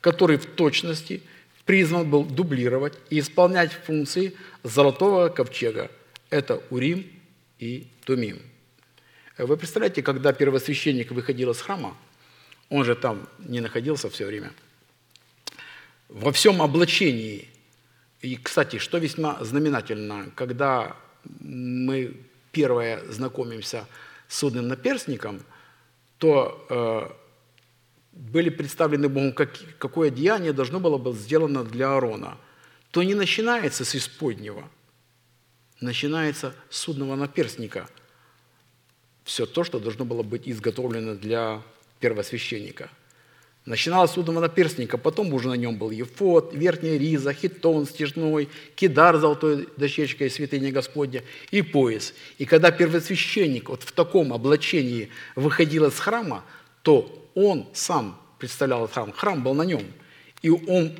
который 0.00 0.38
в 0.38 0.46
точности 0.46 1.22
призван 1.66 2.08
был 2.08 2.24
дублировать 2.24 2.94
и 3.10 3.20
исполнять 3.20 3.72
функции 3.72 4.32
золотого 4.62 5.28
ковчега. 5.28 5.90
Это 6.30 6.62
Урим 6.70 7.06
и 7.58 7.86
Тумим. 8.06 8.40
Вы 9.44 9.56
представляете, 9.56 10.02
когда 10.02 10.32
первосвященник 10.32 11.12
выходил 11.12 11.50
из 11.50 11.60
храма, 11.60 11.96
он 12.68 12.84
же 12.84 12.94
там 12.94 13.26
не 13.38 13.60
находился 13.60 14.10
все 14.10 14.26
время, 14.26 14.52
во 16.08 16.30
всем 16.32 16.60
облачении. 16.60 17.48
И, 18.20 18.36
кстати, 18.36 18.78
что 18.78 18.98
весьма 18.98 19.42
знаменательно, 19.42 20.30
когда 20.34 20.96
мы 21.40 22.16
первое 22.52 23.02
знакомимся 23.10 23.86
с 24.28 24.38
судным 24.38 24.68
наперстником, 24.68 25.42
то 26.18 26.66
э, 26.68 27.10
были 28.12 28.50
представлены 28.50 29.08
Богом, 29.08 29.32
как, 29.32 29.50
какое 29.78 30.10
деяние 30.10 30.52
должно 30.52 30.80
было 30.80 30.98
быть 30.98 31.16
сделано 31.16 31.64
для 31.64 31.92
Аарона, 31.92 32.36
то 32.90 33.02
не 33.02 33.14
начинается 33.14 33.86
с 33.86 33.94
исподнего, 33.94 34.68
начинается 35.80 36.54
с 36.68 36.78
судного 36.78 37.16
наперстника. 37.16 37.88
Все 39.24 39.46
то, 39.46 39.64
что 39.64 39.78
должно 39.78 40.04
было 40.04 40.22
быть 40.22 40.42
изготовлено 40.48 41.14
для 41.14 41.62
первосвященника. 42.00 42.90
Начиналось 43.66 44.10
с 44.10 44.14
судного 44.14 44.40
наперстника, 44.40 44.96
потом 44.96 45.34
уже 45.34 45.48
на 45.48 45.54
нем 45.54 45.76
был 45.76 45.90
ефот, 45.90 46.54
верхняя 46.54 46.96
риза, 46.96 47.34
хитон 47.34 47.86
стяжной, 47.86 48.48
кидар 48.74 49.18
золотой 49.18 49.68
дощечкой 49.76 50.30
святыня 50.30 50.72
Господня 50.72 51.22
и 51.50 51.60
пояс. 51.60 52.14
И 52.38 52.46
когда 52.46 52.70
первосвященник 52.70 53.68
вот 53.68 53.82
в 53.82 53.92
таком 53.92 54.32
облачении 54.32 55.10
выходил 55.36 55.86
из 55.86 55.98
храма, 55.98 56.42
то 56.82 57.30
он 57.34 57.68
сам 57.74 58.18
представлял 58.38 58.88
храм, 58.88 59.12
храм 59.12 59.42
был 59.42 59.52
на 59.52 59.62
нем, 59.62 59.82
и 60.40 60.48
он 60.48 60.96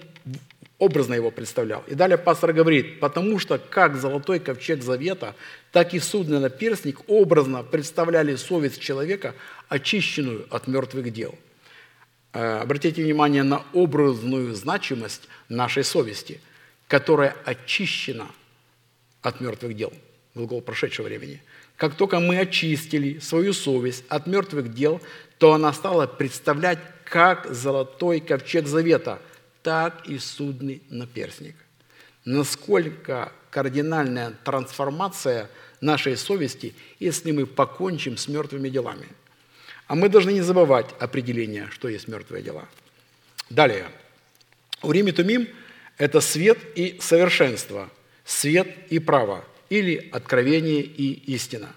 образно 0.81 1.15
его 1.15 1.31
представлял. 1.31 1.85
И 1.87 1.95
далее 1.95 2.19
пастор 2.19 2.53
говорит, 2.53 3.01
потому 3.01 3.39
что 3.39 3.59
как 3.59 3.97
золотой 3.97 4.41
ковчег 4.41 4.83
завета, 4.83 5.37
так 5.73 5.95
и 5.95 6.01
судный 6.01 6.41
наперстник 6.41 6.99
образно 7.07 7.63
представляли 7.63 8.35
совесть 8.35 8.81
человека, 8.81 9.35
очищенную 9.69 10.47
от 10.51 10.67
мертвых 10.67 11.13
дел. 11.13 11.39
Э, 12.33 12.61
Обратите 12.63 13.05
внимание 13.05 13.43
на 13.43 13.63
образную 13.75 14.55
значимость 14.55 15.29
нашей 15.51 15.85
совести, 15.85 16.41
которая 16.89 17.37
очищена 17.45 18.27
от 19.21 19.41
мертвых 19.41 19.77
дел. 19.77 19.93
Глагол 20.35 20.63
прошедшего 20.63 21.07
времени. 21.07 21.43
Как 21.77 21.95
только 21.95 22.21
мы 22.21 22.39
очистили 22.39 23.19
свою 23.19 23.53
совесть 23.53 24.05
от 24.09 24.27
мертвых 24.27 24.73
дел, 24.73 25.03
то 25.37 25.53
она 25.53 25.75
стала 25.75 26.07
представлять 26.07 26.79
как 27.05 27.53
золотой 27.53 28.21
ковчег 28.21 28.67
завета, 28.67 29.21
так 29.63 30.07
и 30.07 30.19
судный 30.19 30.83
наперстник. 30.89 31.57
Насколько 32.25 33.33
кардинальная 33.51 34.33
трансформация 34.45 35.51
нашей 35.81 36.17
совести, 36.17 36.75
если 36.99 37.33
мы 37.33 37.47
покончим 37.47 38.17
с 38.17 38.29
мертвыми 38.29 38.69
делами. 38.69 39.09
А 39.87 39.95
мы 39.95 40.09
должны 40.09 40.33
не 40.33 40.43
забывать 40.43 40.87
определение, 41.01 41.69
что 41.71 41.89
есть 41.89 42.07
мертвые 42.07 42.43
дела. 42.43 42.69
Далее. 43.49 43.89
Урим 44.83 45.09
и 45.09 45.13
Тумим– 45.13 45.49
это 45.99 46.21
свет 46.21 46.59
и 46.77 46.99
совершенство, 47.01 47.91
свет 48.25 48.69
и 48.89 48.99
право, 48.99 49.45
или 49.69 50.09
откровение 50.13 50.83
и 50.83 51.13
истина. 51.33 51.69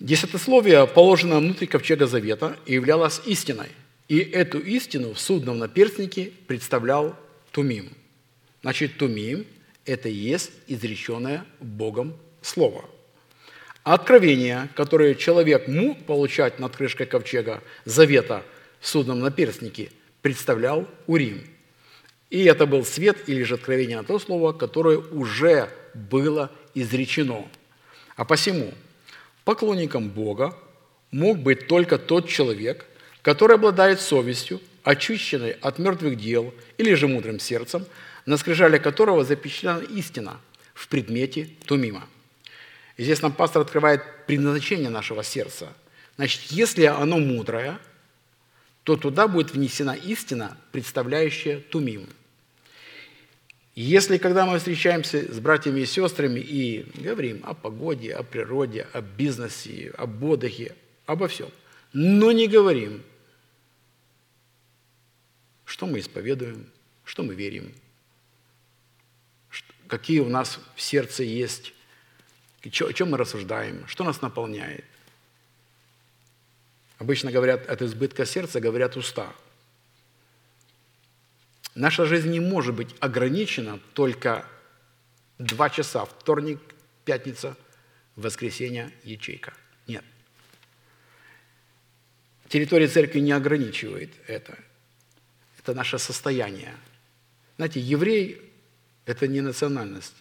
Десятословие 0.00 0.86
положено 0.86 1.38
внутрь 1.38 1.66
ковчега 1.66 2.06
завета 2.06 2.56
являлось 2.66 3.20
истиной. 3.26 3.68
И 4.10 4.18
эту 4.18 4.58
истину 4.58 5.14
в 5.14 5.20
судном 5.20 5.58
наперстнике 5.58 6.32
представлял 6.48 7.14
Тумим. 7.52 7.92
Значит, 8.60 8.98
Тумим– 8.98 9.46
это 9.84 10.08
и 10.08 10.12
есть 10.12 10.50
изреченное 10.66 11.44
Богом 11.60 12.16
Слово. 12.42 12.84
Откровение, 13.84 14.68
которое 14.74 15.14
человек 15.14 15.68
мог 15.68 16.06
получать 16.06 16.58
над 16.58 16.74
крышкой 16.74 17.06
ковчега 17.06 17.62
завета 17.84 18.42
в 18.80 18.88
судном 18.88 19.20
наперстнике, 19.20 19.92
представлял 20.22 20.88
Урим. 21.06 21.42
И 22.30 22.42
это 22.42 22.66
был 22.66 22.84
свет 22.84 23.28
или 23.28 23.44
же 23.44 23.54
откровение 23.54 23.98
на 23.98 24.04
то 24.04 24.18
слово, 24.18 24.52
которое 24.52 24.98
уже 24.98 25.70
было 25.94 26.50
изречено. 26.74 27.46
А 28.16 28.24
посему 28.24 28.74
поклонником 29.44 30.10
Бога 30.10 30.58
мог 31.12 31.38
быть 31.38 31.68
только 31.68 31.96
тот 31.96 32.28
человек, 32.28 32.89
который 33.22 33.56
обладает 33.56 34.00
совестью, 34.00 34.60
очищенной 34.82 35.52
от 35.52 35.78
мертвых 35.78 36.16
дел 36.16 36.54
или 36.78 36.94
же 36.94 37.06
мудрым 37.08 37.38
сердцем, 37.38 37.86
на 38.26 38.36
скрижале 38.36 38.78
которого 38.78 39.24
запечатлена 39.24 39.80
истина, 39.80 40.40
в 40.74 40.88
предмете 40.88 41.50
Тумима. 41.66 42.08
И 42.96 43.04
здесь 43.04 43.20
нам 43.20 43.32
пастор 43.32 43.62
открывает 43.62 44.02
предназначение 44.26 44.88
нашего 44.88 45.22
сердца. 45.22 45.68
Значит, 46.16 46.42
если 46.50 46.84
оно 46.84 47.18
мудрое, 47.18 47.78
то 48.84 48.96
туда 48.96 49.28
будет 49.28 49.52
внесена 49.52 49.94
истина, 49.94 50.56
представляющая 50.72 51.60
Тумим. 51.60 52.06
Если, 53.74 54.18
когда 54.18 54.46
мы 54.46 54.58
встречаемся 54.58 55.32
с 55.32 55.38
братьями 55.38 55.80
и 55.80 55.86
сестрами 55.86 56.40
и 56.40 56.86
говорим 56.94 57.40
о 57.44 57.54
погоде, 57.54 58.12
о 58.14 58.22
природе, 58.22 58.86
о 58.92 59.00
бизнесе, 59.00 59.92
об 59.96 60.22
отдыхе, 60.24 60.74
обо 61.06 61.28
всем, 61.28 61.48
но 61.92 62.32
не 62.32 62.48
говорим, 62.48 63.02
что 65.70 65.86
мы 65.86 66.00
исповедуем, 66.00 66.68
что 67.04 67.22
мы 67.22 67.36
верим, 67.36 67.72
какие 69.86 70.18
у 70.18 70.28
нас 70.28 70.58
в 70.74 70.80
сердце 70.80 71.22
есть, 71.22 71.72
о 72.64 72.92
чем 72.92 73.10
мы 73.12 73.16
рассуждаем, 73.16 73.86
что 73.86 74.02
нас 74.02 74.20
наполняет. 74.20 74.84
Обычно 76.98 77.30
говорят, 77.30 77.68
от 77.68 77.82
избытка 77.82 78.26
сердца 78.26 78.58
говорят 78.58 78.96
уста. 78.96 79.32
Наша 81.76 82.04
жизнь 82.04 82.30
не 82.30 82.40
может 82.40 82.74
быть 82.74 82.92
ограничена 82.98 83.78
только 83.94 84.44
два 85.38 85.70
часа, 85.70 86.04
вторник, 86.04 86.58
пятница, 87.04 87.56
воскресенье, 88.16 88.92
ячейка. 89.04 89.54
Нет. 89.86 90.04
Территория 92.48 92.88
церкви 92.88 93.20
не 93.20 93.30
ограничивает 93.30 94.10
это. 94.26 94.58
Это 95.60 95.74
наше 95.74 95.98
состояние. 95.98 96.74
Знаете, 97.56 97.80
еврей– 97.80 98.40
это 99.04 99.28
не 99.28 99.42
национальность, 99.42 100.14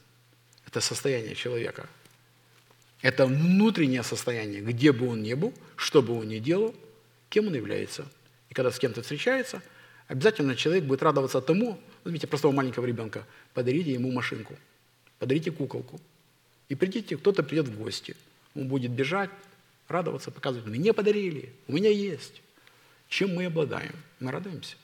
это 0.67 0.81
состояние 0.81 1.33
человека. 1.33 1.87
Это 3.01 3.25
внутреннее 3.25 4.03
состояние, 4.03 4.59
где 4.59 4.91
бы 4.91 5.07
он 5.07 5.23
ни 5.23 5.33
был, 5.33 5.53
что 5.77 6.01
бы 6.01 6.19
он 6.19 6.27
ни 6.27 6.39
делал, 6.39 6.75
кем 7.29 7.47
он 7.47 7.55
является. 7.55 8.05
И 8.49 8.53
когда 8.53 8.69
с 8.69 8.79
кем-то 8.79 9.01
встречается, 9.01 9.61
обязательно 10.09 10.57
человек 10.57 10.83
будет 10.83 11.01
радоваться 11.03 11.39
тому, 11.39 11.79
возьмите 12.03 12.27
простого 12.27 12.51
маленького 12.51 12.85
ребенка, 12.85 13.25
подарите 13.53 13.93
ему 13.93 14.11
машинку, 14.11 14.57
подарите 15.19 15.51
куколку. 15.51 16.01
И 16.67 16.75
придите, 16.75 17.15
кто-то 17.15 17.43
придет 17.43 17.69
в 17.69 17.79
гости. 17.79 18.17
Он 18.55 18.67
будет 18.67 18.91
бежать, 18.91 19.29
радоваться, 19.87 20.31
показывать, 20.31 20.67
мне 20.67 20.91
подарили, 20.91 21.53
у 21.69 21.71
меня 21.71 21.89
есть. 21.89 22.41
Чем 23.07 23.35
мы 23.35 23.45
обладаем? 23.45 23.95
Мы 24.19 24.31
радуемся. 24.31 24.75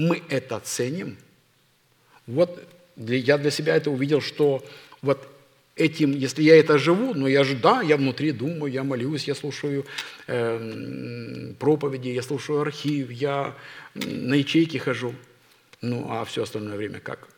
Мы 0.00 0.22
это 0.30 0.58
ценим. 0.60 1.18
Вот 2.26 2.66
я 2.96 3.36
для 3.36 3.50
себя 3.50 3.76
это 3.76 3.90
увидел, 3.90 4.22
что 4.22 4.64
вот 5.02 5.28
этим, 5.76 6.12
если 6.12 6.42
я 6.42 6.56
это 6.56 6.78
живу, 6.78 7.12
но 7.12 7.28
я 7.28 7.44
же, 7.44 7.54
да, 7.54 7.82
я 7.82 7.98
внутри 7.98 8.32
думаю, 8.32 8.72
я 8.72 8.82
молюсь, 8.82 9.24
я 9.28 9.34
слушаю 9.34 9.84
э, 10.26 11.52
проповеди, 11.58 12.08
я 12.08 12.22
слушаю 12.22 12.60
архив, 12.60 13.10
я 13.10 13.54
на 13.94 14.34
ячейки 14.36 14.78
хожу. 14.78 15.14
Ну, 15.82 16.06
а 16.08 16.24
все 16.24 16.44
остальное 16.44 16.78
время 16.78 17.00
как? 17.00 17.28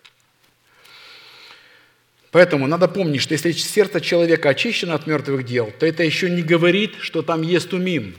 Поэтому 2.30 2.68
надо 2.68 2.86
помнить, 2.86 3.22
что 3.22 3.34
если 3.34 3.50
сердце 3.50 4.00
человека 4.00 4.50
очищено 4.50 4.94
от 4.94 5.08
мертвых 5.08 5.44
дел, 5.44 5.72
то 5.80 5.84
это 5.84 6.04
еще 6.04 6.30
не 6.30 6.42
говорит, 6.42 6.94
что 7.00 7.22
там 7.22 7.42
есть 7.42 7.72
умим. 7.72 8.14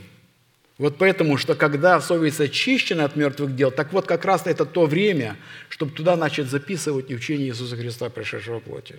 Вот 0.76 0.98
поэтому, 0.98 1.36
что 1.36 1.54
когда 1.54 2.00
совесть 2.00 2.40
очищена 2.40 3.04
от 3.04 3.14
мертвых 3.14 3.54
дел, 3.54 3.70
так 3.70 3.92
вот 3.92 4.06
как 4.06 4.24
раз 4.24 4.46
это 4.46 4.66
то 4.66 4.86
время, 4.86 5.36
чтобы 5.68 5.92
туда 5.92 6.16
начать 6.16 6.48
записывать 6.48 7.10
учение 7.12 7.48
Иисуса 7.48 7.76
Христа, 7.76 8.10
пришедшего 8.10 8.58
плоти. 8.58 8.96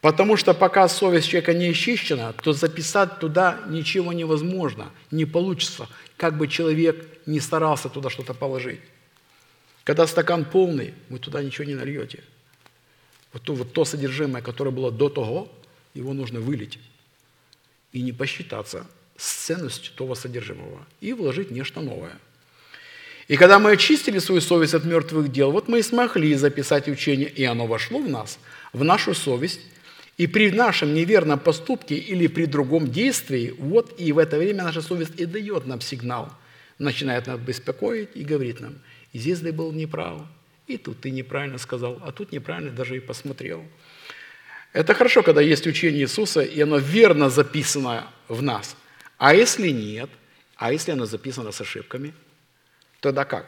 Потому 0.00 0.36
что 0.36 0.54
пока 0.54 0.88
совесть 0.88 1.28
человека 1.28 1.52
не 1.52 1.68
очищена, 1.68 2.32
то 2.32 2.52
записать 2.52 3.18
туда 3.18 3.60
ничего 3.68 4.12
невозможно, 4.12 4.90
не 5.10 5.26
получится, 5.26 5.88
как 6.16 6.38
бы 6.38 6.48
человек 6.48 7.06
не 7.26 7.40
старался 7.40 7.88
туда 7.88 8.08
что-то 8.08 8.32
положить. 8.32 8.80
Когда 9.84 10.06
стакан 10.06 10.44
полный, 10.44 10.94
вы 11.10 11.18
туда 11.18 11.42
ничего 11.42 11.64
не 11.64 11.74
нальете. 11.74 12.22
Вот 13.32 13.42
то, 13.42 13.54
вот 13.54 13.72
то 13.72 13.84
содержимое, 13.84 14.42
которое 14.42 14.70
было 14.70 14.90
до 14.90 15.08
того, 15.10 15.52
его 15.92 16.14
нужно 16.14 16.40
вылить 16.40 16.78
и 17.92 18.00
не 18.00 18.12
посчитаться 18.12 18.86
с 19.16 19.46
ценностью 19.46 19.92
того 19.94 20.14
содержимого 20.14 20.86
и 21.00 21.12
вложить 21.12 21.50
нечто 21.50 21.80
новое. 21.80 22.18
И 23.28 23.36
когда 23.36 23.58
мы 23.58 23.72
очистили 23.72 24.18
свою 24.20 24.40
совесть 24.40 24.74
от 24.74 24.84
мертвых 24.84 25.32
дел, 25.32 25.50
вот 25.50 25.68
мы 25.68 25.80
и 25.80 25.82
смогли 25.82 26.34
записать 26.34 26.88
учение, 26.88 27.28
и 27.28 27.44
оно 27.44 27.66
вошло 27.66 27.98
в 27.98 28.08
нас, 28.08 28.38
в 28.72 28.84
нашу 28.84 29.14
совесть, 29.14 29.60
и 30.16 30.26
при 30.26 30.50
нашем 30.50 30.94
неверном 30.94 31.38
поступке 31.38 31.96
или 31.96 32.26
при 32.26 32.46
другом 32.46 32.90
действии, 32.90 33.54
вот 33.58 33.94
и 33.98 34.12
в 34.12 34.18
это 34.18 34.38
время 34.38 34.64
наша 34.64 34.80
совесть 34.80 35.18
и 35.18 35.26
дает 35.26 35.66
нам 35.66 35.80
сигнал, 35.80 36.32
начинает 36.78 37.26
нас 37.26 37.38
беспокоить 37.38 38.10
и 38.14 38.22
говорит 38.22 38.60
нам, 38.60 38.74
здесь 39.12 39.40
ты 39.40 39.52
был 39.52 39.72
неправ, 39.72 40.22
и 40.68 40.78
тут 40.78 41.00
ты 41.00 41.10
неправильно 41.10 41.58
сказал, 41.58 42.00
а 42.04 42.12
тут 42.12 42.32
неправильно 42.32 42.70
даже 42.70 42.96
и 42.96 43.00
посмотрел. 43.00 43.64
Это 44.72 44.94
хорошо, 44.94 45.22
когда 45.22 45.40
есть 45.40 45.66
учение 45.66 46.02
Иисуса, 46.02 46.42
и 46.42 46.60
оно 46.60 46.78
верно 46.78 47.28
записано 47.28 48.06
в 48.28 48.42
нас. 48.42 48.76
А 49.18 49.34
если 49.34 49.68
нет, 49.70 50.10
а 50.56 50.72
если 50.72 50.92
оно 50.92 51.06
записано 51.06 51.52
с 51.52 51.60
ошибками, 51.60 52.14
тогда 53.00 53.24
как? 53.24 53.46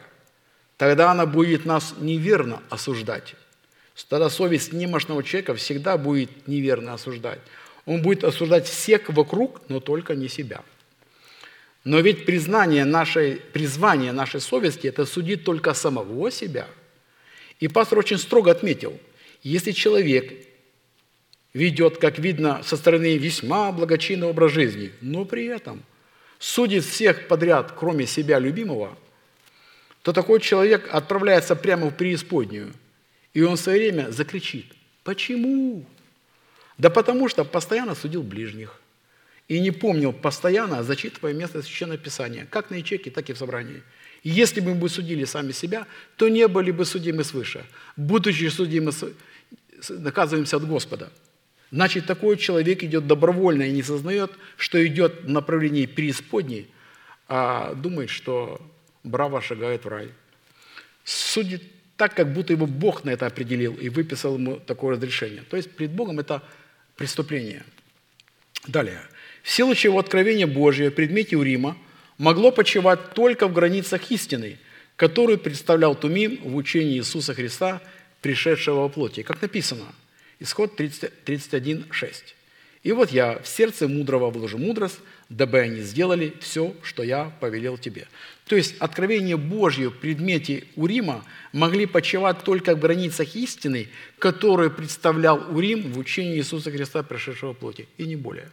Тогда 0.77 1.11
она 1.11 1.25
будет 1.25 1.65
нас 1.65 1.95
неверно 1.99 2.61
осуждать. 2.69 3.35
Тогда 4.07 4.29
совесть 4.29 4.71
немощного 4.71 5.23
человека 5.23 5.55
всегда 5.55 5.97
будет 5.97 6.47
неверно 6.47 6.93
осуждать. 6.93 7.39
Он 7.85 8.01
будет 8.01 8.23
осуждать 8.23 8.67
всех 8.67 9.09
вокруг, 9.09 9.61
но 9.67 9.79
только 9.79 10.15
не 10.15 10.29
себя. 10.29 10.63
Но 11.83 11.99
ведь 11.99 12.25
признание 12.25 12.85
нашей, 12.85 13.35
призвание 13.35 14.11
нашей 14.11 14.41
совести– 14.41 14.87
это 14.89 15.05
судить 15.05 15.43
только 15.43 15.73
самого 15.73 16.31
себя. 16.31 16.67
И 17.59 17.67
пастор 17.67 17.99
очень 17.99 18.17
строго 18.17 18.51
отметил, 18.51 18.97
если 19.43 19.71
человек 19.71 20.48
ведет, 21.53 21.97
как 21.97 22.19
видно, 22.19 22.61
со 22.63 22.77
стороны 22.77 23.17
весьма 23.17 23.71
благочинный 23.71 24.27
образ 24.27 24.51
жизни, 24.51 24.91
но 25.01 25.25
при 25.25 25.45
этом 25.45 25.83
судит 26.37 26.83
всех 26.83 27.27
подряд, 27.27 27.73
кроме 27.77 28.05
себя 28.05 28.39
любимого, 28.39 28.97
то 30.01 30.13
такой 30.13 30.39
человек 30.39 30.89
отправляется 30.91 31.55
прямо 31.55 31.89
в 31.89 31.95
преисподнюю– 31.95 32.73
и 33.33 33.41
он 33.41 33.55
в 33.55 33.59
свое 33.59 33.79
время 33.79 34.11
закричит. 34.11 34.65
Почему? 35.03 35.85
Да 36.77 36.89
потому 36.89 37.29
что 37.29 37.43
постоянно 37.45 37.95
судил 37.95 38.23
ближних. 38.23 38.81
И 39.47 39.59
не 39.59 39.71
помнил 39.71 40.13
постоянно, 40.13 40.83
зачитывая 40.83 41.33
место 41.33 41.61
Священного 41.61 41.97
Писания, 41.97 42.47
как 42.49 42.69
на 42.69 42.75
ячейке, 42.75 43.09
так 43.09 43.29
и 43.29 43.33
в 43.33 43.37
собрании. 43.37 43.81
И 44.23 44.29
если 44.29 44.59
бы 44.59 44.75
мы 44.75 44.89
судили 44.89 45.25
сами 45.25 45.51
себя, 45.51 45.87
то 46.17 46.29
не 46.29 46.47
были 46.47 46.71
бы 46.71 46.85
судимы 46.85 47.23
свыше. 47.23 47.65
Будучи 47.95 48.47
судимы, 48.49 48.91
наказываемся 49.89 50.57
от 50.57 50.67
Господа. 50.67 51.11
Значит, 51.71 52.07
такой 52.07 52.37
человек 52.37 52.83
идет 52.83 53.05
добровольно 53.05 53.63
и 53.63 53.71
не 53.71 53.83
сознает, 53.83 54.31
что 54.57 54.83
идет 54.85 55.21
в 55.23 55.29
направлении 55.29 55.85
преисподней, 55.85 56.67
а 57.27 57.75
думает, 57.75 58.09
что 58.09 58.59
браво 59.03 59.41
шагает 59.41 59.85
в 59.85 59.87
рай. 59.87 60.09
Судит 61.03 61.63
так, 61.95 62.15
как 62.15 62.33
будто 62.33 62.53
его 62.53 62.65
Бог 62.65 63.03
на 63.03 63.11
это 63.11 63.27
определил 63.27 63.75
и 63.75 63.89
выписал 63.89 64.35
ему 64.35 64.57
такое 64.57 64.95
разрешение. 64.95 65.43
То 65.49 65.57
есть 65.57 65.69
перед 65.69 65.91
Богом 65.91 66.19
это 66.19 66.41
преступление. 66.95 67.63
Далее. 68.67 69.01
В 69.43 69.51
силу 69.51 69.75
чего 69.75 69.99
откровение 69.99 70.47
Божье 70.47 70.89
в 70.89 70.95
предмете 70.95 71.37
Урима 71.37 71.77
могло 72.17 72.51
почивать 72.51 73.13
только 73.13 73.47
в 73.47 73.53
границах 73.53 74.11
истины, 74.11 74.57
которую 74.95 75.37
представлял 75.37 75.95
Тумим 75.95 76.39
в 76.43 76.55
учении 76.55 76.97
Иисуса 76.97 77.33
Христа, 77.33 77.81
пришедшего 78.21 78.81
во 78.81 78.89
плоти. 78.89 79.23
Как 79.23 79.41
написано, 79.41 79.85
исход 80.39 80.79
31.6. 80.79 82.13
«И 82.81 82.91
вот 82.91 83.11
я 83.11 83.39
в 83.39 83.47
сердце 83.47 83.87
мудрого 83.87 84.29
вложу 84.29 84.57
мудрость, 84.57 84.99
дабы 85.27 85.59
они 85.59 85.81
сделали 85.81 86.33
все, 86.39 86.73
что 86.81 87.03
я 87.03 87.31
повелел 87.39 87.77
тебе». 87.77 88.07
То 88.45 88.55
есть 88.55 88.75
откровение 88.79 89.37
Божье 89.37 89.89
в 89.89 89.97
предмете 89.99 90.63
Урима 90.75 91.23
могли 91.53 91.85
почивать 91.85 92.43
только 92.43 92.75
в 92.75 92.79
границах 92.79 93.35
истины, 93.35 93.89
которую 94.17 94.71
представлял 94.71 95.55
Урим 95.55 95.91
в 95.91 95.99
учении 95.99 96.37
Иисуса 96.37 96.71
Христа, 96.71 97.03
пришедшего 97.03 97.53
плоти, 97.53 97.87
и 97.97 98.05
не 98.05 98.15
более. 98.15 98.49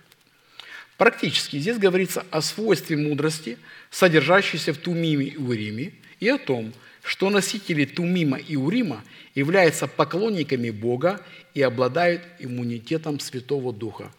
Практически 0.98 1.58
здесь 1.58 1.78
говорится 1.78 2.26
о 2.30 2.42
свойстве 2.42 2.96
мудрости, 2.96 3.58
содержащейся 3.90 4.72
в 4.72 4.78
Тумиме 4.78 5.26
и 5.26 5.36
Уриме, 5.36 5.92
и 6.20 6.28
о 6.28 6.38
том, 6.38 6.72
что 7.06 7.30
носители 7.30 7.84
Тумима 7.84 8.36
и 8.36 8.56
Урима 8.56 9.04
являются 9.36 9.86
поклонниками 9.86 10.70
Бога 10.70 11.24
и 11.54 11.62
обладают 11.62 12.22
иммунитетом 12.40 13.20
Святого 13.20 13.72
Духа. 13.72 14.12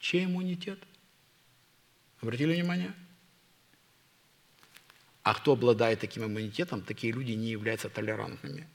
Чей 0.00 0.24
иммунитет? 0.24 0.80
Обратили 2.20 2.54
внимание? 2.54 2.92
А 5.22 5.34
кто 5.34 5.52
обладает 5.52 6.00
таким 6.00 6.24
иммунитетом, 6.24 6.82
такие 6.82 7.12
люди 7.12 7.32
не 7.32 7.50
являются 7.50 7.88
толерантными. 7.88 8.66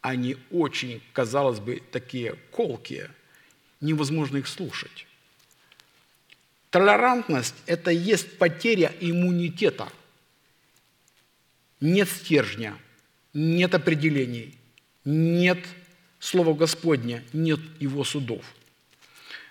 они 0.00 0.36
очень, 0.50 1.02
казалось 1.12 1.60
бы, 1.60 1.82
такие 1.92 2.36
колкие, 2.52 3.10
невозможно 3.80 4.38
их 4.38 4.48
слушать. 4.48 5.06
Толерантность– 6.70 7.54
это 7.66 7.90
есть 7.90 8.38
потеря 8.38 8.92
иммунитета. 9.00 9.90
Нет 11.84 12.08
стержня, 12.08 12.78
нет 13.34 13.74
определений, 13.74 14.54
нет 15.04 15.58
Слова 16.18 16.54
Господня, 16.54 17.22
нет 17.34 17.60
его 17.78 18.04
судов. 18.04 18.42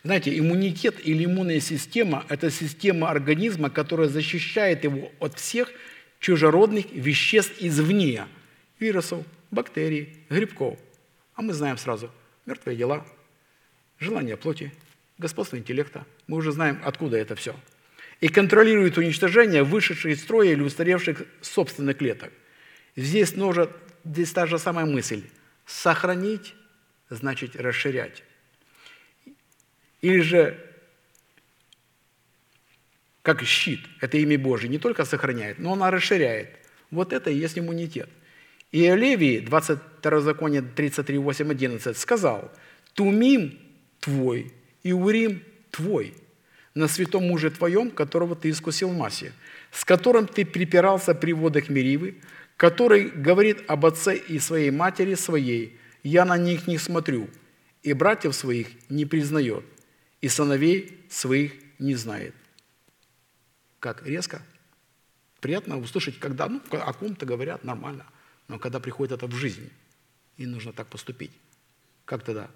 Знаете, 0.04 0.36
иммунитет 0.40 0.96
или 1.06 1.26
иммунная 1.26 1.60
система– 1.60 2.26
это 2.30 2.50
система 2.50 3.12
организма, 3.12 3.70
которая 3.70 4.08
защищает 4.08 4.84
его 4.84 5.12
от 5.20 5.38
всех 5.38 5.72
чужеродных 6.20 6.92
веществ 6.92 7.54
извне– 7.60 8.26
вирусов, 8.80 9.24
бактерий, 9.52 10.18
грибков. 10.28 10.80
А 11.36 11.44
мы 11.44 11.54
знаем 11.54 11.78
сразу– 11.78 12.10
мертвые 12.48 12.76
дела, 12.76 13.06
желание 14.00 14.38
плоти, 14.38 14.74
господство 15.20 15.56
интеллекта. 15.56 16.04
Мы 16.26 16.38
уже 16.38 16.52
знаем, 16.52 16.82
откуда 16.84 17.16
это 17.16 17.36
все. 17.36 17.56
И 18.24 18.30
контролирует 18.30 18.98
уничтожение 18.98 19.64
вышедших 19.64 20.14
из 20.14 20.22
строя 20.22 20.54
или 20.54 20.62
устаревших 20.62 21.24
собственных 21.41 21.98
клеток. 21.98 22.32
Здесь, 22.95 23.36
нужно, 23.36 23.68
здесь 24.06 24.32
та 24.32 24.45
же 24.45 24.58
самая 24.58 24.86
мысль. 24.86 25.24
Сохранить 25.66 26.56
значит 27.10 27.58
расширять. 27.58 28.24
Или 30.00 30.22
же, 30.22 30.58
как 33.24 33.44
щит, 33.44 33.82
это 34.00 34.18
имя 34.18 34.40
Божие, 34.40 34.70
не 34.70 34.80
только 34.80 35.04
сохраняет, 35.04 35.60
но 35.60 35.74
она 35.74 35.91
расширяет. 35.91 36.48
Вот 36.91 37.12
это 37.12 37.30
и 37.30 37.36
есть 37.36 37.60
иммунитет. 37.60 38.08
И 38.72 38.90
Левий, 38.90 39.41
22 39.41 40.22
законе 40.22 40.62
33, 40.62 41.18
8, 41.18 41.52
11, 41.52 41.98
сказал, 41.98 42.54
«Тумим 42.94 43.60
твой 44.00 44.54
и 44.82 44.94
Урим 44.94 45.44
твой 45.72 46.14
на 46.76 46.88
святом 46.88 47.28
муже 47.28 47.52
твоем, 47.52 47.91
которого 47.91 48.36
ты 48.36 48.50
искусил 48.50 48.90
в 48.90 48.98
массе, 48.98 49.34
с 49.72 49.86
которым 49.86 50.28
ты 50.28 50.45
припирался 50.45 51.14
при 51.14 51.34
водах 51.34 51.70
Меривы, 51.70 52.22
который 52.58 53.10
говорит 53.10 53.64
об 53.68 53.86
отце 53.86 54.16
и 54.16 54.40
своей 54.40 54.72
матери 54.72 55.16
своей, 55.16 55.80
я 56.04 56.26
на 56.26 56.38
них 56.38 56.68
не 56.68 56.78
смотрю, 56.78 57.30
и 57.84 57.94
братьев 57.94 58.36
своих 58.36 58.70
не 58.90 59.06
признает, 59.06 59.66
и 60.22 60.28
сыновей 60.28 61.06
своих 61.10 61.54
не 61.80 61.95
знает. 61.95 62.36
Как 63.80 64.06
резко? 64.06 64.41
Приятно 65.41 65.78
услышать, 65.78 66.20
когда 66.20 66.48
ну, 66.48 66.62
о 66.72 66.94
ком-то 66.94 67.26
говорят 67.26 67.64
нормально, 67.64 68.06
но 68.48 68.58
когда 68.58 68.80
приходит 68.80 69.14
это 69.14 69.28
в 69.28 69.36
жизнь, 69.36 69.70
и 70.38 70.45
нужно 70.45 70.74
так 70.74 70.88
поступить. 70.88 71.32
Как 72.06 72.24
тогда? 72.24 72.50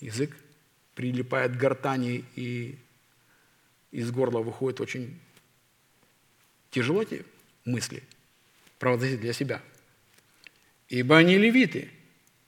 Язык 0.00 0.36
прилипает 0.94 1.56
к 1.56 1.60
гортани, 1.60 2.24
и 2.36 2.78
из 3.90 4.10
горла 4.10 4.40
выходит 4.40 4.80
очень 4.80 5.18
тяжело 6.70 7.02
эти 7.02 7.24
мысли 7.64 8.02
проводить 8.78 9.20
для 9.20 9.32
себя. 9.32 9.60
Ибо 10.88 11.18
они 11.18 11.36
левиты, 11.36 11.90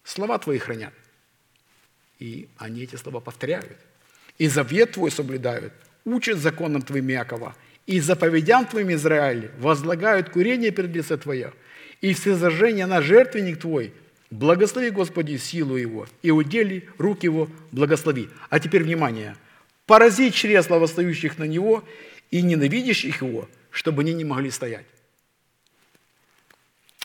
слова 0.04 0.38
твои 0.38 0.58
хранят. 0.58 0.94
И 2.18 2.48
они 2.56 2.82
эти 2.82 2.96
слова 2.96 3.20
повторяют. 3.20 3.78
И 4.38 4.48
завет 4.48 4.92
твой 4.92 5.10
соблюдают, 5.10 5.72
учат 6.04 6.38
законам 6.38 6.82
твоим 6.82 7.08
Якова, 7.08 7.54
и 7.86 8.00
заповедям 8.00 8.66
твоим 8.66 8.92
Израиль 8.92 9.50
возлагают 9.58 10.30
курение 10.30 10.70
перед 10.70 10.90
лице 10.90 11.16
твое, 11.16 11.52
и 12.00 12.14
все 12.14 12.34
зажжения 12.34 12.86
на 12.86 13.02
жертвенник 13.02 13.60
твой, 13.60 13.92
благослови, 14.32 14.90
Господи, 14.90 15.36
силу 15.36 15.76
его, 15.76 16.06
и 16.22 16.30
удели 16.30 16.88
рук 16.98 17.22
его, 17.22 17.48
благослови. 17.70 18.28
А 18.48 18.58
теперь 18.58 18.82
внимание. 18.82 19.36
Порази 19.86 20.30
чресла 20.30 20.78
восстающих 20.78 21.38
на 21.38 21.44
него 21.44 21.84
и 22.30 22.42
ненавидящих 22.42 23.22
его, 23.22 23.48
чтобы 23.70 24.02
они 24.02 24.14
не 24.14 24.24
могли 24.24 24.50
стоять. 24.50 24.86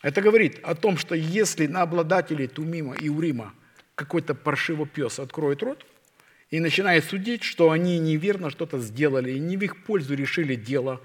Это 0.02 0.22
говорит 0.22 0.60
о 0.64 0.74
том, 0.74 0.98
что 0.98 1.16
если 1.16 1.68
на 1.68 1.82
обладателей 1.82 2.48
Тумима 2.48 2.96
и 2.96 3.10
Урима 3.10 3.54
какой-то 3.96 4.34
паршивый 4.34 4.88
пес 4.88 5.20
откроет 5.20 5.62
рот 5.64 5.86
и 6.50 6.60
начинает 6.60 7.04
судить, 7.04 7.44
что 7.44 7.72
они 7.72 8.00
неверно 8.00 8.50
что-то 8.52 8.80
сделали, 8.80 9.32
и 9.32 9.40
не 9.40 9.58
в 9.58 9.64
их 9.64 9.84
пользу 9.84 10.16
решили 10.16 10.56
дело, 10.56 11.02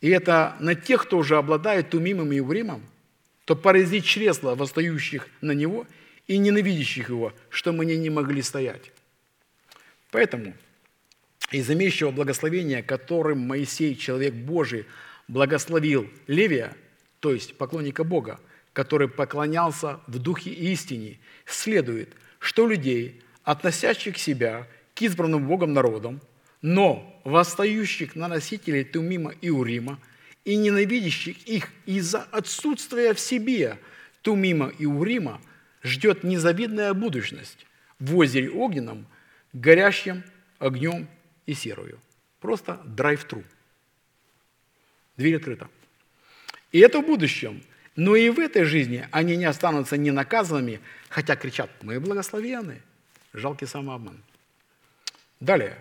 и 0.00 0.08
это 0.08 0.56
на 0.60 0.74
тех, 0.74 1.02
кто 1.02 1.18
уже 1.18 1.36
обладает 1.36 1.90
Тумимом 1.90 2.32
и 2.32 2.40
Уримом, 2.40 2.82
то 3.50 3.56
поразить 3.56 4.04
чресла, 4.04 4.54
восстающих 4.54 5.26
на 5.40 5.50
него 5.50 5.84
и 6.28 6.38
ненавидящих 6.38 7.08
его, 7.08 7.32
что 7.48 7.72
мы 7.72 7.84
не 7.84 8.08
могли 8.08 8.42
стоять. 8.42 8.92
Поэтому 10.12 10.54
из 11.50 11.68
имеющего 11.68 12.12
благословения, 12.12 12.80
которым 12.80 13.40
Моисей, 13.40 13.96
человек 13.96 14.34
Божий, 14.34 14.86
благословил 15.26 16.08
Левия– 16.28 16.76
то 17.20 17.32
есть 17.32 17.56
поклонника 17.56 18.02
Бога, 18.02 18.40
который 18.72 19.08
поклонялся 19.08 20.00
в 20.06 20.18
духе 20.18 20.50
и 20.50 20.72
истине, 20.72 21.18
следует, 21.46 22.10
что 22.38 22.66
людей, 22.66 23.22
относящих 23.44 24.18
себя 24.18 24.66
к 24.94 25.02
избранным 25.02 25.46
Богом 25.46 25.72
народам, 25.72 26.20
но 26.62 27.20
восстающих 27.24 28.16
на 28.16 28.28
носителей 28.28 28.84
Тумима 28.84 29.32
и 29.40 29.50
Урима 29.50 29.98
и 30.44 30.56
ненавидящих 30.56 31.46
их 31.46 31.70
из-за 31.86 32.22
отсутствия 32.22 33.14
в 33.14 33.20
себе 33.20 33.78
Тумима 34.22 34.68
и 34.68 34.86
Урима, 34.86 35.40
ждет 35.82 36.24
незавидная 36.24 36.94
будущность 36.94 37.66
в 37.98 38.16
озере 38.16 38.50
огненном, 38.50 39.06
горящем 39.52 40.24
огнем 40.58 41.08
и 41.46 41.54
серою. 41.54 41.98
Просто 42.40 42.80
драйв-тру. 42.84 43.44
Дверь 45.16 45.36
открыта. 45.36 45.68
И 46.72 46.78
это 46.78 47.00
в 47.00 47.06
будущем. 47.06 47.62
Но 47.96 48.16
и 48.16 48.30
в 48.30 48.38
этой 48.38 48.64
жизни 48.64 49.06
они 49.10 49.36
не 49.36 49.44
останутся 49.44 49.96
не 49.96 50.10
наказанными, 50.10 50.80
хотя 51.08 51.36
кричат, 51.36 51.70
мы 51.82 51.98
благословенны. 52.00 52.80
Жалкий 53.32 53.66
самообман. 53.66 54.22
Далее. 55.40 55.76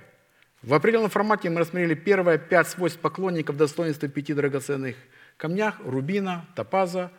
В 0.61 0.73
определенном 0.73 1.09
формате 1.09 1.49
мы 1.49 1.61
рассмотрели 1.61 1.93
первые 1.93 2.37
пять 2.37 2.67
свойств 2.67 2.99
поклонников 2.99 3.55
достоинства 3.55 4.09
пяти 4.09 4.33
драгоценных 4.33 4.97
камнях– 5.37 5.75
рубина, 5.85 6.45
топаза, 6.53 7.11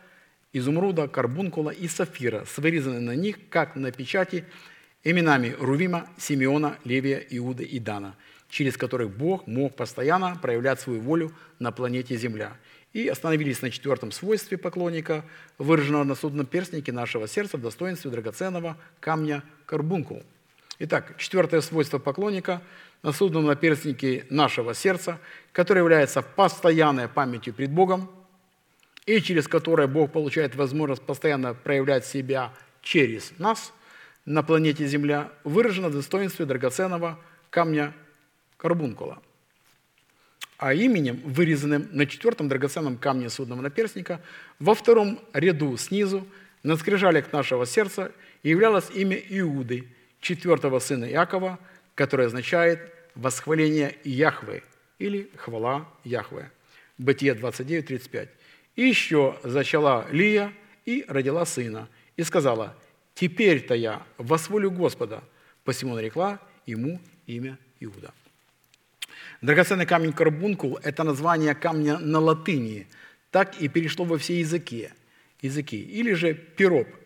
изумруда, 0.53 1.07
карбункула 1.07 1.71
и 1.71 1.87
сафира, 1.87 2.45
с 2.45 2.59
вырезанными 2.59 3.03
на 3.03 3.15
них, 3.15 3.37
как 3.49 3.75
на 3.75 3.91
печати, 3.91 4.45
именами 5.03 5.55
Рувима, 5.59 6.07
Симеона, 6.19 6.77
Левия, 6.83 7.17
Иуда 7.31 7.63
и 7.63 7.79
Дана, 7.79 8.15
через 8.47 8.77
которых 8.77 9.09
Бог 9.09 9.47
мог 9.47 9.75
постоянно 9.75 10.37
проявлять 10.39 10.79
свою 10.79 11.01
волю 11.01 11.33
на 11.57 11.71
планете 11.71 12.15
Земля– 12.17 12.53
и 12.93 13.07
остановились 13.07 13.61
на 13.61 13.71
четвертом 13.71 14.11
свойстве 14.11 14.57
поклонника, 14.57 15.23
выраженного 15.57 16.03
на 16.03 16.15
судном 16.15 16.45
перстнике 16.45 16.91
нашего 16.91 17.27
сердца 17.27 17.57
в 17.57 17.61
достоинстве 17.61 18.11
драгоценного 18.11 18.77
камня 18.99 19.43
карбункул. 19.65 20.23
Итак, 20.79 21.15
четвертое 21.17 21.61
свойство 21.61 21.99
поклонника 21.99 22.61
на 23.03 23.11
судном 23.11 23.45
наперстнике 23.45 24.25
нашего 24.29 24.73
сердца, 24.73 25.19
которое 25.51 25.81
является 25.81 26.21
постоянной 26.21 27.07
памятью 27.07 27.53
пред 27.53 27.71
Богом, 27.71 28.09
и 29.05 29.19
через 29.21 29.47
которое 29.47 29.87
Бог 29.87 30.11
получает 30.11 30.55
возможность 30.55 31.01
постоянно 31.01 31.53
проявлять 31.53 32.05
себя 32.05 32.53
через 32.81 33.33
нас 33.39 33.73
на 34.25 34.43
планете 34.43 34.85
Земля, 34.85 35.31
выражено 35.43 35.89
в 35.89 35.93
достоинстве 35.93 36.45
драгоценного 36.45 37.19
камня 37.49 37.93
карбункула– 38.57 39.21
а 40.61 40.75
именем, 40.75 41.19
вырезанным 41.25 41.89
на 41.91 42.05
четвертом 42.05 42.47
драгоценном 42.47 42.97
камне 42.99 43.31
судного 43.31 43.61
наперстника, 43.61 44.21
во 44.59 44.75
втором 44.75 45.19
ряду 45.33 45.75
снизу, 45.75 46.27
на 46.61 46.77
скрижалях 46.77 47.33
нашего 47.33 47.65
сердца, 47.65 48.11
являлось 48.43 48.91
имя 48.93 49.17
Иуды, 49.17 49.87
четвертого 50.19 50.77
сына 50.77 51.05
Иакова, 51.05 51.57
которое 51.95 52.27
означает 52.27 52.93
«восхваление 53.15 53.97
Яхвы» 54.03 54.63
или 54.99 55.29
«хвала 55.35 55.87
Яхвы». 56.03 56.49
Бытие 56.97 57.33
29, 57.33 57.85
35. 57.85 58.29
«И 58.75 58.83
еще 58.83 59.39
зачала 59.43 60.07
Лия 60.11 60.53
и 60.85 61.05
родила 61.07 61.45
сына, 61.45 61.89
и 62.17 62.23
сказала, 62.23 62.75
«Теперь-то 63.13 63.75
я 63.75 64.05
восхвалю 64.17 64.71
Господа». 64.71 65.23
Посему 65.63 65.95
нарекла 65.95 66.39
ему 66.65 66.99
имя 67.27 67.57
Иуда. 67.79 68.13
Драгоценный 69.41 69.85
камень 69.85 70.13
карбункул– 70.13 70.79
это 70.83 71.03
название 71.03 71.53
камня 71.53 71.99
на 71.99 72.19
латыни, 72.19 72.87
так 73.29 73.61
и 73.61 73.67
перешло 73.67 74.05
во 74.05 74.17
все 74.17 74.39
языки. 74.39 74.89
языки. 75.41 75.81
Или 75.81 76.13
же 76.13 76.33
пироп– 76.33 76.87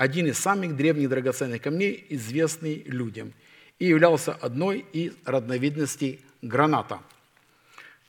один 0.00 0.26
из 0.26 0.38
самых 0.38 0.76
древних 0.76 1.10
драгоценных 1.10 1.60
камней, 1.60 2.06
известный 2.08 2.82
людям, 2.86 3.34
и 3.80 3.86
являлся 3.86 4.32
одной 4.34 4.84
из 4.92 5.14
родновидностей 5.24 6.20
граната. 6.42 7.00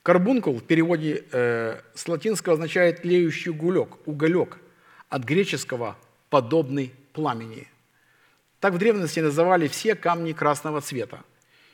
Карбункул 0.04 0.60
в 0.60 0.64
переводе 0.64 1.24
э, 1.32 1.80
с 1.96 2.08
латинского 2.08 2.54
означает 2.54 3.06
«леющий 3.06 3.52
уголек», 3.52 3.98
уголек, 4.06 4.60
от 5.10 5.24
греческого 5.24 5.96
«подобный 6.30 6.94
пламени». 7.14 7.68
Так 8.60 8.74
в 8.74 8.78
древности 8.78 9.22
называли 9.22 9.68
все 9.68 9.96
камни 9.96 10.34
красного 10.34 10.82
цвета. 10.82 11.22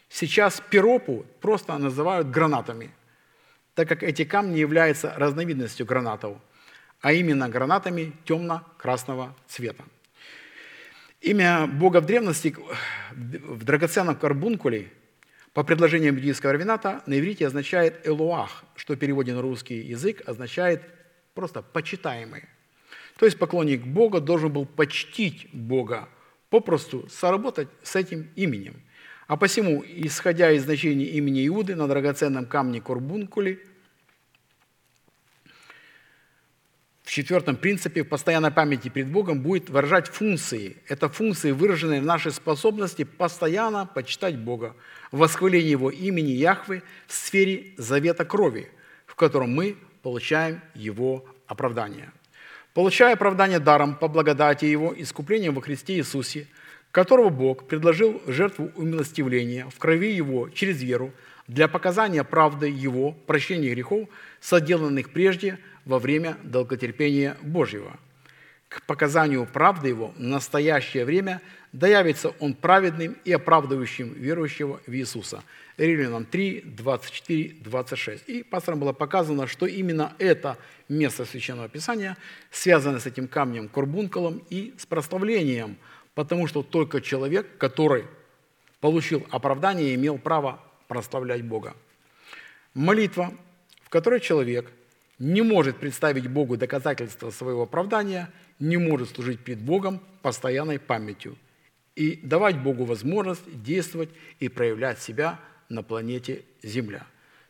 Сейчас 0.09 0.61
пиропу 0.69 1.25
просто 1.41 1.77
называют 1.77 2.29
гранатами, 2.29 2.91
так 3.73 3.89
как 3.89 4.03
эти 4.03 4.25
камни 4.25 4.57
являются 4.59 5.13
разновидностью 5.17 5.85
гранатов, 5.85 6.37
а 7.01 7.13
именно 7.13 7.49
гранатами 7.49 8.13
темно-красного 8.25 9.35
цвета. 9.47 9.83
Имя 11.21 11.65
Бога 11.67 11.99
в 11.99 12.05
древности 12.05 12.55
в 13.11 13.63
драгоценном 13.63 14.15
карбункуле 14.15 14.91
по 15.53 15.63
предложениям 15.63 16.13
буддийского 16.13 16.53
равината 16.53 17.01
на 17.07 17.17
иврите 17.17 17.47
означает 17.47 18.07
«элуах», 18.07 18.63
что 18.75 18.95
в 18.95 18.99
на 19.33 19.41
русский 19.41 19.79
язык 19.79 20.21
означает 20.27 20.83
просто 21.33 21.63
«почитаемый». 21.63 22.43
То 23.17 23.25
есть 23.25 23.39
поклонник 23.39 23.83
Бога 23.83 24.19
должен 24.19 24.53
был 24.53 24.67
почтить 24.67 25.49
Бога, 25.51 26.07
попросту 26.51 27.07
соработать 27.09 27.67
с 27.81 27.95
этим 27.95 28.29
именем. 28.35 28.75
А 29.25 29.35
посему, 29.37 29.83
исходя 29.85 30.51
из 30.51 30.63
значения 30.63 31.05
имени 31.05 31.47
Иуды 31.47 31.75
на 31.75 31.87
драгоценном 31.87 32.45
камне 32.45 32.79
Корбункуле, 32.79 33.59
в 37.07 37.09
четвертом 37.09 37.55
принципе 37.55 38.03
в 38.03 38.09
постоянной 38.09 38.51
памяти 38.51 38.89
перед 38.89 39.07
Богом 39.07 39.39
будет 39.39 39.69
выражать 39.69 40.09
функции. 40.09 40.75
Это 40.89 41.07
функции, 41.07 41.51
выраженные 41.51 42.01
в 42.01 42.05
нашей 42.05 42.33
способности 42.33 43.05
постоянно 43.05 43.85
почитать 43.85 44.37
Бога, 44.37 44.75
в 45.13 45.19
восхвалении 45.19 45.69
Его 45.69 45.89
имени 45.89 46.31
Яхвы 46.31 46.83
в 47.07 47.13
сфере 47.13 47.67
завета 47.77 48.25
крови, 48.25 48.69
в 49.05 49.15
котором 49.15 49.55
мы 49.55 49.77
получаем 50.03 50.59
Его 50.75 51.23
оправдание. 51.47 52.11
Получая 52.73 53.13
оправдание 53.13 53.59
даром 53.59 53.95
по 53.95 54.09
благодати 54.09 54.65
Его, 54.65 54.93
искуплением 54.93 55.55
во 55.55 55.61
Христе 55.61 55.95
Иисусе, 55.95 56.45
которого 56.91 57.29
Бог 57.29 57.69
предложил 57.69 58.21
жертву 58.27 58.69
умилостивления 58.75 59.65
в 59.69 59.79
крови 59.79 60.11
Его 60.11 60.49
через 60.49 60.83
веру 60.83 61.13
для 61.47 61.69
показания 61.69 62.25
правды 62.25 62.67
Его, 62.67 63.13
прощения 63.13 63.69
грехов, 63.69 64.09
соделанных 64.41 65.11
прежде 65.11 65.57
во 65.87 65.99
время 65.99 66.37
долготерпения 66.43 67.37
Божьего. 67.41 67.97
К 68.67 68.81
показанию 68.81 69.45
правды 69.45 69.87
Его 69.87 70.09
в 70.09 70.19
настоящее 70.19 71.05
время 71.05 71.41
да 71.71 71.87
явится 71.87 72.33
Он 72.39 72.53
праведным 72.53 73.15
и 73.23 73.31
оправдывающим 73.31 74.13
верующего 74.13 74.81
в 74.85 74.93
Иисуса. 74.93 75.43
Римлянам 75.77 76.25
3, 76.25 76.61
24, 76.61 77.55
26. 77.61 78.27
И 78.27 78.43
пасторам 78.43 78.81
было 78.81 78.91
показано, 78.91 79.47
что 79.47 79.65
именно 79.65 80.13
это 80.19 80.57
место 80.89 81.23
Священного 81.23 81.69
Писания 81.69 82.17
связано 82.51 82.99
с 82.99 83.05
этим 83.05 83.29
камнем 83.29 83.69
Корбунколом 83.69 84.43
и 84.49 84.73
с 84.77 84.85
прославлением, 84.85 85.77
потому 86.15 86.47
что 86.47 86.63
только 86.63 86.99
человек, 86.99 87.57
который 87.57 88.05
получил 88.81 89.25
оправдание, 89.29 89.95
имел 89.95 90.17
право 90.17 90.59
прославлять 90.89 91.43
Бога. 91.43 91.75
Молитва, 92.73 93.33
в 93.83 93.89
которой 93.89 94.19
человек 94.19 94.69
не 95.19 95.41
может 95.41 95.77
представить 95.77 96.27
Богу 96.27 96.57
доказательства 96.57 97.31
своего 97.31 97.63
оправдания, 97.63 98.29
не 98.59 98.77
может 98.77 99.09
служить 99.09 99.39
перед 99.39 99.59
Богом 99.59 100.01
постоянной 100.21 100.79
памятью 100.79 101.37
и 101.95 102.19
давать 102.21 102.61
Богу 102.61 102.85
возможность 102.85 103.63
действовать 103.63 104.09
и 104.39 104.49
проявлять 104.49 105.01
себя 105.01 105.39
на 105.69 105.81
планете 105.81 106.43
Земля. 106.61 107.05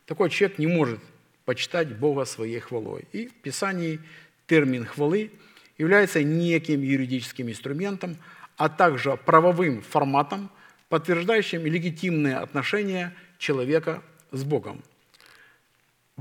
Такой 0.06 0.30
человек 0.30 0.58
не 0.58 0.66
может 0.66 1.00
почитать 1.44 1.94
Бога 1.96 2.24
своей 2.24 2.58
хвалой. 2.58 3.04
И 3.12 3.26
в 3.28 3.34
Писании 3.34 4.00
термин 4.46 4.86
хвалы 4.86 5.30
является 5.76 6.22
неким 6.22 6.80
юридическим 6.80 7.50
инструментом, 7.50 8.16
а 8.56 8.68
также 8.68 9.16
правовым 9.16 9.82
форматом, 9.82 10.50
подтверждающим 10.88 11.64
легитимные 11.66 12.36
отношения 12.36 13.14
человека 13.38 14.02
с 14.32 14.44
Богом. 14.44 14.82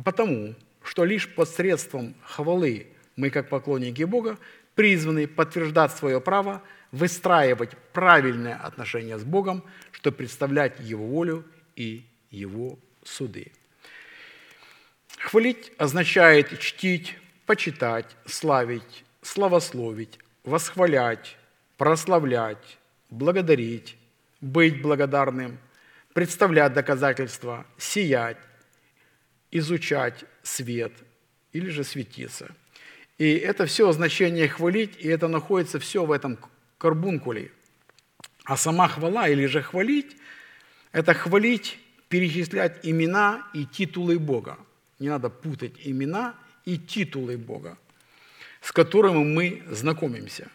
Потому 0.03 0.53
что 0.87 1.03
лишь 1.03 1.27
посредством 1.27 2.15
хвалы 2.23 2.87
мы, 3.17 3.29
как 3.29 3.49
поклонники 3.49 4.03
Бога, 4.03 4.37
призваны 4.73 5.27
подтверждать 5.27 5.91
свое 5.91 6.21
право 6.21 6.63
выстраивать 6.91 7.77
правильные 7.91 8.55
отношения 8.55 9.17
с 9.17 9.23
Богом, 9.23 9.63
чтобы 9.91 10.17
представлять 10.17 10.79
Его 10.79 11.05
волю 11.05 11.45
и 11.75 12.05
Его 12.31 12.79
суды. 13.03 13.51
Хвалить 15.17 15.73
означает 15.77 16.57
чтить, 16.59 17.17
почитать, 17.45 18.15
славить, 18.25 19.03
славословить, 19.21 20.19
восхвалять, 20.45 21.35
прославлять, 21.75 22.77
благодарить, 23.09 23.97
быть 24.39 24.81
благодарным, 24.81 25.59
представлять 26.13 26.73
доказательства, 26.73 27.65
сиять, 27.77 28.37
изучать 29.51 30.25
свет 30.43 30.93
или 31.53 31.69
же 31.69 31.83
светиться. 31.83 32.55
И 33.17 33.33
это 33.33 33.65
все 33.65 33.91
значение 33.91 34.47
хвалить, 34.47 34.95
и 34.99 35.07
это 35.07 35.27
находится 35.27 35.79
все 35.79 36.05
в 36.05 36.11
этом 36.11 36.37
карбункуле. 36.77 37.51
А 38.43 38.55
сама 38.57 38.87
хвала 38.87 39.27
или 39.27 39.45
же 39.45 39.61
хвалить– 39.61 40.15
это 40.91 41.13
хвалить, 41.13 41.79
перечислять 42.09 42.79
имена 42.83 43.45
и 43.53 43.65
титулы 43.65 44.19
Бога. 44.19 44.57
Не 44.99 45.09
надо 45.09 45.29
путать 45.29 45.73
имена 45.83 46.35
и 46.65 46.77
титулы 46.77 47.37
Бога, 47.37 47.77
с 48.61 48.71
которыми 48.71 49.23
мы 49.23 49.63
знакомимся. 49.69 50.49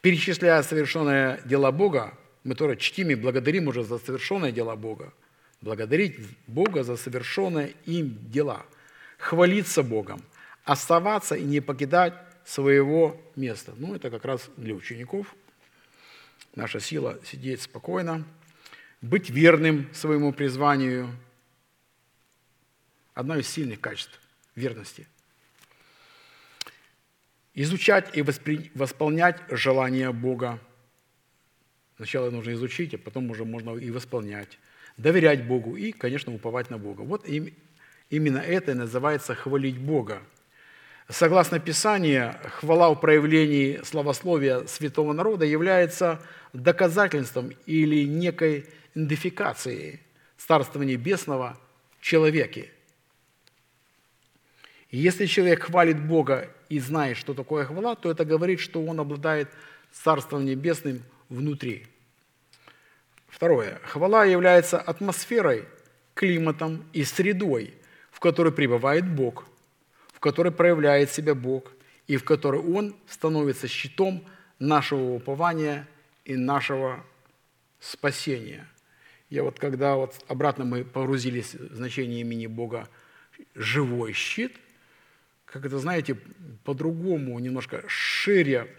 Перечисляя 0.00 0.62
совершенные 0.62 1.40
дела 1.44 1.70
Бога, 1.70 2.18
мы 2.44 2.54
тоже 2.54 2.76
чтим 2.76 3.10
и 3.10 3.14
благодарим 3.14 3.68
уже 3.68 3.84
за 3.84 3.98
совершенные 3.98 4.52
дела 4.52 4.76
Бога. 4.76 5.12
Благодарить 5.60 6.18
Бога 6.46 6.84
за 6.84 6.96
совершенные 6.96 7.74
им 7.84 8.18
дела. 8.30 8.66
Хвалиться 9.18 9.82
Богом. 9.82 10.22
Оставаться 10.64 11.34
и 11.34 11.42
не 11.42 11.60
покидать 11.60 12.14
своего 12.44 13.20
места. 13.34 13.74
Ну, 13.76 13.94
это 13.94 14.10
как 14.10 14.24
раз 14.24 14.48
для 14.56 14.74
учеников. 14.74 15.34
Наша 16.54 16.80
сила 16.80 17.18
сидеть 17.24 17.62
спокойно, 17.62 18.24
быть 19.00 19.30
верным 19.30 19.92
своему 19.92 20.32
призванию. 20.32 21.10
Одно 23.14 23.36
из 23.36 23.48
сильных 23.48 23.80
качеств 23.80 24.20
верности. 24.54 25.06
Изучать 27.54 28.16
и 28.16 28.22
воспри... 28.22 28.70
восполнять 28.74 29.40
желания 29.50 30.12
Бога. 30.12 30.58
Сначала 31.96 32.30
нужно 32.30 32.52
изучить, 32.52 32.94
а 32.94 32.98
потом 32.98 33.30
уже 33.30 33.44
можно 33.44 33.76
и 33.76 33.90
восполнять. 33.90 34.58
Доверять 34.96 35.46
Богу 35.46 35.76
и, 35.76 35.92
конечно, 35.92 36.34
уповать 36.34 36.70
на 36.70 36.78
Бога. 36.78 37.02
Вот 37.02 37.28
им... 37.28 37.52
именно 38.10 38.38
это 38.38 38.72
и 38.72 38.74
называется 38.74 39.34
хвалить 39.34 39.78
Бога– 39.78 40.22
Согласно 41.08 41.60
Писанию, 41.60 42.34
хвала 42.42 42.90
в 42.90 42.96
проявлении 42.96 43.80
славословия 43.84 44.66
святого 44.66 45.12
народа 45.12 45.44
является 45.44 46.20
доказательством 46.52 47.52
или 47.64 48.04
некой 48.04 48.66
идентификацией 48.94 50.00
Царства 50.36 50.82
Небесного 50.82 51.60
в 52.00 52.02
человеке. 52.02 52.72
И 54.90 54.98
если 54.98 55.26
человек 55.26 55.64
хвалит 55.64 56.04
Бога 56.04 56.50
и 56.68 56.80
знает, 56.80 57.16
что 57.16 57.34
такое 57.34 57.66
хвала, 57.66 57.94
то 57.94 58.10
это 58.10 58.24
говорит, 58.24 58.58
что 58.58 58.84
он 58.84 58.98
обладает 58.98 59.48
Царством 59.92 60.44
Небесным 60.44 61.04
внутри. 61.28 61.86
Второе. 63.36 63.80
Хвала 63.84 64.24
является 64.24 64.80
атмосферой, 64.80 65.64
климатом 66.14 66.84
и 66.92 67.04
средой, 67.04 67.74
в 68.10 68.18
которой 68.18 68.52
пребывает 68.52 69.06
Бог– 69.06 69.46
в 70.16 70.20
которой 70.20 70.50
проявляет 70.50 71.10
себя 71.10 71.34
Бог 71.34 71.70
и 72.06 72.16
в 72.16 72.24
которой 72.24 72.58
Он 72.62 72.96
становится 73.06 73.68
щитом 73.68 74.24
нашего 74.58 75.12
упования 75.12 75.86
и 76.24 76.36
нашего 76.36 77.04
спасения. 77.80 78.66
Я 79.28 79.42
вот 79.42 79.58
когда 79.58 79.96
вот 79.96 80.14
обратно 80.26 80.64
мы 80.64 80.84
погрузились 80.84 81.54
в 81.54 81.74
значение 81.74 82.22
имени 82.22 82.46
Бога 82.46 82.88
«живой 83.54 84.14
щит», 84.14 84.56
как 85.44 85.66
это, 85.66 85.78
знаете, 85.78 86.16
по-другому, 86.64 87.38
немножко 87.38 87.84
шире 87.86 88.74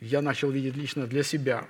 я 0.00 0.20
начал 0.20 0.50
видеть 0.50 0.74
лично 0.74 1.06
для 1.06 1.22
себя. 1.22 1.68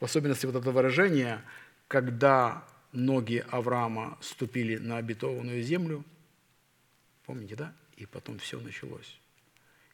В 0.00 0.04
особенности 0.04 0.46
вот 0.46 0.56
это 0.56 0.70
выражение, 0.70 1.42
когда 1.88 2.64
ноги 2.92 3.44
Авраама 3.50 4.18
ступили 4.20 4.76
на 4.76 4.98
обетованную 4.98 5.62
землю– 5.62 6.04
Помните, 7.28 7.56
да? 7.56 7.74
И 7.98 8.06
потом 8.06 8.38
все 8.38 8.58
началось. 8.58 9.20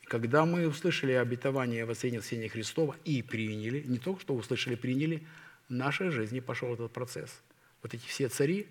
И 0.02 0.06
когда 0.06 0.46
мы 0.46 0.68
услышали 0.68 1.10
обетование 1.10 1.84
воскресения 1.84 2.48
Христова 2.48 2.94
и 3.04 3.22
приняли, 3.22 3.80
не 3.80 3.98
только 3.98 4.20
что 4.20 4.36
услышали, 4.36 4.76
приняли, 4.76 5.26
в 5.68 5.72
нашей 5.72 6.10
жизни 6.10 6.38
пошел 6.38 6.72
этот 6.72 6.92
процесс. 6.92 7.42
Вот 7.82 7.92
эти 7.92 8.06
все 8.06 8.28
цари 8.28 8.68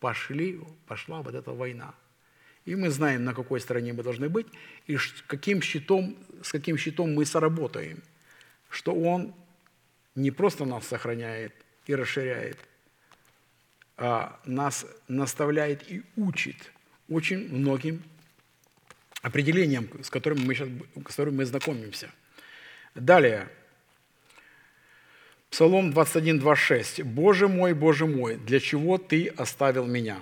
пошли, 0.00 0.58
пошла 0.86 1.20
вот 1.20 1.34
эта 1.34 1.52
война. 1.52 1.94
И 2.64 2.74
мы 2.74 2.88
знаем, 2.88 3.24
на 3.24 3.34
какой 3.34 3.60
стороне 3.60 3.92
мы 3.92 4.02
должны 4.02 4.30
быть, 4.30 4.46
и 4.86 4.96
каким 5.26 5.60
щитом, 5.60 6.16
с 6.42 6.50
каким 6.50 6.78
щитом 6.78 7.12
мы 7.12 7.26
соработаем. 7.26 8.02
Что 8.70 8.94
Он 8.94 9.34
не 10.14 10.30
просто 10.30 10.64
нас 10.64 10.86
сохраняет 10.86 11.54
и 11.86 11.94
расширяет, 11.94 12.58
а 13.96 14.40
нас 14.44 14.86
наставляет 15.08 15.90
и 15.90 16.02
учит 16.16 16.56
очень 17.08 17.48
многим 17.54 18.02
определениям, 19.20 19.88
с 20.02 20.10
которыми 20.10 20.44
мы 20.44 20.54
сейчас 20.54 20.68
с 20.68 21.02
которыми 21.04 21.36
мы 21.36 21.44
знакомимся. 21.44 22.10
Далее. 22.94 23.48
Псалом 25.50 25.92
21, 25.92 26.38
26. 26.38 27.02
«Боже 27.02 27.46
мой, 27.46 27.74
Боже 27.74 28.06
мой, 28.06 28.36
для 28.36 28.58
чего 28.58 28.96
Ты 28.98 29.28
оставил 29.28 29.86
меня? 29.86 30.18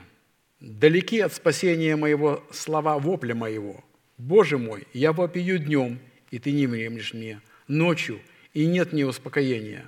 Далеки 0.59 1.21
от 1.21 1.33
спасения 1.33 1.97
моего 1.97 2.45
слова 2.51 2.99
вопля 2.99 3.35
моего. 3.35 3.83
Боже 4.19 4.59
мой, 4.59 4.87
я 4.93 5.13
вопию 5.13 5.59
днем, 5.59 6.01
и 6.31 6.39
Ты 6.39 6.53
не 6.53 6.67
времешь 6.67 7.15
мне, 7.15 7.41
ночью, 7.69 8.21
и 8.55 8.67
нет 8.67 8.93
мне 8.93 9.07
успокоения. 9.07 9.85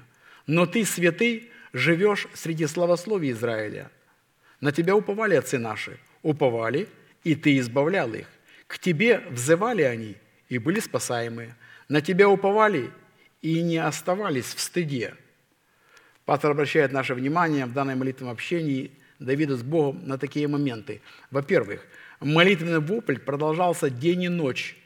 Но 0.46 0.66
Ты, 0.66 0.84
святый, 0.84 1.50
живешь 1.72 2.28
среди 2.34 2.66
славословий 2.66 3.32
Израиля. 3.32 3.90
На 4.60 4.72
Тебя 4.72 4.96
уповали 4.96 5.34
отцы 5.34 5.58
наши, 5.58 5.98
уповали, 6.22 6.88
и 7.24 7.34
Ты 7.34 7.58
избавлял 7.58 8.12
их. 8.14 8.26
К 8.66 8.78
Тебе 8.78 9.20
взывали 9.30 9.82
они, 9.82 10.16
и 10.48 10.58
были 10.58 10.80
спасаемые. 10.80 11.56
На 11.88 12.00
Тебя 12.00 12.28
уповали, 12.28 12.90
и 13.42 13.60
не 13.60 13.78
оставались 13.78 14.54
в 14.54 14.60
стыде. 14.60 15.14
Пастор 16.24 16.52
обращает 16.52 16.92
наше 16.92 17.14
внимание 17.14 17.66
в 17.66 17.72
данном 17.72 17.98
молитвенном 17.98 18.32
общении 18.32 18.92
Давида 19.18 19.56
с 19.56 19.62
Богом 19.62 20.06
на 20.06 20.18
такие 20.18 20.46
моменты. 20.48 21.02
Во-первых, 21.30 21.84
молитвенный 22.20 22.78
вопль 22.78 23.18
продолжался 23.18 23.90
день 23.90 24.22
и 24.24 24.28
ночь, 24.28 24.76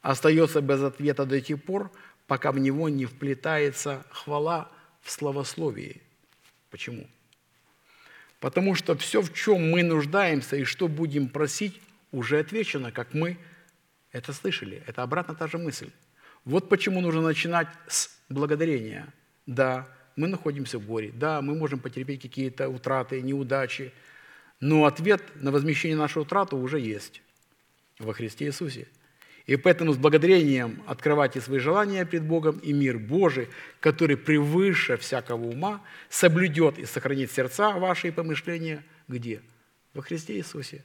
остается 0.00 0.60
без 0.60 0.82
ответа 0.82 1.26
до 1.26 1.40
тех 1.40 1.62
пор, 1.62 1.90
пока 2.26 2.52
в 2.52 2.58
него 2.58 2.88
не 2.88 3.04
вплетается 3.04 4.04
хвала 4.10 4.70
в 5.02 5.10
словословии. 5.10 6.02
Почему? 6.70 7.06
Потому 8.40 8.74
что 8.74 8.96
все, 8.96 9.22
в 9.22 9.32
чем 9.32 9.70
мы 9.70 9.82
нуждаемся 9.82 10.56
и 10.56 10.64
что 10.64 10.88
будем 10.88 11.28
просить, 11.28 11.80
уже 12.12 12.38
отвечено, 12.38 12.92
как 12.92 13.14
мы 13.14 13.38
это 14.12 14.32
слышали. 14.32 14.82
Это 14.86 15.02
обратно 15.02 15.34
та 15.34 15.46
же 15.46 15.58
мысль. 15.58 15.90
Вот 16.44 16.68
почему 16.68 17.00
нужно 17.00 17.22
начинать 17.22 17.68
с 17.88 18.10
благодарения. 18.28 19.12
Да, 19.46 19.88
мы 20.16 20.28
находимся 20.28 20.78
в 20.78 20.86
горе, 20.86 21.12
да, 21.12 21.42
мы 21.42 21.54
можем 21.54 21.78
потерпеть 21.78 22.22
какие-то 22.22 22.68
утраты, 22.68 23.20
неудачи, 23.20 23.92
но 24.60 24.86
ответ 24.86 25.22
на 25.34 25.50
возмещение 25.50 25.96
нашей 25.96 26.22
утраты 26.22 26.56
уже 26.56 26.80
есть 26.80 27.20
во 27.98 28.12
Христе 28.12 28.46
Иисусе. 28.46 28.88
И 29.46 29.54
поэтому 29.54 29.92
с 29.92 29.96
благодарением 29.96 30.82
открывайте 30.86 31.40
свои 31.40 31.60
желания 31.60 32.04
перед 32.04 32.24
Богом, 32.24 32.58
и 32.58 32.72
мир 32.72 32.98
Божий, 32.98 33.48
который 33.78 34.16
превыше 34.16 34.96
всякого 34.96 35.46
ума, 35.46 35.82
соблюдет 36.10 36.78
и 36.78 36.84
сохранит 36.84 37.30
сердца 37.30 37.70
ваши 37.70 38.08
и 38.08 38.10
помышления 38.10 38.84
где? 39.06 39.40
Во 39.94 40.02
Христе 40.02 40.36
Иисусе. 40.36 40.84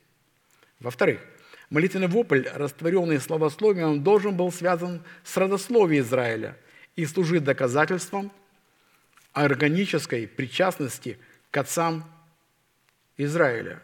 Во-вторых, 0.80 1.22
молитвенный 1.72 2.08
вопль, 2.08 2.48
растворенный 2.54 3.20
словословием, 3.20 3.90
он 3.90 4.04
должен 4.04 4.38
был 4.38 4.52
связан 4.52 5.04
с 5.24 5.36
родословием 5.38 6.04
Израиля 6.04 6.56
и 6.96 7.06
служить 7.06 7.44
доказательством 7.44 8.32
органической 9.34 10.28
причастности 10.28 11.18
к 11.50 11.58
отцам 11.58 12.04
Израиля. 13.18 13.82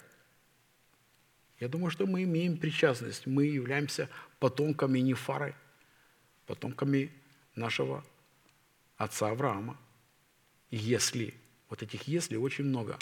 Я 1.59 1.67
думаю, 1.67 1.89
что 1.91 2.05
мы 2.05 2.23
имеем 2.23 2.57
причастность. 2.57 3.25
Мы 3.25 3.45
являемся 3.45 4.09
потомками 4.39 4.99
Нефары, 4.99 5.55
потомками 6.45 7.11
нашего 7.55 8.03
отца 8.97 9.29
Авраама. 9.29 9.77
Если, 10.69 11.33
вот 11.69 11.81
этих 11.81 12.07
если 12.07 12.35
очень 12.35 12.65
много, 12.65 12.97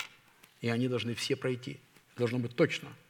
и 0.62 0.70
они 0.70 0.88
должны 0.88 1.16
все 1.16 1.36
пройти. 1.36 1.80
Должно 2.16 2.40
быть 2.40 2.56
точно– 2.56 2.90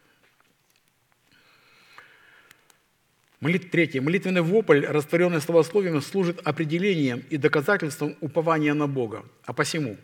Молит... 3.46 3.70
Третье. 3.70 4.02
Молитвенный 4.02 4.42
вопль, 4.42 4.86
растворенный 4.86 5.40
словословием, 5.40 6.02
служит 6.02 6.40
определением 6.48 7.24
и 7.30 7.38
доказательством 7.38 8.16
упования 8.20 8.74
на 8.74 8.88
Бога. 8.88 9.24
А 9.44 9.54
посему 9.54 9.98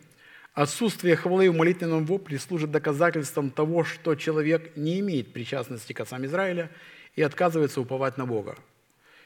отсутствие 0.54 1.16
хвалы 1.16 1.50
в 1.50 1.56
молитвенном 1.56 2.04
вопле 2.04 2.38
служит 2.38 2.70
доказательством 2.70 3.50
того, 3.50 3.84
что 3.84 4.14
человек 4.14 4.76
не 4.76 5.00
имеет 5.00 5.32
причастности 5.32 5.92
к 5.92 6.00
отцам 6.00 6.24
Израиля 6.26 6.70
и 7.16 7.22
отказывается 7.22 7.80
уповать 7.80 8.16
на 8.18 8.26
Бога. 8.26 8.56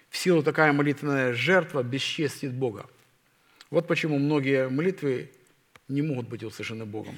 В 0.09 0.17
силу 0.17 0.43
такая 0.43 0.73
молитвенная 0.73 1.33
жертва 1.33 1.83
бесчестит 1.83 2.55
Бога. 2.55 2.87
Вот 3.71 3.87
почему 3.87 4.19
многие 4.19 4.69
молитвы 4.69 5.31
не 5.89 6.03
могут 6.03 6.29
быть 6.29 6.45
услышаны 6.45 6.85
Богом. 6.85 7.17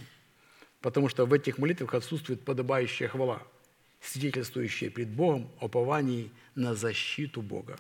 Потому 0.81 1.09
что 1.09 1.27
в 1.27 1.33
этих 1.33 1.59
молитвах 1.59 1.95
отсутствует 1.95 2.45
подобающая 2.45 3.09
хвала– 3.09 3.43
свидетельствующее 4.01 4.91
пред 4.91 5.09
Богом 5.09 5.51
о 5.61 5.69
повании 5.69 6.31
на 6.55 6.75
защиту 6.75 7.43
Бога. 7.43 7.79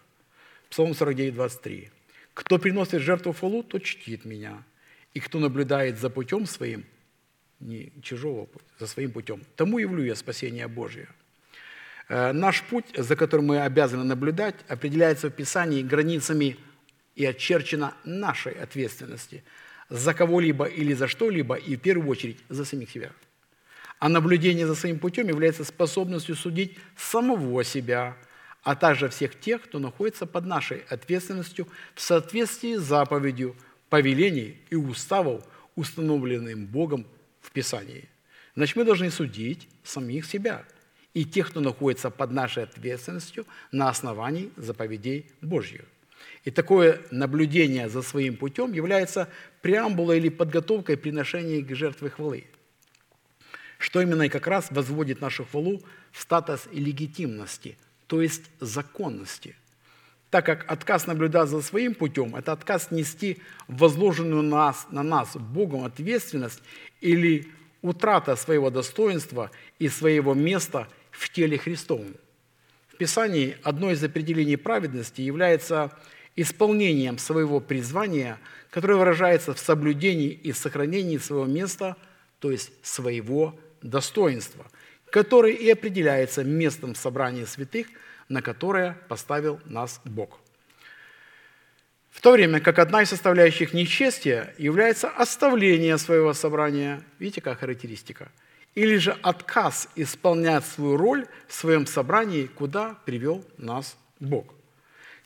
Псалом 0.70 0.94
49, 0.94 1.34
23. 1.34 1.90
«Кто 2.34 2.58
приносит 2.58 3.02
жертву 3.02 3.32
фалу, 3.32 3.62
тот 3.62 3.82
чтит 3.82 4.24
меня, 4.24 4.62
и 5.14 5.20
кто 5.20 5.38
наблюдает 5.38 5.98
за 5.98 6.10
путем 6.10 6.46
своим, 6.46 6.84
не 7.60 7.92
чужого, 8.02 8.48
за 8.78 8.86
своим 8.86 9.12
путем, 9.12 9.42
тому 9.56 9.78
явлю 9.78 10.04
я 10.04 10.14
спасение 10.14 10.68
Божие». 10.68 11.08
Э, 12.08 12.32
наш 12.32 12.62
путь, 12.62 12.86
за 12.96 13.16
которым 13.16 13.46
мы 13.46 13.60
обязаны 13.60 14.04
наблюдать, 14.04 14.56
определяется 14.68 15.28
в 15.28 15.32
Писании 15.32 15.82
границами 15.82 16.56
и 17.14 17.24
очерчена 17.24 17.94
нашей 18.04 18.52
ответственности 18.52 19.44
за 19.88 20.14
кого-либо 20.14 20.66
или 20.66 20.94
за 20.94 21.08
что-либо, 21.08 21.56
и 21.56 21.76
в 21.76 21.80
первую 21.80 22.08
очередь 22.08 22.38
за 22.48 22.64
самих 22.64 22.90
себя– 22.90 23.12
а 23.98 24.08
наблюдение 24.08 24.66
за 24.66 24.74
своим 24.74 24.98
путем 24.98 25.28
является 25.28 25.64
способностью 25.64 26.36
судить 26.36 26.78
самого 26.96 27.64
себя, 27.64 28.16
а 28.62 28.76
также 28.76 29.08
всех 29.08 29.38
тех, 29.38 29.62
кто 29.62 29.78
находится 29.78 30.26
под 30.26 30.46
нашей 30.46 30.84
ответственностью 30.88 31.68
в 31.94 32.00
соответствии 32.00 32.76
с 32.76 32.82
заповедью, 32.82 33.56
повелений 33.88 34.56
и 34.70 34.76
уставов, 34.76 35.44
установленным 35.76 36.66
Богом 36.66 37.06
в 37.40 37.50
Писании. 37.52 38.08
Значит, 38.54 38.76
мы 38.76 38.84
должны 38.84 39.10
судить 39.10 39.68
самих 39.84 40.26
себя 40.26 40.64
и 41.14 41.24
тех, 41.24 41.50
кто 41.50 41.60
находится 41.60 42.10
под 42.10 42.32
нашей 42.32 42.64
ответственностью 42.64 43.46
на 43.72 43.88
основании 43.88 44.50
заповедей 44.56 45.26
Божьих. 45.40 45.84
И 46.44 46.50
такое 46.50 47.00
наблюдение 47.10 47.88
за 47.88 48.02
своим 48.02 48.36
путем 48.36 48.72
является 48.72 49.28
преамбулой 49.62 50.18
или 50.18 50.28
подготовкой 50.28 50.96
приношения 50.96 51.62
к 51.62 51.74
жертве 51.74 52.10
хвалы– 52.10 52.44
что 53.78 54.00
именно 54.02 54.24
и 54.24 54.28
как 54.28 54.46
раз 54.46 54.70
возводит 54.70 55.20
нашу 55.20 55.44
хвалу 55.44 55.80
в 56.10 56.20
статус 56.20 56.68
легитимности, 56.72 57.78
то 58.06 58.20
есть 58.20 58.50
законности. 58.60 59.56
Так 60.30 60.44
как 60.44 60.70
отказ 60.70 61.06
наблюдать 61.06 61.48
за 61.48 61.62
своим 61.62 61.94
путем– 61.94 62.36
это 62.36 62.52
отказ 62.52 62.90
нести 62.90 63.38
возложенную 63.66 64.42
на 64.42 64.66
нас, 64.66 64.86
на 64.90 65.02
нас 65.02 65.36
Богом 65.36 65.84
ответственность 65.84 66.62
или 67.00 67.48
утрата 67.80 68.36
своего 68.36 68.70
достоинства 68.70 69.50
и 69.78 69.88
своего 69.88 70.34
места 70.34 70.88
в 71.10 71.30
теле 71.30 71.56
Христовом. 71.56 72.14
В 72.88 72.96
Писании 72.96 73.56
одно 73.62 73.90
из 73.90 74.02
определений 74.04 74.56
праведности 74.56 75.22
является 75.22 75.92
исполнением 76.36 77.18
своего 77.18 77.60
призвания, 77.60 78.38
которое 78.70 78.96
выражается 78.96 79.54
в 79.54 79.58
соблюдении 79.58 80.30
и 80.30 80.52
сохранении 80.52 81.16
своего 81.16 81.46
места, 81.46 81.96
то 82.38 82.50
есть 82.50 82.70
своего 82.82 83.58
достоинства, 83.80 84.66
который 85.10 85.54
и 85.54 85.70
определяется 85.70 86.44
местом 86.44 86.94
собрания 86.94 87.46
святых, 87.46 87.86
на 88.28 88.42
которое 88.42 88.96
поставил 89.08 89.60
нас 89.64 90.00
Бог. 90.04 90.40
В 92.10 92.20
то 92.20 92.32
время 92.32 92.60
как 92.60 92.78
одна 92.78 93.02
из 93.02 93.10
составляющих 93.10 93.72
нечестия 93.72 94.54
является 94.58 95.08
оставление 95.08 95.98
своего 95.98 96.32
собрания, 96.32 97.02
видите, 97.18 97.40
какая 97.40 97.56
характеристика, 97.56 98.30
или 98.74 98.96
же 98.96 99.16
отказ 99.22 99.88
исполнять 99.94 100.64
свою 100.64 100.96
роль 100.96 101.26
в 101.46 101.54
своем 101.54 101.86
собрании, 101.86 102.46
куда 102.46 102.96
привел 103.04 103.44
нас 103.56 103.96
Бог. 104.20 104.54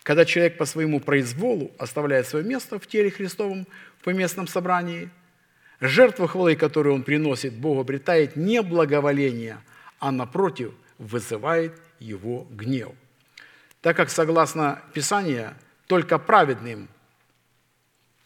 Когда 0.03 0.25
человек 0.25 0.59
по 0.59 0.67
своему 0.67 1.01
произволу 1.01 1.71
оставляет 1.79 2.27
свое 2.27 2.45
место 2.45 2.79
в 2.79 2.87
теле 2.87 3.11
Христовом 3.11 3.67
в 4.01 4.05
поместном 4.05 4.47
собрании– 4.47 5.11
Жертва 5.83 6.29
хвалы, 6.29 6.55
которую 6.55 6.95
он 6.95 7.03
приносит 7.03 7.55
Богу, 7.55 7.81
обретает 7.81 8.37
не 8.37 8.63
благоволение, 8.63 9.59
а 9.99 10.13
напротив 10.13 10.71
вызывает 10.99 11.73
его 12.03 12.47
гнев. 12.51 12.93
Так 13.81 13.97
как, 13.97 14.11
согласно 14.11 14.83
Писанию, 14.93 15.55
только 15.87 16.19
праведным, 16.19 16.89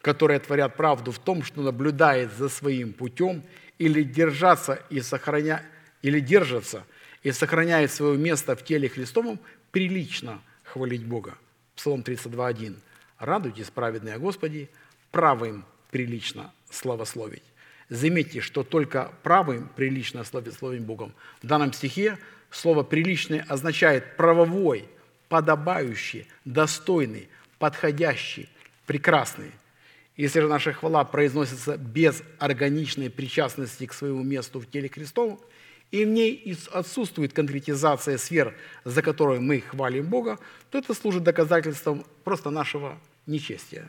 которые 0.02 0.38
творят 0.38 0.76
правду 0.76 1.12
в 1.12 1.18
том, 1.18 1.42
что 1.42 1.62
наблюдает 1.62 2.32
за 2.32 2.48
своим 2.48 2.92
путем 2.92 3.42
или 3.78 4.02
держаться 4.02 4.80
и 4.90 5.00
сохраня... 5.00 5.62
или 6.02 6.20
держатся 6.20 6.84
и 7.22 7.32
сохраняет 7.32 7.90
свое 7.90 8.16
место 8.16 8.54
в 8.54 8.64
теле 8.64 8.88
Христовом, 8.88 9.40
прилично 9.72 10.40
хвалить 10.62 11.04
Бога. 11.04 11.36
Псалом 11.74 12.02
32.1. 12.02 12.76
«Радуйтесь, 13.18 13.70
праведные 13.70 14.18
Господи, 14.18 14.68
правым 15.10 15.64
прилично 15.90 16.52
славословить». 16.70 17.42
Заметьте, 17.88 18.40
что 18.40 18.62
только 18.64 19.12
правым 19.22 19.68
прилично 19.74 20.24
славословить 20.24 20.82
Богом. 20.82 21.14
В 21.42 21.46
данном 21.46 21.72
стихе 21.72 22.18
слово 22.50 22.82
«приличный» 22.82 23.40
означает 23.40 24.16
правовой, 24.16 24.88
подобающий, 25.28 26.26
достойный, 26.44 27.28
подходящий, 27.58 28.48
прекрасный. 28.86 29.50
Если 30.16 30.40
же 30.40 30.48
наша 30.48 30.72
хвала 30.72 31.04
произносится 31.04 31.76
без 31.76 32.22
органичной 32.38 33.10
причастности 33.10 33.86
к 33.86 33.92
своему 33.92 34.22
месту 34.22 34.60
в 34.60 34.66
теле 34.66 34.88
Христовом, 34.88 35.38
и 35.90 36.04
в 36.04 36.08
ней 36.08 36.56
отсутствует 36.72 37.32
конкретизация 37.32 38.18
сфер, 38.18 38.56
за 38.84 39.02
которые 39.02 39.40
мы 39.40 39.60
хвалим 39.60 40.06
Бога, 40.06 40.38
то 40.70 40.78
это 40.78 40.94
служит 40.94 41.22
доказательством 41.22 42.04
просто 42.24 42.50
нашего 42.50 42.98
нечестия. 43.26 43.88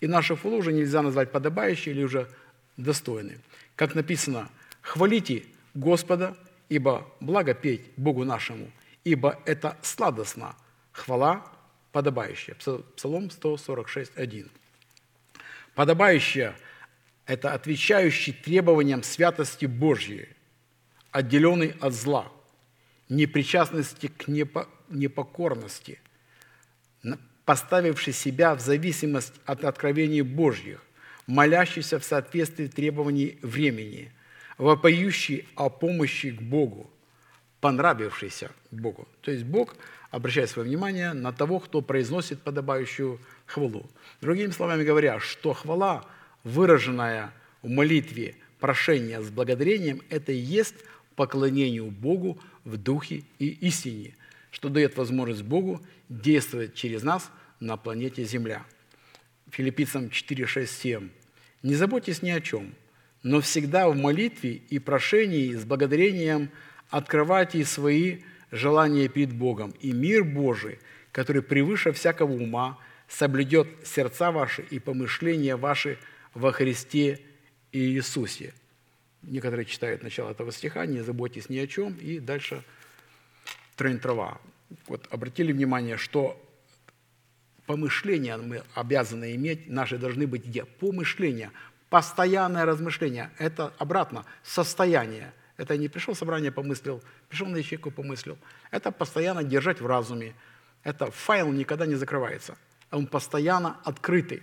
И 0.00 0.06
нашу 0.06 0.36
хвалу 0.36 0.58
уже 0.58 0.72
нельзя 0.72 1.02
назвать 1.02 1.32
подобающей 1.32 1.92
или 1.92 2.04
уже 2.04 2.28
достойной. 2.76 3.38
Как 3.76 3.94
написано, 3.94 4.48
«Хвалите 4.82 5.44
Господа, 5.74 6.36
ибо 6.68 7.06
благо 7.20 7.54
петь 7.54 7.90
Богу 7.96 8.24
нашему, 8.24 8.70
ибо 9.04 9.40
это 9.44 9.76
сладостно, 9.82 10.56
хвала 10.92 11.44
подобающая». 11.92 12.54
Псалом 12.96 13.30
146, 13.30 14.12
1. 14.16 14.50
Подобающая– 15.74 16.56
это 17.26 17.54
отвечающий 17.54 18.32
требованиям 18.32 19.02
святости 19.02 19.66
Божьей, 19.66 20.28
отделенный 21.10 21.74
от 21.80 21.92
зла, 21.94 22.32
непричастности 23.08 24.08
к 24.08 24.28
непокорности, 24.28 26.00
поставивший 27.44 28.12
себя 28.12 28.54
в 28.54 28.60
зависимость 28.60 29.34
от 29.44 29.64
откровений 29.64 30.22
Божьих, 30.22 30.84
молящийся 31.26 31.98
в 31.98 32.04
соответствии 32.04 32.66
требований 32.66 33.38
времени, 33.42 34.12
вопоющий 34.62 35.48
о 35.56 35.68
помощи 35.68 36.30
к 36.30 36.40
Богу, 36.40 36.88
понравившийся 37.60 38.52
Богу. 38.70 39.08
То 39.20 39.32
есть 39.32 39.42
Бог 39.42 39.74
обращает 40.12 40.50
свое 40.50 40.68
внимание 40.68 41.14
на 41.14 41.32
того, 41.32 41.58
кто 41.58 41.82
произносит 41.82 42.42
подобающую 42.42 43.18
хвалу. 43.46 43.90
Другими 44.20 44.52
словами 44.52 44.84
говоря, 44.84 45.18
что 45.18 45.52
хвала, 45.52 46.04
выраженная 46.44 47.32
в 47.62 47.68
молитве 47.70 48.36
прошения 48.60 49.20
с 49.20 49.30
благодарением, 49.30 50.00
это 50.10 50.30
и 50.30 50.36
есть 50.36 50.76
поклонению 51.16 51.90
Богу 51.90 52.38
в 52.64 52.76
духе 52.76 53.24
и 53.40 53.48
истине, 53.66 54.14
что 54.52 54.68
дает 54.68 54.96
возможность 54.96 55.42
Богу 55.42 55.82
действовать 56.08 56.74
через 56.74 57.02
нас 57.02 57.32
на 57.58 57.76
планете 57.76 58.22
Земля. 58.22 58.64
Филиппийцам 59.50 60.08
4, 60.08 60.46
6, 60.46 60.72
7. 60.72 61.10
«Не 61.64 61.74
заботьтесь 61.74 62.22
ни 62.22 62.30
о 62.30 62.40
чем, 62.40 62.74
но 63.22 63.40
всегда 63.40 63.88
в 63.88 63.96
молитве 63.96 64.54
и 64.68 64.78
прошении 64.78 65.54
с 65.54 65.64
благодарением 65.64 66.50
открывайте 66.90 67.64
свои 67.64 68.20
желания 68.50 69.08
перед 69.08 69.32
Богом, 69.32 69.74
и 69.80 69.92
мир 69.92 70.24
Божий, 70.24 70.78
который 71.12 71.42
превыше 71.42 71.92
всякого 71.92 72.32
ума, 72.32 72.78
соблюдет 73.08 73.68
сердца 73.84 74.30
ваши 74.32 74.62
и 74.62 74.78
помышления 74.78 75.56
ваши 75.56 75.98
во 76.34 76.52
Христе 76.52 77.20
и 77.70 77.78
Иисусе». 77.78 78.54
Некоторые 79.22 79.66
читают 79.66 80.02
начало 80.02 80.30
этого 80.30 80.50
стиха, 80.50 80.84
не 80.84 81.00
заботьтесь 81.00 81.48
ни 81.48 81.58
о 81.58 81.66
чем, 81.68 81.94
и 81.94 82.18
дальше 82.18 82.64
тройн 83.76 84.00
трава. 84.00 84.40
Вот 84.88 85.06
обратили 85.10 85.52
внимание, 85.52 85.96
что 85.96 86.40
помышления 87.66 88.36
мы 88.36 88.62
обязаны 88.74 89.34
иметь, 89.36 89.68
наши 89.68 89.96
должны 89.96 90.26
быть 90.26 90.44
где? 90.44 90.64
Помышления, 90.64 91.52
постоянное 91.92 92.64
размышление. 92.64 93.30
Это 93.36 93.74
обратно, 93.76 94.24
состояние. 94.42 95.34
Это 95.58 95.76
не 95.76 95.88
пришел 95.88 96.14
в 96.14 96.18
собрание, 96.18 96.50
помыслил, 96.50 97.02
пришел 97.28 97.46
на 97.46 97.58
ячейку, 97.58 97.90
помыслил. 97.90 98.38
Это 98.70 98.90
постоянно 98.90 99.44
держать 99.44 99.82
в 99.82 99.86
разуме. 99.86 100.32
Это 100.84 101.10
файл 101.10 101.52
никогда 101.52 101.84
не 101.84 101.94
закрывается. 101.94 102.56
Он 102.90 103.06
постоянно 103.06 103.76
открытый. 103.84 104.42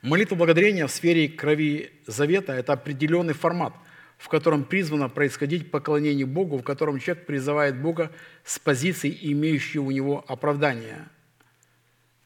Молитва 0.00 0.36
благодарения 0.36 0.86
в 0.86 0.90
сфере 0.90 1.28
крови 1.28 1.92
завета– 2.06 2.52
это 2.54 2.72
определенный 2.72 3.34
формат, 3.34 3.74
в 4.16 4.28
котором 4.30 4.64
призвано 4.64 5.10
происходить 5.10 5.70
поклонение 5.70 6.24
Богу, 6.24 6.56
в 6.56 6.62
котором 6.62 6.98
человек 6.98 7.26
призывает 7.26 7.78
Бога 7.78 8.10
с 8.42 8.58
позиции, 8.58 9.14
имеющей 9.32 9.80
у 9.80 9.90
него 9.90 10.24
оправдание. 10.26 11.08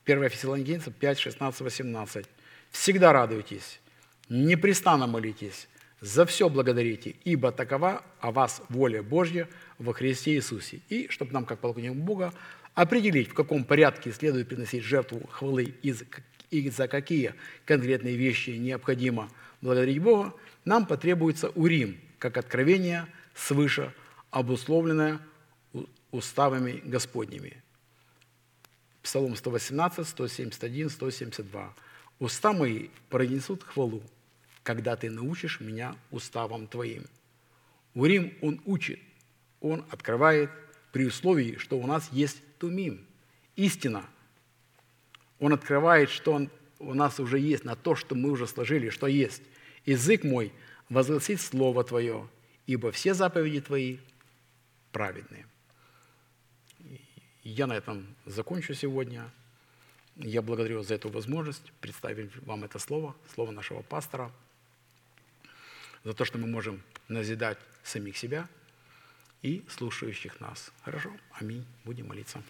1 0.05 0.28
Фессалоникийцам 0.28 0.93
5, 0.93 1.19
16, 1.19 1.60
18. 1.60 2.27
«Всегда 2.73 3.12
радуйтесь, 3.12 3.81
непрестанно 4.28 5.07
молитесь, 5.07 5.69
за 6.01 6.27
все 6.27 6.49
благодарите, 6.49 7.15
ибо 7.24 7.53
такова 7.53 8.03
о 8.19 8.32
вас 8.32 8.61
воля 8.69 9.05
Божья 9.05 9.49
во 9.78 9.93
Христе 9.93 10.35
Иисусе». 10.35 10.81
И, 10.89 11.07
чтобы 11.09 11.32
нам, 11.32 11.44
как 11.44 11.61
поклонникам 11.61 12.01
Бога, 12.01 12.35
определить, 12.74 13.31
в 13.31 13.35
каком 13.35 13.62
порядке 13.65 14.11
следует 14.11 14.49
приносить 14.49 14.82
жертву 14.82 15.24
хвалы 15.31 15.74
и 15.82 16.70
за 16.70 16.89
какие 16.89 17.35
конкретные 17.65 18.16
вещи 18.16 18.51
необходимо 18.51 19.31
благодарить 19.61 20.03
Бога, 20.03 20.35
нам 20.65 20.86
потребуется 20.86 21.51
урим, 21.51 22.01
как 22.19 22.36
откровение 22.36 23.07
свыше, 23.35 23.94
обусловленное 24.31 25.20
уставами 26.11 26.82
Господними. 26.85 27.62
Псалом 29.03 29.35
118, 29.35 30.07
171, 30.07 30.90
172. 30.90 31.74
«Уста 32.18 32.52
мои 32.52 32.89
пронесут 33.09 33.62
хвалу, 33.62 34.02
когда 34.62 34.97
ты 34.97 35.10
научишь 35.10 35.60
меня 35.60 35.97
уставам 36.10 36.66
твоим». 36.66 37.05
Урим 37.94 38.32
он 38.40 38.60
учит, 38.64 39.01
он 39.60 39.84
открывает 39.90 40.51
при 40.93 41.06
условии, 41.06 41.56
что 41.56 41.78
у 41.78 41.86
нас 41.86 42.09
есть 42.12 42.43
тумим, 42.59 43.06
истина– 43.56 44.05
он 45.43 45.52
открывает, 45.52 46.09
что 46.09 46.34
он 46.34 46.51
у 46.78 46.94
нас 46.94 47.18
уже 47.18 47.40
есть, 47.40 47.64
на 47.64 47.74
то, 47.74 47.97
что 47.97 48.14
мы 48.14 48.30
уже 48.30 48.47
сложили, 48.47 48.90
что 48.90 49.09
есть. 49.09 49.43
Язык 49.84 50.22
мой 50.22 50.52
возгласит 50.89 51.40
Слово 51.40 51.82
Твое, 51.82 52.28
ибо 52.68 52.93
все 52.93 53.12
заповеди 53.12 53.60
Твои 53.60 53.98
праведные. 54.93 55.47
Я 57.43 57.66
на 57.66 57.72
этом 57.72 58.06
закончу 58.24 58.72
сегодня. 58.74 59.32
Я 60.16 60.43
благодарю 60.43 60.82
за 60.82 60.94
эту 60.94 61.09
возможность 61.09 61.72
представить 61.80 62.34
вам 62.44 62.64
это 62.64 62.78
слово, 62.78 63.16
слово 63.34 63.51
нашего 63.51 63.82
пастора, 63.82 64.30
за 66.05 66.12
то, 66.12 66.24
что 66.24 66.39
мы 66.39 66.47
можем 66.47 66.82
назидать 67.09 67.59
самих 67.82 68.16
себя 68.16 68.48
и 69.40 69.64
слушающих 69.68 70.40
нас. 70.40 70.72
Хорошо? 70.82 71.10
Аминь. 71.32 71.64
Будем 71.84 72.09
молиться. 72.09 72.43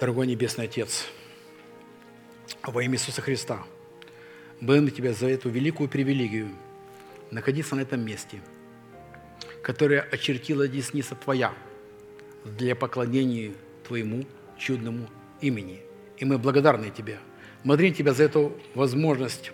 Дорогой 0.00 0.28
Небесный 0.28 0.66
Отец, 0.66 1.06
во 2.62 2.84
имя 2.84 2.94
Иисуса 2.94 3.20
Христа, 3.20 3.64
благодарим 4.60 4.94
Тебя 4.94 5.12
за 5.12 5.26
эту 5.26 5.48
великую 5.48 5.88
привилегию 5.88 6.50
находиться 7.32 7.74
на 7.74 7.80
этом 7.80 8.02
месте, 8.02 8.40
которое 9.60 10.02
очертила 10.02 10.68
десница 10.68 11.16
Твоя 11.16 11.52
для 12.44 12.76
поклонения 12.76 13.54
Твоему 13.88 14.24
чудному 14.56 15.08
имени. 15.40 15.80
И 16.18 16.24
мы 16.24 16.38
благодарны 16.38 16.92
Тебе. 16.96 17.18
Благодарим 17.64 17.92
Тебя 17.92 18.12
за 18.12 18.22
эту 18.22 18.56
возможность 18.76 19.50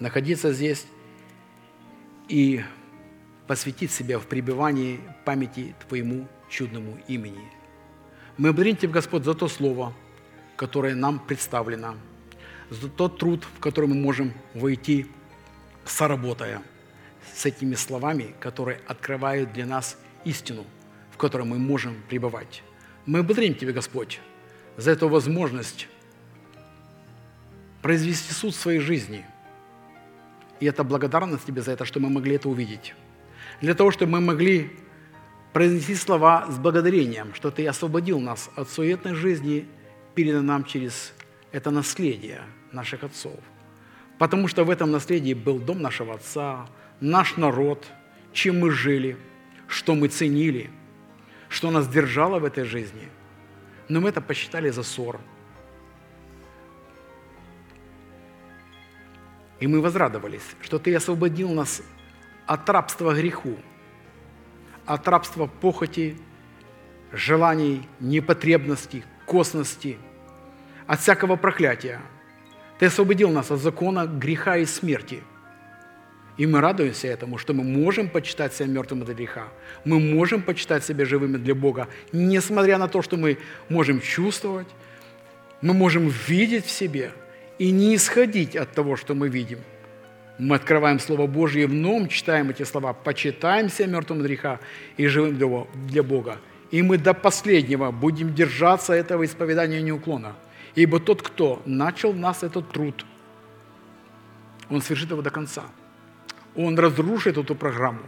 находиться 0.00 0.52
здесь 0.52 0.84
и 2.26 2.62
посвятить 3.46 3.92
себя 3.92 4.18
в 4.18 4.26
пребывании 4.26 4.98
памяти 5.24 5.76
Твоему 5.86 6.26
чудному 6.48 6.98
имени– 7.06 7.48
мы 8.40 8.54
благодарим 8.54 8.76
Тебя, 8.76 8.94
Господь, 8.94 9.24
за 9.24 9.34
то 9.34 9.48
слово, 9.48 9.92
которое 10.56 10.94
нам 10.94 11.18
представлено, 11.18 11.96
за 12.70 12.88
тот 12.88 13.18
труд, 13.18 13.44
в 13.44 13.60
который 13.60 13.84
мы 13.84 13.96
можем 13.96 14.32
войти, 14.54 15.08
соработая 15.84 16.62
с 17.34 17.44
этими 17.44 17.74
словами, 17.74 18.34
которые 18.40 18.80
открывают 18.86 19.52
для 19.52 19.66
нас 19.66 19.98
истину, 20.24 20.64
в 21.12 21.18
которой 21.18 21.42
мы 21.42 21.58
можем 21.58 21.96
пребывать. 22.08 22.62
Мы 23.04 23.22
благодарим 23.22 23.54
Тебя, 23.54 23.74
Господь, 23.74 24.20
за 24.78 24.92
эту 24.92 25.10
возможность 25.10 25.86
произвести 27.82 28.32
суд 28.32 28.54
в 28.54 28.58
своей 28.58 28.80
жизни. 28.80 29.26
И 30.60 30.64
это 30.64 30.82
благодарность 30.82 31.44
Тебе 31.44 31.60
за 31.60 31.72
это, 31.72 31.84
что 31.84 32.00
мы 32.00 32.08
могли 32.08 32.36
это 32.36 32.48
увидеть. 32.48 32.94
Для 33.60 33.74
того, 33.74 33.90
чтобы 33.90 34.12
мы 34.12 34.20
могли 34.22 34.70
произнести 35.52 35.94
слова 35.94 36.46
с 36.50 36.58
благодарением, 36.58 37.34
что 37.34 37.50
Ты 37.50 37.66
освободил 37.66 38.20
нас 38.20 38.50
от 38.56 38.68
суетной 38.70 39.14
жизни, 39.14 39.66
передан 40.14 40.46
нам 40.46 40.64
через 40.64 41.12
это 41.52 41.70
наследие 41.70 42.42
наших 42.72 43.04
отцов. 43.04 43.38
Потому 44.18 44.48
что 44.48 44.64
в 44.64 44.70
этом 44.70 44.90
наследии 44.90 45.34
был 45.34 45.58
дом 45.58 45.80
нашего 45.80 46.14
отца, 46.14 46.66
наш 47.00 47.36
народ, 47.36 47.86
чем 48.32 48.60
мы 48.60 48.70
жили, 48.70 49.16
что 49.66 49.94
мы 49.94 50.08
ценили, 50.08 50.70
что 51.48 51.70
нас 51.70 51.88
держало 51.88 52.38
в 52.38 52.44
этой 52.44 52.64
жизни. 52.64 53.08
Но 53.88 54.00
мы 54.00 54.10
это 54.10 54.20
посчитали 54.20 54.70
за 54.70 54.82
ссор. 54.82 55.20
И 59.58 59.66
мы 59.66 59.80
возрадовались, 59.80 60.56
что 60.62 60.78
Ты 60.78 60.94
освободил 60.94 61.50
нас 61.50 61.82
от 62.46 62.68
рабства 62.68 63.14
греху, 63.14 63.56
от 64.94 65.06
рабства 65.06 65.46
похоти, 65.46 66.16
желаний, 67.12 67.82
непотребностей, 68.00 69.04
косности, 69.24 69.98
от 70.88 71.00
всякого 71.00 71.36
проклятия. 71.36 72.00
Ты 72.80 72.86
освободил 72.86 73.30
нас 73.30 73.52
от 73.52 73.60
закона 73.60 74.06
греха 74.06 74.56
и 74.56 74.64
смерти. 74.64 75.22
И 76.38 76.46
мы 76.46 76.60
радуемся 76.60 77.06
этому, 77.06 77.38
что 77.38 77.54
мы 77.54 77.62
можем 77.62 78.08
почитать 78.08 78.52
себя 78.52 78.66
мертвым 78.66 79.02
от 79.02 79.08
греха. 79.10 79.44
Мы 79.84 80.00
можем 80.00 80.42
почитать 80.42 80.84
себя 80.84 81.04
живыми 81.04 81.36
для 81.36 81.54
Бога, 81.54 81.86
несмотря 82.12 82.76
на 82.76 82.88
то, 82.88 83.00
что 83.00 83.16
мы 83.16 83.38
можем 83.68 84.00
чувствовать, 84.00 84.68
мы 85.62 85.72
можем 85.72 86.12
видеть 86.26 86.66
в 86.66 86.70
себе 86.70 87.12
и 87.58 87.70
не 87.70 87.94
исходить 87.94 88.56
от 88.56 88.72
того, 88.72 88.96
что 88.96 89.14
мы 89.14 89.28
видим. 89.28 89.58
Мы 90.40 90.56
открываем 90.56 90.98
Слово 90.98 91.26
Божье 91.26 91.64
и 91.64 91.66
вновь 91.66 92.10
читаем 92.10 92.48
эти 92.48 92.62
слова, 92.62 92.94
почитаем 92.94 93.68
себя 93.68 93.88
мертвым 93.88 94.22
греха 94.22 94.58
и 94.96 95.06
живым 95.06 95.36
для 95.86 96.02
Бога. 96.02 96.38
И 96.70 96.80
мы 96.80 96.96
до 96.96 97.12
последнего 97.12 97.90
будем 97.90 98.34
держаться 98.34 98.94
этого 98.94 99.26
исповедания 99.26 99.82
неуклонно. 99.82 100.34
Ибо 100.74 100.98
тот, 100.98 101.20
кто 101.20 101.60
начал 101.66 102.12
в 102.12 102.16
нас 102.16 102.42
этот 102.42 102.70
труд, 102.70 103.04
он 104.70 104.80
совершит 104.80 105.10
его 105.10 105.20
до 105.20 105.30
конца. 105.30 105.64
Он 106.56 106.78
разрушит 106.78 107.36
эту 107.36 107.54
программу. 107.54 108.02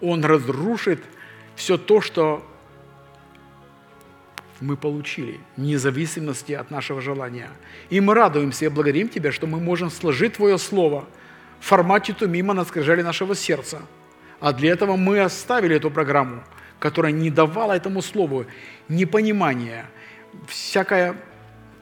Он 0.00 0.24
разрушит 0.24 1.00
все 1.54 1.78
то, 1.78 2.00
что 2.00 2.44
мы 4.60 4.76
получили, 4.76 5.38
вне 5.56 5.78
зависимости 5.78 6.52
от 6.52 6.72
нашего 6.72 7.00
желания. 7.00 7.50
И 7.90 8.00
мы 8.00 8.14
радуемся 8.14 8.64
и 8.64 8.68
благодарим 8.68 9.08
Тебя, 9.08 9.30
что 9.30 9.46
мы 9.46 9.60
можем 9.60 9.88
сложить 9.88 10.32
Твое 10.32 10.58
Слово 10.58 11.06
в 11.60 11.64
формате 11.64 12.12
тумима 12.12 12.54
на 12.54 12.64
скрижали 12.64 13.02
нашего 13.02 13.34
сердца. 13.34 13.82
А 14.40 14.52
для 14.52 14.72
этого 14.72 14.96
мы 14.96 15.20
оставили 15.20 15.76
эту 15.76 15.90
программу, 15.90 16.42
которая 16.78 17.12
не 17.12 17.30
давала 17.30 17.74
этому 17.74 18.02
Слову 18.02 18.46
непонимания, 18.88 19.86
всякое 20.48 21.14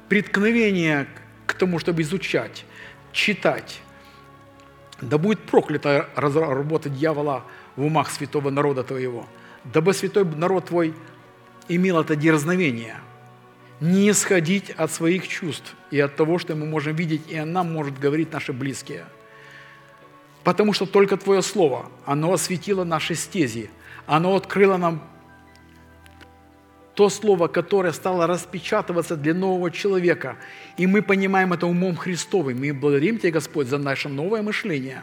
преткновение 0.08 1.06
к 1.46 1.54
тому, 1.54 1.78
чтобы 1.78 2.02
изучать, 2.02 2.64
читать. 3.12 3.80
Да 5.00 5.16
будет 5.18 5.40
проклята 5.40 6.08
работа 6.16 6.88
дьявола 6.88 7.44
в 7.76 7.84
умах 7.84 8.10
святого 8.10 8.50
народа 8.50 8.82
твоего. 8.82 9.26
Дабы 9.64 9.94
святой 9.94 10.24
народ 10.24 10.66
твой 10.66 10.94
имел 11.68 12.00
это 12.00 12.16
дерзновение 12.16 12.96
не 13.80 14.10
исходить 14.10 14.70
от 14.70 14.90
своих 14.90 15.28
чувств 15.28 15.74
и 15.90 16.00
от 16.00 16.16
того, 16.16 16.38
что 16.38 16.54
мы 16.54 16.66
можем 16.66 16.96
видеть, 16.96 17.22
и 17.28 17.40
нам 17.40 17.72
может 17.72 17.98
говорить 17.98 18.32
наши 18.32 18.52
близкие. 18.52 19.04
Потому 20.48 20.72
что 20.72 20.86
только 20.86 21.18
Твое 21.18 21.42
Слово, 21.42 21.90
оно 22.06 22.32
осветило 22.32 22.82
наши 22.82 23.14
стези, 23.14 23.68
оно 24.06 24.34
открыло 24.34 24.78
нам 24.78 25.06
то 26.94 27.10
слово, 27.10 27.48
которое 27.48 27.92
стало 27.92 28.26
распечатываться 28.26 29.14
для 29.14 29.34
нового 29.34 29.70
человека. 29.70 30.38
И 30.78 30.86
мы 30.86 31.02
понимаем 31.02 31.52
это 31.52 31.66
умом 31.66 31.96
Христовым. 31.96 32.60
Мы 32.60 32.72
благодарим 32.72 33.18
Тебя, 33.18 33.32
Господь, 33.32 33.66
за 33.66 33.76
наше 33.76 34.08
новое 34.08 34.40
мышление, 34.40 35.02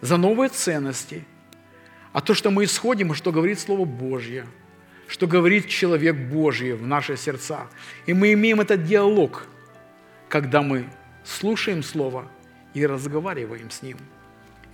за 0.00 0.16
новые 0.16 0.48
ценности. 0.48 1.24
А 2.12 2.20
то, 2.20 2.34
что 2.34 2.50
мы 2.50 2.64
исходим, 2.64 3.14
что 3.14 3.30
говорит 3.30 3.60
Слово 3.60 3.84
Божье, 3.84 4.44
что 5.06 5.28
говорит 5.28 5.68
человек 5.68 6.16
Божий 6.16 6.72
в 6.72 6.84
наши 6.84 7.16
сердца. 7.16 7.68
И 8.06 8.12
мы 8.12 8.32
имеем 8.32 8.60
этот 8.60 8.82
диалог, 8.82 9.46
когда 10.28 10.62
мы 10.62 10.86
слушаем 11.22 11.84
Слово 11.84 12.28
и 12.74 12.84
разговариваем 12.84 13.70
с 13.70 13.80
Ним. 13.80 13.98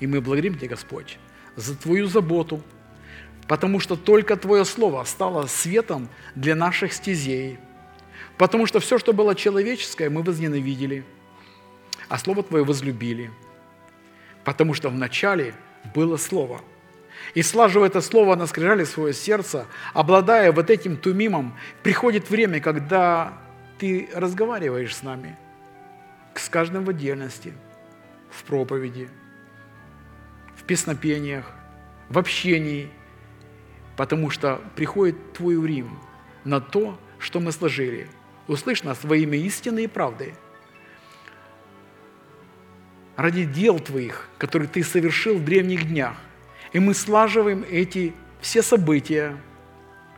И 0.00 0.06
мы 0.06 0.20
благодарим 0.20 0.56
Тебя, 0.56 0.70
Господь, 0.70 1.18
за 1.56 1.76
Твою 1.76 2.06
заботу, 2.06 2.62
потому 3.46 3.80
что 3.80 3.96
только 3.96 4.36
Твое 4.36 4.64
Слово 4.64 5.04
стало 5.04 5.46
светом 5.46 6.08
для 6.34 6.54
наших 6.54 6.92
стезей, 6.92 7.58
потому 8.38 8.66
что 8.66 8.80
все, 8.80 8.98
что 8.98 9.12
было 9.12 9.34
человеческое, 9.34 10.10
мы 10.10 10.22
возненавидели, 10.22 11.04
а 12.08 12.18
Слово 12.18 12.42
Твое 12.42 12.64
возлюбили, 12.64 13.30
потому 14.44 14.74
что 14.74 14.88
вначале 14.88 15.54
было 15.94 16.16
Слово. 16.16 16.62
И 17.34 17.42
слаживая 17.42 17.88
это 17.88 18.00
Слово 18.00 18.34
на 18.34 18.46
скрижали 18.46 18.84
свое 18.84 19.12
сердце, 19.12 19.66
обладая 19.92 20.52
вот 20.52 20.70
этим 20.70 20.96
тумимом, 20.96 21.56
приходит 21.82 22.30
время, 22.30 22.60
когда 22.60 23.34
ты 23.78 24.08
разговариваешь 24.14 24.96
с 24.96 25.02
нами, 25.02 25.36
с 26.34 26.48
каждым 26.48 26.84
в 26.84 26.90
отдельности, 26.90 27.52
в 28.30 28.44
проповеди, 28.44 29.08
песнопениях, 30.70 31.44
в 32.08 32.18
общении– 32.18 32.88
потому 34.00 34.30
что 34.30 34.62
приходит 34.76 35.34
Твой 35.34 35.58
Урим 35.58 35.98
на 36.44 36.58
то, 36.58 36.98
что 37.18 37.38
мы 37.38 37.52
сложили. 37.52 38.08
Услышь 38.48 38.82
нас 38.82 39.00
во 39.02 39.14
имя 39.14 39.36
истины 39.36 39.84
и 39.84 39.86
правды. 39.86 40.32
Ради 43.16 43.44
дел 43.44 43.78
Твоих, 43.78 44.30
которые 44.38 44.68
Ты 44.68 44.82
совершил 44.84 45.36
в 45.36 45.44
древних 45.44 45.86
днях. 45.86 46.16
И 46.72 46.78
мы 46.78 46.94
слаживаем 46.94 47.62
эти 47.70 48.14
все 48.40 48.62
события 48.62 49.36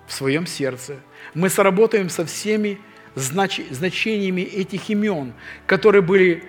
в 0.06 0.12
своем 0.12 0.46
сердце. 0.46 1.00
Мы 1.34 1.48
сработаем 1.48 2.08
со 2.08 2.24
всеми 2.24 2.78
знач... 3.16 3.60
значениями 3.72 4.42
этих 4.42 4.90
имен, 4.90 5.32
которые 5.66 6.02
были 6.02 6.44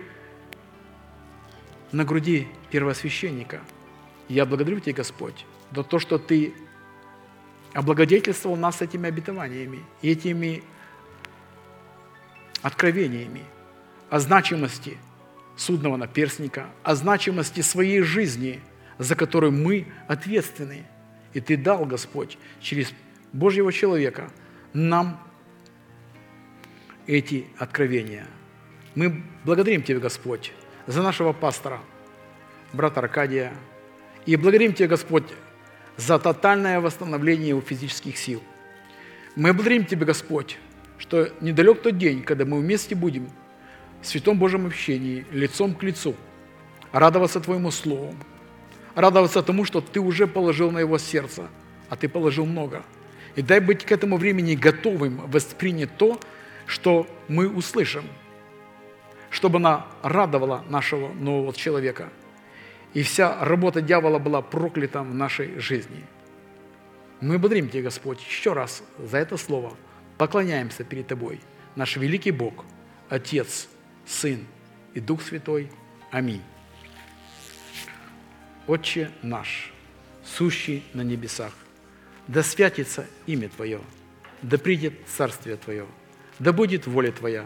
на 1.92 2.06
груди 2.06 2.48
первосвященника. 2.70 3.62
Я 4.30 4.46
благодарю 4.46 4.80
Тебя, 4.80 4.96
Господь, 4.96 5.46
за 5.76 5.84
то, 5.84 6.00
что 6.00 6.18
Ты 6.18 6.54
облагодетельствовал 7.74 8.56
нас 8.56 8.82
этими 8.82 9.08
обетованиями, 9.08 9.84
этими 10.02 10.64
откровениями 12.62 13.44
о 14.10 14.20
значимости 14.20 14.98
судного 15.56 15.98
наперстника, 15.98 16.68
о 16.84 16.96
значимости 16.96 17.62
своей 17.62 18.02
жизни, 18.02 18.62
за 18.98 19.16
которую 19.16 19.52
мы 19.52 19.88
ответственны. 20.08 20.84
И 21.34 21.42
Ты 21.42 21.58
дал, 21.58 21.86
Господь, 21.86 22.38
через 22.62 22.94
Божьего 23.34 23.74
человека 23.74 24.32
нам 24.72 25.20
эти 27.08 27.48
откровения. 27.58 28.28
Мы 28.96 29.24
благодарим 29.44 29.82
Тебя, 29.82 30.00
Господь, 30.00 30.54
за 30.88 31.02
нашего 31.02 31.34
пастора, 31.34 31.80
брата 32.72 33.00
Аркадия, 33.00 33.54
и 34.26 34.36
благодарим 34.36 34.74
Тебя, 34.74 34.88
Господь, 34.88 35.26
за 35.98 36.18
тотальное 36.20 36.80
восстановление 36.80 37.50
его 37.50 37.62
физических 37.62 38.18
сил. 38.18 38.42
Мы 39.36 39.54
благодарим 39.54 39.86
Тебя, 39.86 40.06
Господь, 40.06 40.58
что 40.98 41.30
недалек 41.42 41.82
тот 41.82 41.98
день, 41.98 42.24
когда 42.24 42.46
мы 42.46 42.60
вместе 42.60 42.96
будем 42.96 43.30
в 44.02 44.08
Святом 44.08 44.38
Божьем 44.38 44.66
общении, 44.66 45.26
лицом 45.32 45.76
к 45.76 45.84
лицу, 45.84 46.16
радоваться 46.92 47.40
Твоему 47.40 47.72
Слову, 47.72 48.16
радоваться 48.96 49.44
тому, 49.44 49.66
что 49.66 49.82
Ты 49.82 50.00
уже 50.00 50.28
положил 50.28 50.72
на 50.72 50.80
его 50.80 50.98
сердце, 50.98 51.48
а 51.90 51.96
Ты 51.96 52.08
положил 52.08 52.46
много. 52.46 52.84
И 53.36 53.42
дай 53.42 53.60
быть 53.60 53.84
к 53.84 53.92
этому 53.92 54.18
времени 54.18 54.56
готовым 54.56 55.18
воспринять 55.30 55.98
то, 55.98 56.20
что 56.66 57.08
мы 57.28 57.50
услышим, 57.50 58.06
чтобы 59.30 59.58
она 59.58 59.88
радовала 60.02 60.64
нашего 60.70 61.12
нового 61.14 61.54
человека– 61.54 62.10
и 62.94 63.02
вся 63.04 63.44
работа 63.44 63.82
дьявола 63.82 64.20
была 64.20 64.42
проклята 64.42 65.02
в 65.02 65.14
нашей 65.14 65.60
жизни. 65.60 66.04
Мы 67.22 67.40
благодарим 67.40 67.70
Тебя, 67.70 67.84
Господь, 67.84 68.22
еще 68.22 68.54
раз 68.54 68.84
за 69.00 69.18
это 69.18 69.38
слово. 69.38 69.74
Поклоняемся 70.18 70.84
перед 70.84 71.08
Тобой, 71.08 71.40
наш 71.76 71.98
великий 71.98 72.32
Бог, 72.32 72.66
Отец, 73.10 73.68
Сын 74.06 74.46
и 74.94 75.00
Дух 75.00 75.22
Святой. 75.22 75.72
Аминь. 76.12 76.42
Отче 78.68 79.12
наш, 79.22 79.74
сущий 80.24 80.84
на 80.94 81.02
небесах, 81.02 81.54
да 82.28 82.44
святится 82.44 83.08
имя 83.26 83.50
Твое, 83.50 83.82
да 84.42 84.58
придет 84.58 84.94
Царствие 85.08 85.58
Твое, 85.58 85.86
да 86.40 86.54
будет 86.54 86.88
воля 86.88 87.12
Твоя, 87.12 87.46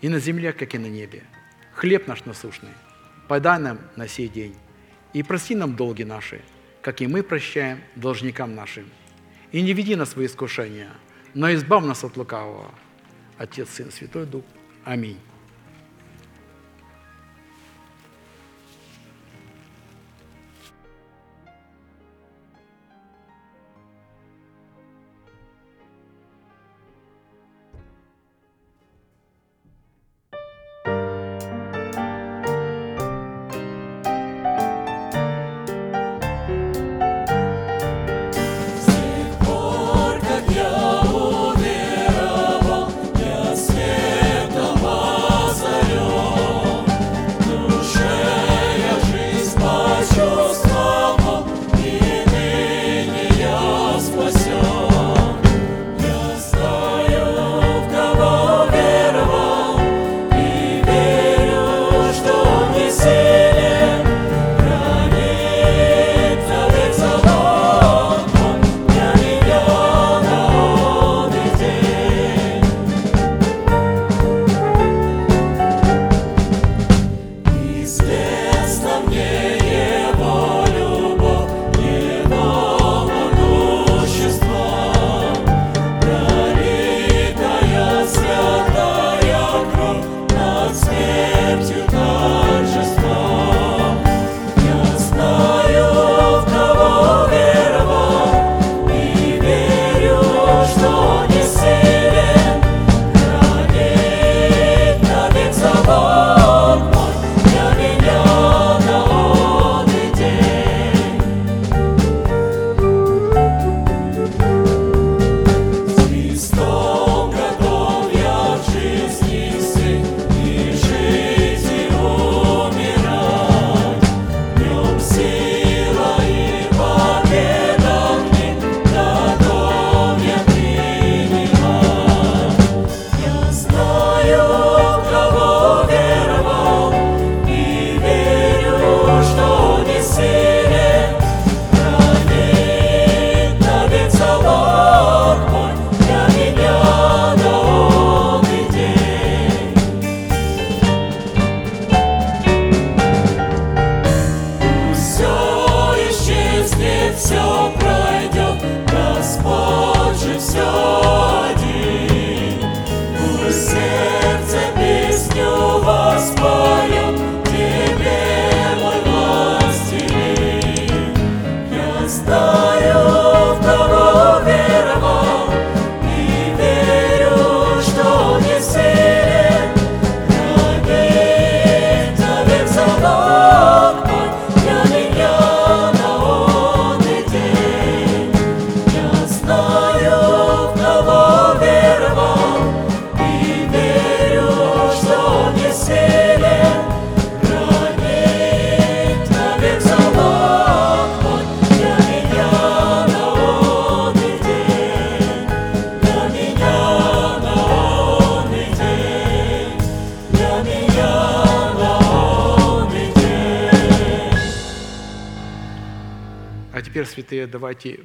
и 0.00 0.08
на 0.08 0.18
земле, 0.18 0.52
как 0.52 0.74
и 0.74 0.78
на 0.78 0.86
небе. 0.86 1.24
Хлеб 1.74 2.06
наш 2.06 2.24
насущный, 2.24 2.70
подай 3.32 3.58
нам 3.58 3.78
на 3.96 4.08
сей 4.08 4.28
день, 4.28 4.54
и 5.14 5.22
прости 5.22 5.54
нам 5.54 5.74
долги 5.74 6.04
наши, 6.04 6.42
как 6.82 7.00
и 7.00 7.06
мы 7.06 7.22
прощаем 7.22 7.80
должникам 7.96 8.54
нашим. 8.54 8.90
И 9.52 9.62
не 9.62 9.72
веди 9.72 9.96
нас 9.96 10.16
в 10.16 10.22
искушение, 10.22 10.90
но 11.32 11.50
избавь 11.54 11.82
нас 11.82 12.04
от 12.04 12.18
лукавого. 12.18 12.70
Отец, 13.38 13.70
Сын, 13.70 13.90
Святой 13.90 14.26
Дух. 14.26 14.44
Аминь. 14.84 15.18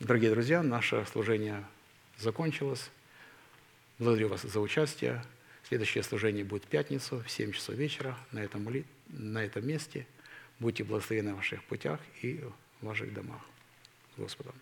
Дорогие 0.00 0.30
друзья, 0.30 0.62
наше 0.62 1.04
служение 1.12 1.62
закончилось. 2.16 2.90
Благодарю 3.98 4.28
вас 4.28 4.40
за 4.40 4.58
участие. 4.58 5.22
Следующее 5.68 6.02
служение 6.02 6.42
будет 6.42 6.64
в 6.64 6.68
пятницу 6.68 7.22
в 7.22 7.30
7 7.30 7.52
часов 7.52 7.74
вечера 7.74 8.16
на 8.32 8.38
этом, 8.38 8.66
на 9.08 9.44
этом 9.44 9.68
месте. 9.68 10.06
Будьте 10.58 10.84
благословены 10.84 11.34
в 11.34 11.36
ваших 11.36 11.62
путях 11.64 12.00
и 12.22 12.42
в 12.80 12.86
ваших 12.86 13.12
домах. 13.12 13.42
Господом. 14.16 14.54